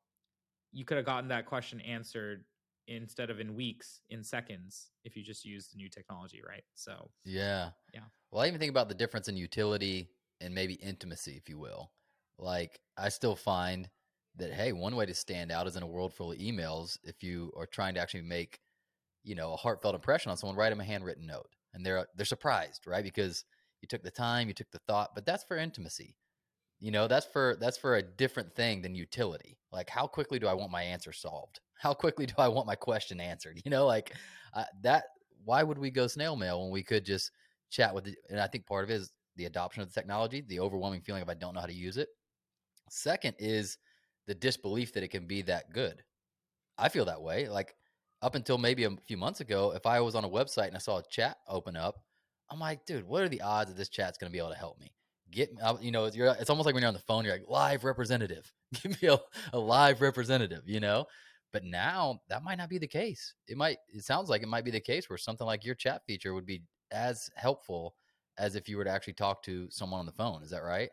you 0.71 0.83
could 0.83 0.97
have 0.97 1.05
gotten 1.05 1.29
that 1.29 1.45
question 1.45 1.79
answered 1.81 2.43
instead 2.87 3.29
of 3.29 3.39
in 3.39 3.55
weeks 3.55 4.01
in 4.11 4.23
seconds 4.23 4.91
if 5.03 5.15
you 5.17 5.23
just 5.23 5.43
use 5.43 5.69
the 5.69 5.75
new 5.75 5.89
technology 5.89 6.39
right 6.47 6.61
so 6.75 7.09
yeah 7.23 7.71
yeah 7.95 8.01
well 8.29 8.43
i 8.43 8.47
even 8.47 8.59
think 8.59 8.69
about 8.69 8.87
the 8.87 8.93
difference 8.93 9.27
in 9.27 9.35
utility 9.35 10.07
and 10.41 10.53
maybe 10.53 10.75
intimacy, 10.75 11.35
if 11.37 11.49
you 11.49 11.57
will. 11.57 11.91
Like 12.37 12.79
I 12.97 13.09
still 13.09 13.35
find 13.35 13.89
that 14.37 14.53
hey, 14.53 14.73
one 14.73 14.95
way 14.95 15.05
to 15.05 15.13
stand 15.13 15.51
out 15.51 15.67
is 15.67 15.75
in 15.75 15.83
a 15.83 15.87
world 15.87 16.13
full 16.13 16.31
of 16.31 16.37
emails. 16.37 16.97
If 17.03 17.23
you 17.23 17.51
are 17.55 17.65
trying 17.65 17.95
to 17.95 18.01
actually 18.01 18.23
make, 18.23 18.59
you 19.23 19.35
know, 19.35 19.53
a 19.53 19.57
heartfelt 19.57 19.95
impression 19.95 20.31
on 20.31 20.37
someone, 20.37 20.57
write 20.57 20.69
them 20.69 20.81
a 20.81 20.85
handwritten 20.85 21.25
note, 21.25 21.49
and 21.75 21.85
they're 21.85 22.07
they're 22.15 22.25
surprised, 22.25 22.87
right? 22.87 23.03
Because 23.03 23.43
you 23.81 23.87
took 23.87 24.01
the 24.01 24.09
time, 24.09 24.47
you 24.47 24.53
took 24.53 24.71
the 24.71 24.79
thought, 24.87 25.11
but 25.13 25.25
that's 25.25 25.43
for 25.43 25.57
intimacy. 25.57 26.15
You 26.79 26.91
know, 26.91 27.07
that's 27.07 27.25
for 27.25 27.57
that's 27.59 27.77
for 27.77 27.97
a 27.97 28.01
different 28.01 28.55
thing 28.55 28.81
than 28.81 28.95
utility. 28.95 29.59
Like, 29.71 29.89
how 29.89 30.07
quickly 30.07 30.39
do 30.39 30.47
I 30.47 30.53
want 30.53 30.71
my 30.71 30.83
answer 30.83 31.13
solved? 31.13 31.59
How 31.77 31.93
quickly 31.93 32.25
do 32.25 32.33
I 32.37 32.47
want 32.47 32.65
my 32.67 32.75
question 32.75 33.19
answered? 33.19 33.61
You 33.63 33.69
know, 33.69 33.85
like 33.85 34.13
uh, 34.53 34.63
that. 34.81 35.03
Why 35.43 35.61
would 35.61 35.77
we 35.77 35.91
go 35.91 36.07
snail 36.07 36.35
mail 36.35 36.63
when 36.63 36.71
we 36.71 36.81
could 36.81 37.05
just 37.05 37.29
chat 37.69 37.93
with? 37.93 38.05
The, 38.05 38.15
and 38.31 38.39
I 38.39 38.47
think 38.47 38.65
part 38.65 38.83
of 38.83 38.89
it 38.89 38.95
is 38.95 39.11
the 39.35 39.45
adoption 39.45 39.83
of 39.83 39.89
the 39.89 39.93
technology, 39.93 40.41
the 40.47 40.59
overwhelming 40.61 41.01
feeling 41.01 41.21
of 41.21 41.29
I 41.29 41.35
don't 41.35 41.53
know 41.53 41.59
how 41.59 41.67
to 41.67 41.73
use 41.73 41.97
it. 41.97 42.07
Second 42.89 43.35
is 43.37 43.77
the 44.25 44.33
disbelief 44.33 44.93
that 44.93 45.03
it 45.03 45.09
can 45.09 45.27
be 45.27 45.43
that 45.43 45.71
good. 45.71 46.01
I 46.77 46.89
feel 46.89 47.05
that 47.05 47.21
way. 47.21 47.47
Like 47.47 47.75
up 48.25 48.33
until 48.33 48.57
maybe 48.57 48.85
a 48.85 48.89
few 49.05 49.17
months 49.17 49.39
ago, 49.39 49.73
if 49.75 49.85
I 49.85 50.01
was 50.01 50.15
on 50.15 50.25
a 50.25 50.29
website 50.29 50.67
and 50.67 50.75
I 50.75 50.79
saw 50.79 50.97
a 50.97 51.03
chat 51.11 51.37
open 51.47 51.77
up, 51.77 51.99
I'm 52.49 52.59
like, 52.59 52.83
dude, 52.87 53.07
what 53.07 53.21
are 53.21 53.29
the 53.29 53.41
odds 53.41 53.69
that 53.69 53.77
this 53.77 53.87
chat's 53.87 54.17
going 54.17 54.31
to 54.31 54.33
be 54.33 54.39
able 54.39 54.49
to 54.49 54.57
help 54.57 54.79
me? 54.79 54.91
Get 55.29 55.51
uh, 55.61 55.75
you 55.79 55.91
know, 55.91 56.05
it's, 56.05 56.17
it's 56.17 56.49
almost 56.49 56.65
like 56.65 56.73
when 56.73 56.81
you're 56.81 56.87
on 56.87 56.95
the 56.95 56.99
phone, 57.01 57.23
you're 57.23 57.35
like, 57.35 57.47
live 57.47 57.83
representative. 57.83 58.51
Give 58.81 58.99
me 58.99 59.09
a, 59.09 59.19
a 59.53 59.59
live 59.59 60.01
representative, 60.01 60.63
you 60.65 60.79
know? 60.79 61.05
But 61.53 61.65
now 61.65 62.19
that 62.29 62.43
might 62.43 62.57
not 62.57 62.67
be 62.67 62.79
the 62.79 62.87
case. 62.87 63.35
It 63.47 63.57
might, 63.57 63.77
it 63.89 64.03
sounds 64.03 64.27
like 64.27 64.41
it 64.41 64.47
might 64.47 64.65
be 64.65 64.71
the 64.71 64.79
case 64.79 65.07
where 65.07 65.19
something 65.19 65.45
like 65.45 65.63
your 65.63 65.75
chat 65.75 66.01
feature 66.07 66.33
would 66.33 66.47
be 66.47 66.63
as 66.91 67.29
helpful 67.35 67.93
as 68.39 68.55
if 68.55 68.67
you 68.67 68.77
were 68.77 68.85
to 68.85 68.89
actually 68.89 69.13
talk 69.13 69.43
to 69.43 69.67
someone 69.69 69.99
on 69.99 70.07
the 70.07 70.11
phone. 70.11 70.41
Is 70.41 70.49
that 70.49 70.63
right? 70.63 70.89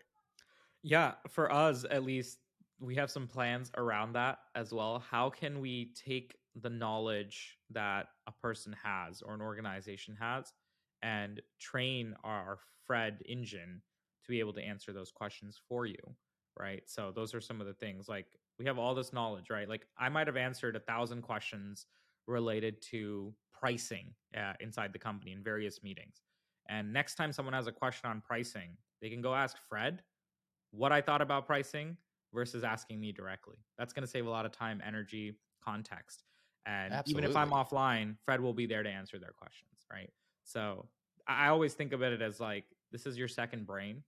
Yeah, 0.82 1.12
for 1.30 1.50
us 1.50 1.86
at 1.90 2.04
least, 2.04 2.40
we 2.78 2.94
have 2.96 3.10
some 3.10 3.26
plans 3.26 3.70
around 3.78 4.12
that 4.14 4.40
as 4.54 4.70
well. 4.70 5.02
How 5.08 5.30
can 5.30 5.60
we 5.60 5.92
take 5.94 6.34
the 6.60 6.70
knowledge 6.70 7.58
that 7.70 8.08
a 8.26 8.32
person 8.32 8.74
has 8.82 9.22
or 9.22 9.34
an 9.34 9.40
organization 9.40 10.16
has 10.20 10.52
and 11.02 11.40
train 11.58 12.14
our 12.24 12.58
Fred 12.86 13.22
engine 13.26 13.82
to 14.24 14.28
be 14.30 14.40
able 14.40 14.52
to 14.52 14.62
answer 14.62 14.92
those 14.92 15.10
questions 15.10 15.60
for 15.68 15.86
you? 15.86 15.96
right? 16.58 16.82
So 16.86 17.12
those 17.14 17.34
are 17.34 17.40
some 17.40 17.60
of 17.60 17.66
the 17.66 17.74
things. 17.74 18.08
Like 18.08 18.26
we 18.58 18.66
have 18.66 18.78
all 18.78 18.94
this 18.94 19.12
knowledge, 19.12 19.50
right? 19.50 19.68
Like 19.68 19.86
I 19.98 20.08
might 20.08 20.26
have 20.26 20.36
answered 20.36 20.76
a 20.76 20.80
thousand 20.80 21.22
questions 21.22 21.86
related 22.26 22.80
to 22.90 23.32
pricing 23.52 24.12
uh, 24.36 24.52
inside 24.60 24.92
the 24.92 24.98
company 24.98 25.32
in 25.32 25.42
various 25.42 25.82
meetings. 25.82 26.22
And 26.68 26.92
next 26.92 27.16
time 27.16 27.32
someone 27.32 27.54
has 27.54 27.66
a 27.66 27.72
question 27.72 28.08
on 28.08 28.20
pricing, 28.20 28.76
they 29.00 29.10
can 29.10 29.20
go 29.20 29.34
ask 29.34 29.56
Fred 29.68 30.02
what 30.70 30.92
I 30.92 31.00
thought 31.00 31.20
about 31.20 31.46
pricing 31.46 31.96
versus 32.32 32.64
asking 32.64 33.00
me 33.00 33.12
directly. 33.12 33.56
That's 33.78 33.92
going 33.92 34.04
to 34.04 34.10
save 34.10 34.26
a 34.26 34.30
lot 34.30 34.46
of 34.46 34.52
time, 34.52 34.80
energy, 34.86 35.34
context. 35.64 36.24
And 36.66 36.92
Absolutely. 36.92 37.28
even 37.28 37.30
if 37.30 37.36
I'm 37.36 37.50
offline, 37.50 38.16
Fred 38.24 38.40
will 38.40 38.54
be 38.54 38.66
there 38.66 38.82
to 38.82 38.88
answer 38.88 39.18
their 39.18 39.32
questions, 39.36 39.70
right? 39.90 40.10
So 40.44 40.86
I 41.26 41.48
always 41.48 41.74
think 41.74 41.92
of 41.92 42.02
it 42.02 42.20
as 42.20 42.40
like 42.40 42.64
this 42.90 43.06
is 43.06 43.18
your 43.18 43.28
second 43.28 43.66
brain, 43.66 44.02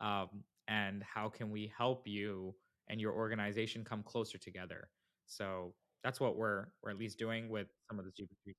um, 0.00 0.28
and 0.68 1.02
how 1.02 1.28
can 1.28 1.50
we 1.50 1.72
help 1.76 2.06
you 2.06 2.54
and 2.88 3.00
your 3.00 3.12
organization 3.12 3.84
come 3.84 4.02
closer 4.02 4.38
together? 4.38 4.88
So 5.26 5.74
that's 6.02 6.20
what 6.20 6.36
we're 6.36 6.66
we're 6.82 6.90
at 6.90 6.98
least 6.98 7.18
doing 7.18 7.48
with 7.48 7.68
some 7.88 7.98
of 7.98 8.04
the 8.04 8.10
GPT. 8.10 8.54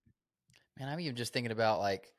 Man, 0.80 0.89
I'm 0.89 0.99
even 0.99 1.16
just 1.16 1.34
thinking 1.34 1.52
about 1.52 1.80
like, 1.80 2.14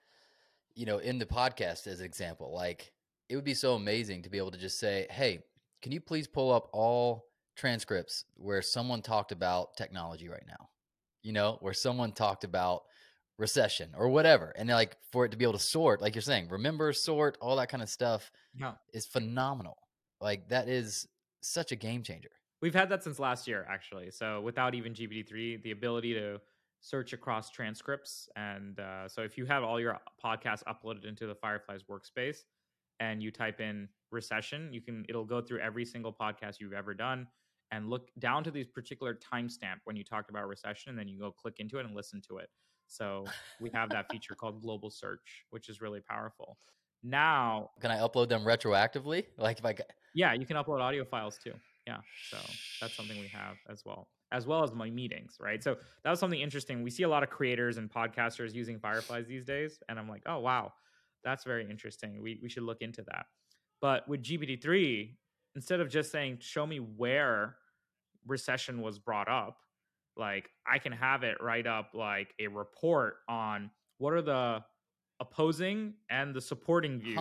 you 0.74 0.86
know, 0.86 0.98
in 0.98 1.18
the 1.18 1.26
podcast 1.26 1.86
as 1.86 2.00
an 2.00 2.06
example, 2.06 2.52
like 2.54 2.92
it 3.28 3.36
would 3.36 3.44
be 3.44 3.54
so 3.54 3.74
amazing 3.74 4.22
to 4.22 4.30
be 4.30 4.38
able 4.38 4.50
to 4.50 4.58
just 4.58 4.78
say, 4.78 5.06
"Hey, 5.10 5.40
can 5.80 5.92
you 5.92 6.00
please 6.00 6.26
pull 6.26 6.52
up 6.52 6.68
all 6.72 7.26
transcripts 7.56 8.24
where 8.34 8.62
someone 8.62 9.02
talked 9.02 9.32
about 9.32 9.76
technology 9.76 10.28
right 10.28 10.46
now?" 10.46 10.68
You 11.22 11.32
know, 11.32 11.58
where 11.60 11.74
someone 11.74 12.12
talked 12.12 12.44
about 12.44 12.82
recession 13.38 13.90
or 13.96 14.08
whatever. 14.08 14.52
And 14.56 14.68
like 14.68 14.96
for 15.10 15.24
it 15.24 15.30
to 15.30 15.36
be 15.36 15.44
able 15.44 15.54
to 15.54 15.58
sort, 15.58 16.00
like 16.00 16.14
you're 16.14 16.22
saying, 16.22 16.48
remember, 16.48 16.92
sort, 16.92 17.38
all 17.40 17.56
that 17.56 17.68
kind 17.68 17.82
of 17.82 17.88
stuff 17.88 18.30
yeah. 18.54 18.72
is 18.92 19.06
phenomenal. 19.06 19.76
Like 20.20 20.48
that 20.48 20.68
is 20.68 21.08
such 21.40 21.72
a 21.72 21.76
game 21.76 22.02
changer. 22.02 22.30
We've 22.60 22.74
had 22.74 22.88
that 22.90 23.02
since 23.02 23.18
last 23.18 23.48
year, 23.48 23.66
actually. 23.68 24.10
So 24.12 24.40
without 24.40 24.74
even 24.74 24.94
GPT-3, 24.94 25.62
the 25.62 25.72
ability 25.72 26.14
to 26.14 26.40
search 26.80 27.12
across 27.12 27.50
transcripts. 27.50 28.28
And 28.36 28.78
uh, 28.78 29.08
so 29.08 29.22
if 29.22 29.36
you 29.36 29.46
have 29.46 29.64
all 29.64 29.80
your 29.80 29.98
podcasts 30.24 30.62
uploaded 30.64 31.04
into 31.04 31.26
the 31.26 31.34
Fireflies 31.34 31.80
workspace 31.90 32.38
and 33.00 33.20
you 33.20 33.32
type 33.32 33.60
in 33.60 33.88
recession, 34.12 34.72
you 34.72 34.80
can 34.80 35.04
it'll 35.08 35.24
go 35.24 35.40
through 35.40 35.60
every 35.60 35.84
single 35.84 36.12
podcast 36.12 36.60
you've 36.60 36.72
ever 36.72 36.94
done 36.94 37.26
and 37.72 37.88
look 37.88 38.10
down 38.18 38.44
to 38.44 38.50
these 38.50 38.68
particular 38.68 39.18
timestamp 39.18 39.78
when 39.84 39.96
you 39.96 40.04
talked 40.04 40.30
about 40.30 40.46
recession, 40.46 40.90
and 40.90 40.98
then 40.98 41.08
you 41.08 41.18
go 41.18 41.32
click 41.32 41.54
into 41.58 41.78
it 41.78 41.86
and 41.86 41.96
listen 41.96 42.20
to 42.28 42.36
it. 42.36 42.48
So 42.86 43.24
we 43.60 43.70
have 43.74 43.88
that 43.90 44.06
feature 44.12 44.34
called 44.34 44.62
global 44.62 44.90
search, 44.90 45.44
which 45.50 45.68
is 45.70 45.80
really 45.80 46.00
powerful. 46.00 46.58
Now, 47.02 47.70
can 47.80 47.90
I 47.90 47.96
upload 47.96 48.28
them 48.28 48.44
retroactively? 48.44 49.24
Like 49.38 49.58
if 49.58 49.64
I 49.64 49.72
got... 49.72 49.86
yeah, 50.14 50.34
you 50.34 50.46
can 50.46 50.56
upload 50.56 50.80
audio 50.80 51.04
files 51.04 51.38
too. 51.42 51.54
Yeah, 51.86 51.98
so 52.30 52.36
that's 52.80 52.94
something 52.94 53.18
we 53.18 53.26
have 53.28 53.56
as 53.68 53.82
well, 53.84 54.08
as 54.30 54.46
well 54.46 54.62
as 54.62 54.72
my 54.72 54.88
meetings, 54.88 55.38
right? 55.40 55.64
So 55.64 55.76
that 56.04 56.10
was 56.10 56.20
something 56.20 56.40
interesting. 56.40 56.82
We 56.82 56.90
see 56.90 57.02
a 57.02 57.08
lot 57.08 57.24
of 57.24 57.30
creators 57.30 57.78
and 57.78 57.90
podcasters 57.90 58.54
using 58.54 58.78
Fireflies 58.78 59.26
these 59.26 59.44
days, 59.44 59.82
and 59.88 59.98
I'm 59.98 60.08
like, 60.08 60.22
oh 60.26 60.38
wow, 60.38 60.72
that's 61.24 61.42
very 61.42 61.68
interesting. 61.68 62.22
We 62.22 62.38
we 62.40 62.48
should 62.48 62.62
look 62.62 62.82
into 62.82 63.02
that. 63.10 63.26
But 63.80 64.06
with 64.08 64.22
GPT 64.22 64.62
three, 64.62 65.16
instead 65.56 65.80
of 65.80 65.88
just 65.88 66.12
saying, 66.12 66.38
show 66.40 66.66
me 66.66 66.78
where 66.78 67.56
recession 68.26 68.80
was 68.80 68.98
brought 68.98 69.28
up, 69.28 69.58
like 70.16 70.50
I 70.66 70.78
can 70.78 70.92
have 70.92 71.22
it 71.22 71.38
write 71.40 71.66
up 71.66 71.90
like 71.94 72.34
a 72.38 72.48
report 72.48 73.16
on 73.28 73.70
what 73.98 74.12
are 74.12 74.22
the 74.22 74.64
opposing 75.20 75.94
and 76.10 76.34
the 76.34 76.40
supporting 76.40 76.98
views 76.98 77.16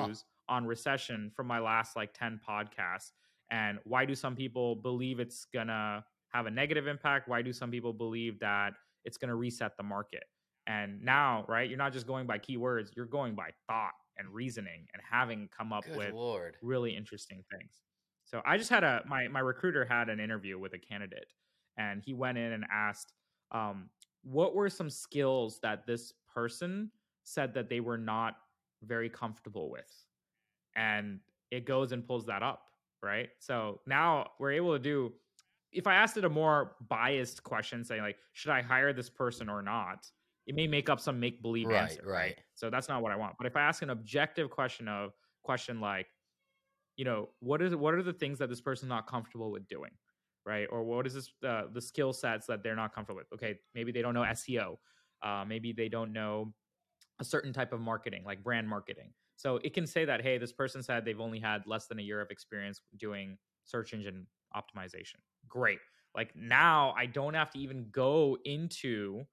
huh. 0.49 0.56
on 0.56 0.66
recession 0.66 1.32
from 1.36 1.47
my 1.47 1.60
last 1.60 1.95
like 1.95 2.14
10 2.14 2.39
podcasts 2.47 3.12
and 3.52 3.80
why 3.84 4.06
do 4.06 4.16
some 4.16 4.36
people 4.36 4.76
believe 4.76 5.20
it's 5.20 5.45
gonna 5.54 6.04
have 6.30 6.47
a 6.47 6.52
negative 6.52 6.88
impact 6.88 7.30
why 7.30 7.41
do 7.41 7.54
some 7.54 7.70
people 7.70 7.93
believe 7.93 8.39
that 8.39 8.74
it's 9.06 9.18
gonna 9.18 9.36
reset 9.36 9.78
the 9.78 9.84
market 9.84 10.24
and 10.68 11.02
now 11.04 11.45
right 11.47 11.70
you're 11.70 11.78
not 11.78 11.93
just 11.93 12.08
going 12.08 12.26
by 12.26 12.39
keywords 12.39 12.89
you're 12.95 13.06
going 13.06 13.36
by 13.36 13.49
thought 13.68 13.91
and 14.18 14.28
reasoning 14.34 14.88
and 14.93 15.02
having 15.10 15.47
come 15.56 15.72
up 15.72 15.86
Good 15.86 15.97
with 15.97 16.14
Lord. 16.14 16.58
really 16.62 16.95
interesting 16.95 17.43
things 17.52 17.82
so 18.32 18.41
I 18.45 18.57
just 18.57 18.69
had 18.69 18.86
a 18.86 19.01
my 19.05 19.27
my 19.27 19.41
recruiter 19.41 19.84
had 19.84 20.07
an 20.07 20.21
interview 20.21 20.57
with 20.57 20.73
a 20.73 20.79
candidate, 20.79 21.27
and 21.77 22.01
he 22.01 22.13
went 22.13 22.38
in 22.38 22.53
and 22.53 22.65
asked, 22.71 23.11
um, 23.51 23.89
what 24.23 24.55
were 24.55 24.69
some 24.69 24.89
skills 24.89 25.59
that 25.63 25.86
this 25.86 26.13
person 26.34 26.89
said 27.23 27.53
that 27.53 27.69
they 27.69 27.82
were 27.82 27.97
not 27.97 28.38
very 28.84 29.09
comfortable 29.09 29.69
with, 29.69 30.05
and 30.77 31.19
it 31.51 31.65
goes 31.65 31.91
and 31.91 32.07
pulls 32.07 32.25
that 32.27 32.41
up, 32.41 32.67
right? 33.03 33.27
So 33.39 33.82
now 33.86 34.29
we're 34.39 34.53
able 34.53 34.71
to 34.71 34.79
do. 34.79 35.11
If 35.73 35.86
I 35.86 35.95
asked 35.95 36.15
it 36.15 36.23
a 36.23 36.29
more 36.29 36.75
biased 36.89 37.43
question, 37.43 37.84
saying 37.84 38.01
like, 38.01 38.17
should 38.32 38.51
I 38.51 38.61
hire 38.61 38.93
this 38.93 39.09
person 39.09 39.49
or 39.49 39.61
not? 39.61 40.07
It 40.47 40.55
may 40.55 40.67
make 40.67 40.89
up 40.89 41.01
some 41.01 41.19
make 41.19 41.41
believe 41.41 41.67
right, 41.67 41.84
answer, 41.84 42.01
right? 42.05 42.13
Right. 42.13 42.38
So 42.55 42.69
that's 42.69 42.88
not 42.88 43.01
what 43.01 43.11
I 43.11 43.17
want. 43.17 43.36
But 43.38 43.45
if 43.45 43.57
I 43.57 43.61
ask 43.61 43.82
an 43.82 43.89
objective 43.89 44.49
question 44.49 44.88
of 44.88 45.11
question 45.43 45.82
like, 45.82 46.07
you 46.98 47.06
know 47.06 47.30
what 47.39 47.62
is 47.62 47.76
what 47.76 47.94
are 47.94 48.04
the 48.04 48.14
things 48.14 48.39
that 48.39 48.50
this 48.50 48.62
person's 48.62 48.89
not 48.89 49.08
comfortable 49.08 49.52
with 49.52 49.68
doing 49.68 49.92
right? 50.46 50.68
Or 50.72 50.84
what 50.84 51.06
is 51.06 51.14
this 51.14 51.32
uh, 51.48 51.64
the 51.72 51.82
skill 51.82 52.14
sets 52.14 52.48
that 52.48 52.64
they're 52.64 52.76
not 52.76 52.94
comfortable 52.94 53.20
with? 53.20 53.32
Okay 53.34 53.60
maybe 53.76 53.92
they 53.92 54.02
don't 54.02 54.14
know 54.14 54.22
seo 54.22 54.78
uh, 55.24 55.46
maybe 55.48 55.72
they 55.72 55.89
don't 55.89 56.14
know 56.14 56.54
a 57.20 57.24
certain 57.24 57.54
type 57.54 57.74
of 57.74 57.80
marketing 57.80 58.24
like 58.26 58.44
brand 58.44 58.68
marketing. 58.68 59.14
So 59.36 59.60
it 59.64 59.74
can 59.74 59.88
say 59.88 60.06
that 60.06 60.22
hey 60.22 60.38
this 60.38 60.52
person 60.52 60.84
said 60.84 61.06
they've 61.06 61.20
only 61.20 61.39
had 61.39 61.66
less 61.68 61.88
than 61.88 62.00
a 62.00 62.02
year 62.02 62.22
of 62.22 62.32
experience 62.32 62.82
doing 62.98 63.38
search 63.66 63.94
engine 63.94 64.28
optimization. 64.56 65.16
Great. 65.48 65.80
Like 66.16 66.36
now 66.36 66.94
i 66.98 67.06
don't 67.06 67.36
have 67.36 67.52
to 67.52 67.60
even 67.60 67.88
go 67.92 68.38
into 68.44 69.24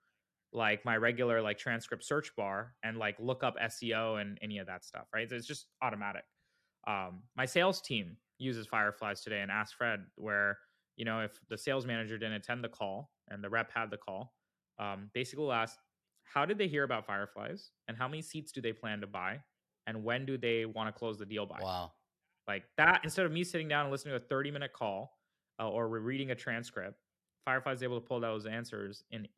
like 0.52 0.84
my 0.84 0.96
regular 0.96 1.42
like 1.42 1.58
transcript 1.58 2.04
search 2.04 2.34
bar 2.36 2.74
and 2.82 2.96
like 2.96 3.16
look 3.18 3.42
up 3.42 3.56
seo 3.58 4.20
and 4.20 4.38
any 4.40 4.58
of 4.58 4.66
that 4.66 4.84
stuff 4.84 5.06
right? 5.14 5.28
So 5.28 5.36
it's 5.36 5.46
just 5.46 5.66
automatic 5.82 6.24
um, 6.88 7.20
my 7.36 7.44
sales 7.44 7.80
team 7.82 8.16
uses 8.38 8.66
Fireflies 8.66 9.20
today 9.20 9.40
and 9.40 9.50
asked 9.50 9.74
Fred 9.74 10.00
where, 10.16 10.58
you 10.96 11.04
know, 11.04 11.20
if 11.20 11.38
the 11.48 11.58
sales 11.58 11.86
manager 11.86 12.16
didn't 12.16 12.34
attend 12.34 12.64
the 12.64 12.68
call 12.68 13.10
and 13.28 13.44
the 13.44 13.50
rep 13.50 13.70
had 13.70 13.90
the 13.90 13.98
call, 13.98 14.34
um, 14.78 15.10
basically 15.12 15.50
ask, 15.50 15.78
how 16.22 16.46
did 16.46 16.56
they 16.56 16.66
hear 16.66 16.84
about 16.84 17.06
Fireflies 17.06 17.70
and 17.88 17.96
how 17.96 18.08
many 18.08 18.22
seats 18.22 18.52
do 18.52 18.60
they 18.62 18.72
plan 18.72 19.00
to 19.02 19.06
buy? 19.06 19.38
And 19.86 20.02
when 20.02 20.24
do 20.24 20.38
they 20.38 20.64
want 20.64 20.88
to 20.88 20.98
close 20.98 21.18
the 21.18 21.26
deal 21.26 21.46
by? 21.46 21.58
Wow. 21.62 21.92
Like 22.46 22.64
that, 22.78 23.00
instead 23.04 23.26
of 23.26 23.32
me 23.32 23.44
sitting 23.44 23.68
down 23.68 23.84
and 23.84 23.92
listening 23.92 24.12
to 24.12 24.24
a 24.24 24.26
30 24.26 24.50
minute 24.50 24.72
call 24.72 25.18
uh, 25.60 25.68
or 25.68 25.88
reading 25.88 26.30
a 26.30 26.34
transcript, 26.34 26.96
Fireflies 27.44 27.78
is 27.78 27.82
able 27.82 28.00
to 28.00 28.06
pull 28.06 28.20
those 28.20 28.46
answers 28.46 29.04
in 29.10 29.28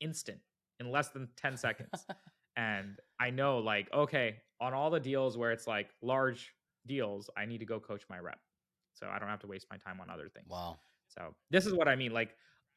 instant, 0.00 0.38
in 0.78 0.90
less 0.90 1.08
than 1.08 1.28
10 1.36 1.56
seconds. 1.56 2.06
and 2.56 2.98
I 3.20 3.30
know, 3.30 3.58
like, 3.58 3.88
okay, 3.92 4.36
on 4.60 4.72
all 4.72 4.90
the 4.90 5.00
deals 5.00 5.36
where 5.36 5.50
it's 5.50 5.66
like 5.66 5.90
large 6.02 6.52
deals, 6.86 7.30
I 7.36 7.44
need 7.46 7.58
to 7.58 7.66
go 7.66 7.80
coach 7.80 8.02
my 8.08 8.18
rep. 8.18 8.38
So 8.94 9.08
I 9.08 9.18
don't 9.18 9.28
have 9.28 9.40
to 9.40 9.46
waste 9.46 9.66
my 9.70 9.76
time 9.78 10.00
on 10.00 10.10
other 10.10 10.28
things. 10.28 10.48
Wow. 10.48 10.78
So 11.08 11.34
this 11.50 11.66
is 11.66 11.74
what 11.74 11.88
I 11.88 11.96
mean 11.96 12.12
like 12.12 12.36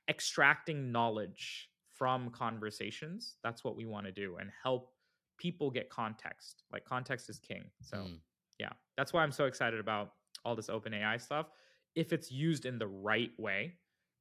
extracting 0.10 0.92
knowledge 0.92 1.70
from 1.94 2.30
conversations. 2.30 3.36
That's 3.44 3.64
what 3.64 3.76
we 3.76 3.86
want 3.86 4.06
to 4.06 4.12
do 4.12 4.38
and 4.40 4.50
help 4.64 4.92
people 5.38 5.70
get 5.70 5.90
context. 5.90 6.64
Like 6.72 6.86
context 6.86 7.30
is 7.30 7.40
king. 7.40 7.66
So 7.82 7.98
mm. 7.98 8.18
yeah, 8.60 8.72
that's 8.98 9.14
why 9.14 9.24
I'm 9.24 9.32
so 9.32 9.46
excited 9.46 9.80
about 9.80 10.12
all 10.44 10.56
this 10.56 10.70
open 10.70 10.94
AI 10.94 11.18
stuff. 11.18 11.48
If 11.96 12.14
it's 12.14 12.32
used 12.32 12.66
in 12.66 12.78
the 12.78 12.88
right 12.88 13.32
way, 13.38 13.74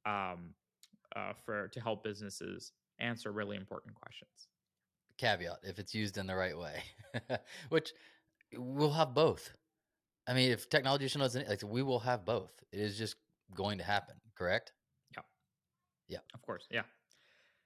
um, 0.05 0.53
uh, 1.15 1.33
for 1.45 1.67
to 1.69 1.79
help 1.79 2.03
businesses 2.03 2.71
answer 2.99 3.31
really 3.31 3.57
important 3.57 3.95
questions. 3.95 4.47
Caveat: 5.17 5.59
if 5.63 5.79
it's 5.79 5.93
used 5.93 6.17
in 6.17 6.27
the 6.27 6.35
right 6.35 6.57
way, 6.57 6.83
which 7.69 7.93
we'll 8.55 8.91
have 8.91 9.13
both. 9.13 9.53
I 10.27 10.33
mean, 10.33 10.51
if 10.51 10.69
technology 10.69 11.07
shows 11.07 11.35
like 11.35 11.61
we 11.63 11.83
will 11.83 11.99
have 11.99 12.25
both. 12.25 12.51
It 12.71 12.79
is 12.79 12.97
just 12.97 13.15
going 13.53 13.77
to 13.77 13.83
happen, 13.83 14.15
correct? 14.35 14.73
Yeah. 15.15 15.23
Yeah. 16.07 16.19
Of 16.33 16.41
course. 16.41 16.67
Yeah. 16.71 16.83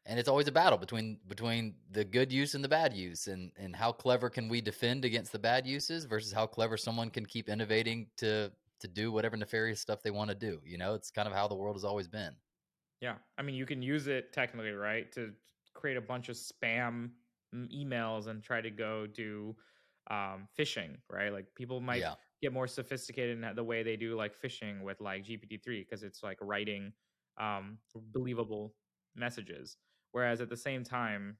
And 0.05 0.19
it's 0.19 0.29
always 0.29 0.47
a 0.47 0.51
battle 0.51 0.77
between 0.77 1.19
between 1.27 1.75
the 1.91 2.03
good 2.03 2.31
use 2.31 2.55
and 2.55 2.63
the 2.63 2.69
bad 2.69 2.93
use 2.93 3.27
and 3.27 3.51
and 3.57 3.75
how 3.75 3.91
clever 3.91 4.29
can 4.29 4.49
we 4.49 4.61
defend 4.61 5.05
against 5.05 5.31
the 5.31 5.39
bad 5.39 5.67
uses 5.67 6.05
versus 6.05 6.31
how 6.31 6.47
clever 6.47 6.77
someone 6.77 7.09
can 7.09 7.25
keep 7.25 7.47
innovating 7.47 8.07
to 8.17 8.51
to 8.79 8.87
do 8.87 9.11
whatever 9.11 9.37
nefarious 9.37 9.81
stuff 9.81 10.01
they 10.01 10.11
want 10.11 10.29
to 10.29 10.35
do. 10.35 10.61
You 10.65 10.77
know, 10.77 10.93
it's 10.95 11.11
kind 11.11 11.27
of 11.27 11.33
how 11.33 11.47
the 11.47 11.55
world 11.55 11.75
has 11.75 11.83
always 11.83 12.07
been. 12.07 12.33
Yeah. 13.01 13.15
I 13.37 13.41
mean, 13.41 13.55
you 13.55 13.65
can 13.65 13.81
use 13.81 14.07
it 14.07 14.33
technically, 14.33 14.71
right, 14.71 15.11
to 15.13 15.31
create 15.73 15.97
a 15.97 16.01
bunch 16.01 16.29
of 16.29 16.35
spam 16.35 17.11
emails 17.53 18.27
and 18.27 18.43
try 18.43 18.61
to 18.61 18.69
go 18.69 19.05
do 19.05 19.55
um, 20.09 20.47
phishing, 20.57 20.95
right? 21.09 21.31
Like 21.31 21.45
people 21.55 21.81
might 21.81 21.99
yeah 21.99 22.15
get 22.41 22.53
more 22.53 22.67
sophisticated 22.67 23.41
in 23.43 23.55
the 23.55 23.63
way 23.63 23.83
they 23.83 23.97
do 23.97 24.15
like 24.15 24.39
phishing 24.39 24.83
with 24.83 25.01
like 25.01 25.23
GPT-3 25.23 25.81
because 25.81 26.03
it's 26.03 26.23
like 26.23 26.37
writing 26.41 26.93
um, 27.37 27.79
believable 27.95 28.75
messages. 29.15 29.77
Whereas 30.11 30.41
at 30.41 30.49
the 30.49 30.57
same 30.57 30.83
time, 30.83 31.39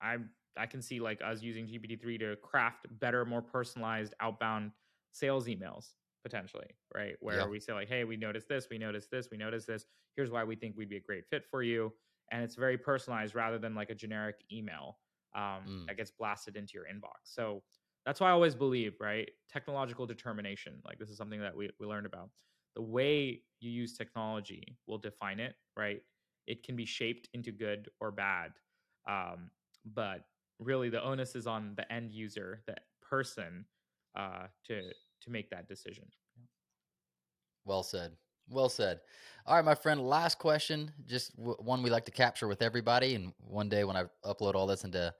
I 0.00 0.18
I 0.56 0.66
can 0.66 0.82
see 0.82 1.00
like 1.00 1.20
us 1.22 1.42
using 1.42 1.66
GPT-3 1.66 2.18
to 2.18 2.36
craft 2.36 2.86
better, 2.90 3.24
more 3.24 3.42
personalized 3.42 4.14
outbound 4.20 4.72
sales 5.12 5.46
emails 5.46 5.94
potentially, 6.22 6.70
right? 6.94 7.16
Where 7.20 7.46
Yeah. 7.46 7.48
we 7.48 7.60
say 7.60 7.72
like, 7.72 7.88
"Hey, 7.88 8.04
we 8.04 8.16
noticed 8.16 8.48
this, 8.48 8.68
we 8.70 8.78
noticed 8.78 9.10
this, 9.10 9.28
we 9.30 9.36
noticed 9.36 9.66
this. 9.66 9.86
Here's 10.16 10.30
why 10.30 10.44
we 10.44 10.56
think 10.56 10.76
we'd 10.76 10.88
be 10.88 10.96
a 10.96 11.00
great 11.00 11.26
fit 11.26 11.44
for 11.44 11.62
you." 11.62 11.92
And 12.30 12.42
it's 12.42 12.54
very 12.54 12.78
personalized 12.78 13.34
rather 13.34 13.58
than 13.58 13.74
like 13.74 13.90
a 13.90 13.94
generic 13.94 14.44
email 14.50 15.00
um, 15.34 15.68
Mm. 15.68 15.86
that 15.86 15.96
gets 15.96 16.10
blasted 16.10 16.56
into 16.56 16.72
your 16.74 16.84
inbox. 16.86 17.24
So 17.24 17.64
that's 18.06 18.20
why 18.20 18.28
I 18.28 18.32
always 18.32 18.54
believe, 18.54 18.94
right? 19.00 19.30
Technological 19.50 20.06
determination. 20.06 20.74
Like 20.84 20.98
this 20.98 21.10
is 21.10 21.16
something 21.16 21.40
that 21.40 21.56
we 21.56 21.70
we 21.80 21.86
learned 21.86 22.06
about. 22.06 22.30
The 22.76 22.82
way 22.82 23.42
you 23.60 23.70
use 23.70 23.96
technology 23.96 24.76
will 24.86 24.98
define 24.98 25.40
it, 25.40 25.54
right? 25.76 26.02
It 26.46 26.62
can 26.64 26.76
be 26.76 26.84
shaped 26.84 27.28
into 27.32 27.52
good 27.52 27.88
or 28.00 28.10
bad, 28.10 28.52
um, 29.08 29.50
but 29.94 30.26
really 30.58 30.90
the 30.90 31.02
onus 31.02 31.34
is 31.34 31.46
on 31.46 31.74
the 31.76 31.90
end 31.92 32.12
user, 32.12 32.62
the 32.66 32.76
person, 33.00 33.64
uh, 34.16 34.46
to 34.66 34.82
to 35.22 35.30
make 35.30 35.50
that 35.50 35.68
decision. 35.68 36.04
Well 37.64 37.82
said. 37.82 38.12
Well 38.50 38.68
said. 38.68 39.00
All 39.46 39.56
right, 39.56 39.64
my 39.64 39.74
friend. 39.74 40.06
Last 40.06 40.38
question. 40.38 40.92
Just 41.06 41.34
w- 41.36 41.56
one 41.60 41.82
we 41.82 41.90
like 41.90 42.04
to 42.04 42.10
capture 42.10 42.46
with 42.46 42.60
everybody, 42.60 43.14
and 43.14 43.32
one 43.38 43.70
day 43.70 43.84
when 43.84 43.96
I 43.96 44.04
upload 44.24 44.54
all 44.54 44.66
this 44.66 44.84
into 44.84 45.14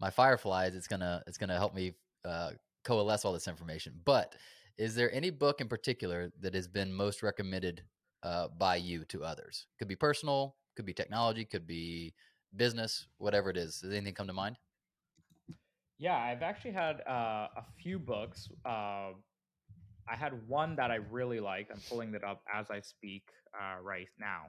my 0.00 0.10
Fireflies, 0.10 0.74
it's 0.74 0.88
gonna 0.88 1.22
it's 1.26 1.38
gonna 1.38 1.56
help 1.56 1.74
me 1.74 1.94
uh, 2.26 2.50
coalesce 2.84 3.24
all 3.24 3.32
this 3.32 3.48
information. 3.48 3.94
But 4.04 4.34
is 4.78 4.94
there 4.94 5.12
any 5.14 5.30
book 5.30 5.60
in 5.60 5.68
particular 5.68 6.30
that 6.40 6.54
has 6.54 6.68
been 6.68 6.92
most 6.92 7.22
recommended 7.22 7.82
uh, 8.22 8.48
by 8.58 8.76
you 8.76 9.04
to 9.06 9.24
others? 9.24 9.66
Could 9.78 9.88
be 9.88 9.96
personal, 9.96 10.56
could 10.74 10.86
be 10.86 10.92
technology, 10.92 11.44
could 11.44 11.66
be 11.66 12.14
business, 12.56 13.06
whatever 13.18 13.50
it 13.50 13.56
is. 13.56 13.80
Does 13.80 13.92
anything 13.92 14.14
come 14.14 14.26
to 14.26 14.32
mind? 14.32 14.56
Yeah, 15.98 16.16
I've 16.16 16.42
actually 16.42 16.72
had 16.72 17.00
uh, 17.08 17.48
a 17.56 17.64
few 17.82 17.98
books. 17.98 18.48
Uh, 18.64 19.12
I 20.08 20.14
had 20.14 20.46
one 20.46 20.76
that 20.76 20.90
I 20.90 20.96
really 20.96 21.40
liked. 21.40 21.70
I'm 21.72 21.80
pulling 21.88 22.14
it 22.14 22.22
up 22.22 22.42
as 22.52 22.70
I 22.70 22.80
speak 22.80 23.30
uh, 23.58 23.82
right 23.82 24.08
now, 24.20 24.46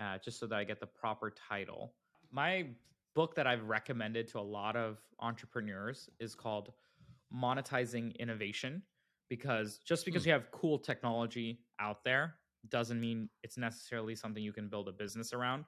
uh, 0.00 0.18
just 0.24 0.38
so 0.38 0.46
that 0.46 0.56
I 0.56 0.64
get 0.64 0.78
the 0.78 0.86
proper 0.86 1.34
title. 1.48 1.92
My 2.30 2.66
book 3.14 3.34
that 3.34 3.46
I've 3.46 3.64
recommended 3.64 4.28
to 4.28 4.38
a 4.38 4.40
lot 4.40 4.76
of 4.76 4.98
entrepreneurs 5.20 6.08
is 6.20 6.34
called 6.34 6.72
Monetizing 7.34 8.16
Innovation, 8.18 8.82
because 9.28 9.78
just 9.78 10.04
because 10.04 10.22
Hmm. 10.24 10.28
you 10.28 10.32
have 10.34 10.50
cool 10.50 10.78
technology 10.78 11.64
out 11.80 12.04
there 12.04 12.38
doesn't 12.68 13.00
mean 13.00 13.28
it's 13.42 13.56
necessarily 13.56 14.14
something 14.14 14.42
you 14.42 14.52
can 14.52 14.68
build 14.68 14.88
a 14.88 14.92
business 14.92 15.32
around. 15.32 15.64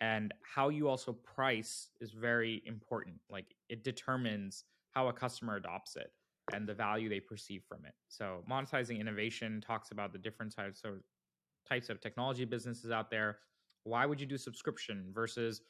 And 0.00 0.32
how 0.42 0.68
you 0.68 0.88
also 0.88 1.12
price 1.12 1.90
is 2.00 2.12
very 2.12 2.62
important. 2.64 3.20
Like 3.28 3.54
it 3.68 3.82
determines 3.82 4.64
how 4.92 5.08
a 5.08 5.12
customer 5.12 5.56
adopts 5.56 5.96
it 5.96 6.12
and 6.52 6.68
the 6.68 6.74
value 6.74 7.08
they 7.08 7.20
perceive 7.20 7.64
from 7.68 7.84
it. 7.84 7.94
So 8.08 8.44
monetizing 8.48 9.00
innovation 9.00 9.60
talks 9.60 9.90
about 9.90 10.12
the 10.12 10.18
different 10.18 10.54
types 10.54 10.82
of 10.84 11.02
types 11.68 11.88
of 11.90 12.00
technology 12.00 12.44
businesses 12.44 12.90
out 12.90 13.10
there. 13.10 13.38
Why 13.84 14.06
would 14.06 14.20
you 14.20 14.26
do 14.26 14.38
subscription 14.38 15.10
versus 15.12 15.62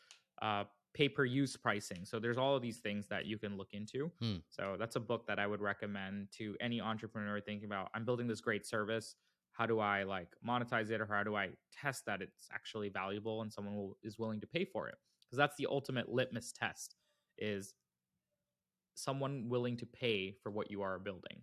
uh, 0.43 0.65
pay 0.95 1.09
per 1.09 1.25
use 1.25 1.57
pricing. 1.57 2.05
So 2.05 2.19
there's 2.19 2.39
all 2.39 2.57
of 2.57 2.63
these 2.63 2.79
things 2.79 3.07
that 3.09 3.27
you 3.27 3.39
can 3.39 3.57
look 3.57 3.73
into. 3.73 4.11
Hmm. 4.21 4.37
so 4.49 4.77
that's 4.79 4.97
a 4.97 5.01
book 5.01 5.27
that 5.27 5.39
i 5.39 5.47
would 5.47 5.61
recommend 5.61 6.29
to 6.39 6.57
any 6.61 6.81
entrepreneur 6.81 7.41
thinking 7.41 7.67
about 7.67 7.89
i'm 7.95 8.05
building 8.05 8.27
this 8.27 8.41
great 8.41 8.67
service. 8.67 9.15
How 9.53 9.67
do 9.67 9.81
i 9.81 10.03
like 10.03 10.29
monetize 10.47 10.91
it 10.91 11.01
or 11.01 11.07
how 11.07 11.23
do 11.23 11.37
i 11.37 11.51
test 11.73 12.07
that 12.07 12.23
it's 12.23 12.49
actually 12.53 12.89
valuable 12.89 13.43
and 13.43 13.53
someone 13.53 13.77
will, 13.77 13.97
is 14.03 14.19
willing 14.19 14.41
to 14.41 14.47
pay 14.47 14.65
for 14.65 14.89
it? 14.89 14.97
Because 15.25 15.39
that's 15.39 15.57
the 15.57 15.67
ultimate 15.71 16.09
litmus 16.09 16.53
test 16.53 16.95
is 17.39 17.75
someone 18.95 19.49
willing 19.49 19.77
to 19.77 19.87
pay 19.87 20.35
for 20.43 20.51
what 20.51 20.71
you 20.71 20.83
are 20.83 20.99
building. 20.99 21.43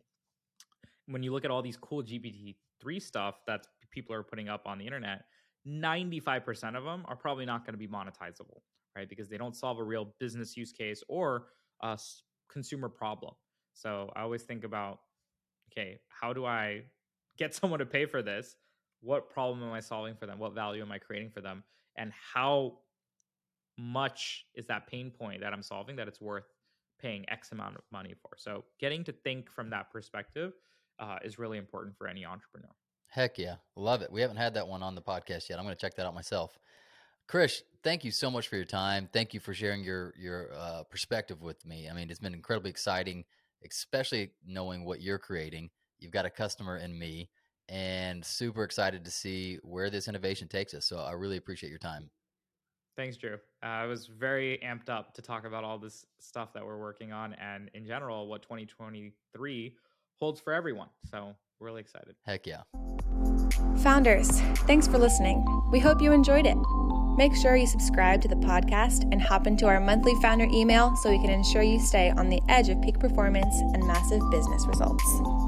When 1.07 1.23
you 1.23 1.31
look 1.31 1.45
at 1.45 1.51
all 1.51 1.61
these 1.61 1.77
cool 1.77 2.03
gpt-3 2.03 3.01
stuff 3.01 3.35
that 3.47 3.67
people 3.91 4.13
are 4.15 4.23
putting 4.23 4.49
up 4.49 4.63
on 4.65 4.77
the 4.77 4.85
internet 4.85 5.25
95% 5.67 6.77
of 6.77 6.83
them 6.83 7.03
are 7.07 7.15
probably 7.15 7.45
not 7.45 7.65
going 7.65 7.73
to 7.73 7.79
be 7.79 7.87
monetizable 7.87 8.61
right 8.95 9.09
because 9.09 9.29
they 9.29 9.37
don't 9.37 9.55
solve 9.55 9.79
a 9.79 9.83
real 9.83 10.13
business 10.19 10.55
use 10.55 10.71
case 10.71 11.03
or 11.07 11.47
a 11.81 11.99
consumer 12.49 12.89
problem 12.89 13.33
so 13.73 14.11
i 14.15 14.21
always 14.21 14.43
think 14.43 14.63
about 14.63 14.99
okay 15.71 15.99
how 16.09 16.33
do 16.33 16.45
i 16.45 16.81
get 17.37 17.53
someone 17.59 17.79
to 17.79 17.85
pay 17.85 18.05
for 18.05 18.21
this 18.21 18.55
what 19.01 19.29
problem 19.29 19.63
am 19.63 19.71
i 19.71 19.79
solving 19.79 20.15
for 20.15 20.25
them 20.25 20.39
what 20.39 20.53
value 20.53 20.81
am 20.81 20.91
i 20.91 20.97
creating 20.97 21.29
for 21.29 21.41
them 21.41 21.63
and 21.97 22.11
how 22.33 22.77
much 23.77 24.45
is 24.55 24.65
that 24.65 24.87
pain 24.87 25.11
point 25.11 25.41
that 25.41 25.53
i'm 25.53 25.63
solving 25.63 25.95
that 25.95 26.07
it's 26.07 26.21
worth 26.21 26.45
paying 26.99 27.25
x 27.29 27.51
amount 27.51 27.75
of 27.75 27.81
money 27.91 28.13
for 28.21 28.29
so 28.37 28.63
getting 28.79 29.03
to 29.03 29.11
think 29.11 29.49
from 29.51 29.69
that 29.69 29.91
perspective 29.91 30.53
uh, 30.97 31.17
is 31.25 31.37
really 31.37 31.57
important 31.57 31.93
for 31.97 32.07
any 32.07 32.25
entrepreneur 32.25 32.71
Heck 33.15 33.37
yeah. 33.37 33.55
Love 33.77 34.01
it. 34.01 34.11
We 34.11 34.19
haven't 34.19 34.35
had 34.35 34.55
that 34.55 34.67
one 34.67 34.83
on 34.83 34.93
the 34.93 35.01
podcast 35.01 35.47
yet. 35.49 35.57
I'm 35.57 35.63
going 35.63 35.73
to 35.73 35.79
check 35.79 35.95
that 35.95 36.05
out 36.05 36.13
myself. 36.13 36.59
Krish, 37.27 37.61
thank 37.83 38.03
you 38.03 38.11
so 38.11 38.29
much 38.29 38.47
for 38.47 38.55
your 38.55 38.65
time. 38.65 39.09
Thank 39.11 39.33
you 39.33 39.39
for 39.39 39.53
sharing 39.53 39.83
your 39.83 40.13
your 40.17 40.49
uh, 40.53 40.83
perspective 40.89 41.41
with 41.41 41.65
me. 41.65 41.89
I 41.89 41.93
mean, 41.93 42.09
it's 42.09 42.19
been 42.19 42.33
incredibly 42.33 42.69
exciting, 42.69 43.25
especially 43.65 44.31
knowing 44.45 44.85
what 44.85 45.01
you're 45.01 45.19
creating. 45.19 45.69
You've 45.99 46.11
got 46.11 46.25
a 46.25 46.29
customer 46.29 46.77
in 46.77 46.97
me, 46.97 47.29
and 47.69 48.23
super 48.23 48.63
excited 48.63 49.03
to 49.05 49.11
see 49.11 49.57
where 49.63 49.89
this 49.89 50.07
innovation 50.07 50.47
takes 50.47 50.73
us. 50.73 50.85
So 50.85 50.97
I 50.97 51.13
really 51.13 51.37
appreciate 51.37 51.69
your 51.69 51.79
time. 51.79 52.09
Thanks, 52.95 53.17
Drew. 53.17 53.33
Uh, 53.61 53.65
I 53.65 53.85
was 53.87 54.07
very 54.07 54.59
amped 54.63 54.89
up 54.89 55.13
to 55.15 55.21
talk 55.21 55.45
about 55.45 55.63
all 55.63 55.77
this 55.77 56.05
stuff 56.19 56.53
that 56.53 56.65
we're 56.65 56.77
working 56.77 57.11
on 57.11 57.33
and, 57.33 57.69
in 57.73 57.85
general, 57.85 58.27
what 58.27 58.41
2023 58.43 59.75
holds 60.17 60.39
for 60.39 60.53
everyone. 60.53 60.87
So, 61.11 61.35
really 61.59 61.81
excited. 61.81 62.15
Heck 62.25 62.47
yeah. 62.47 62.61
Founders, 63.79 64.39
thanks 64.65 64.87
for 64.87 64.97
listening. 64.97 65.45
We 65.71 65.79
hope 65.79 66.01
you 66.01 66.13
enjoyed 66.13 66.45
it. 66.45 66.57
Make 67.17 67.35
sure 67.35 67.55
you 67.55 67.67
subscribe 67.67 68.21
to 68.23 68.27
the 68.27 68.35
podcast 68.35 69.09
and 69.11 69.21
hop 69.21 69.47
into 69.47 69.67
our 69.67 69.79
monthly 69.79 70.15
founder 70.21 70.47
email 70.51 70.95
so 70.97 71.09
we 71.09 71.19
can 71.19 71.29
ensure 71.29 71.61
you 71.61 71.79
stay 71.79 72.09
on 72.09 72.29
the 72.29 72.41
edge 72.49 72.69
of 72.69 72.81
peak 72.81 72.99
performance 72.99 73.55
and 73.73 73.87
massive 73.87 74.21
business 74.31 74.65
results. 74.67 75.44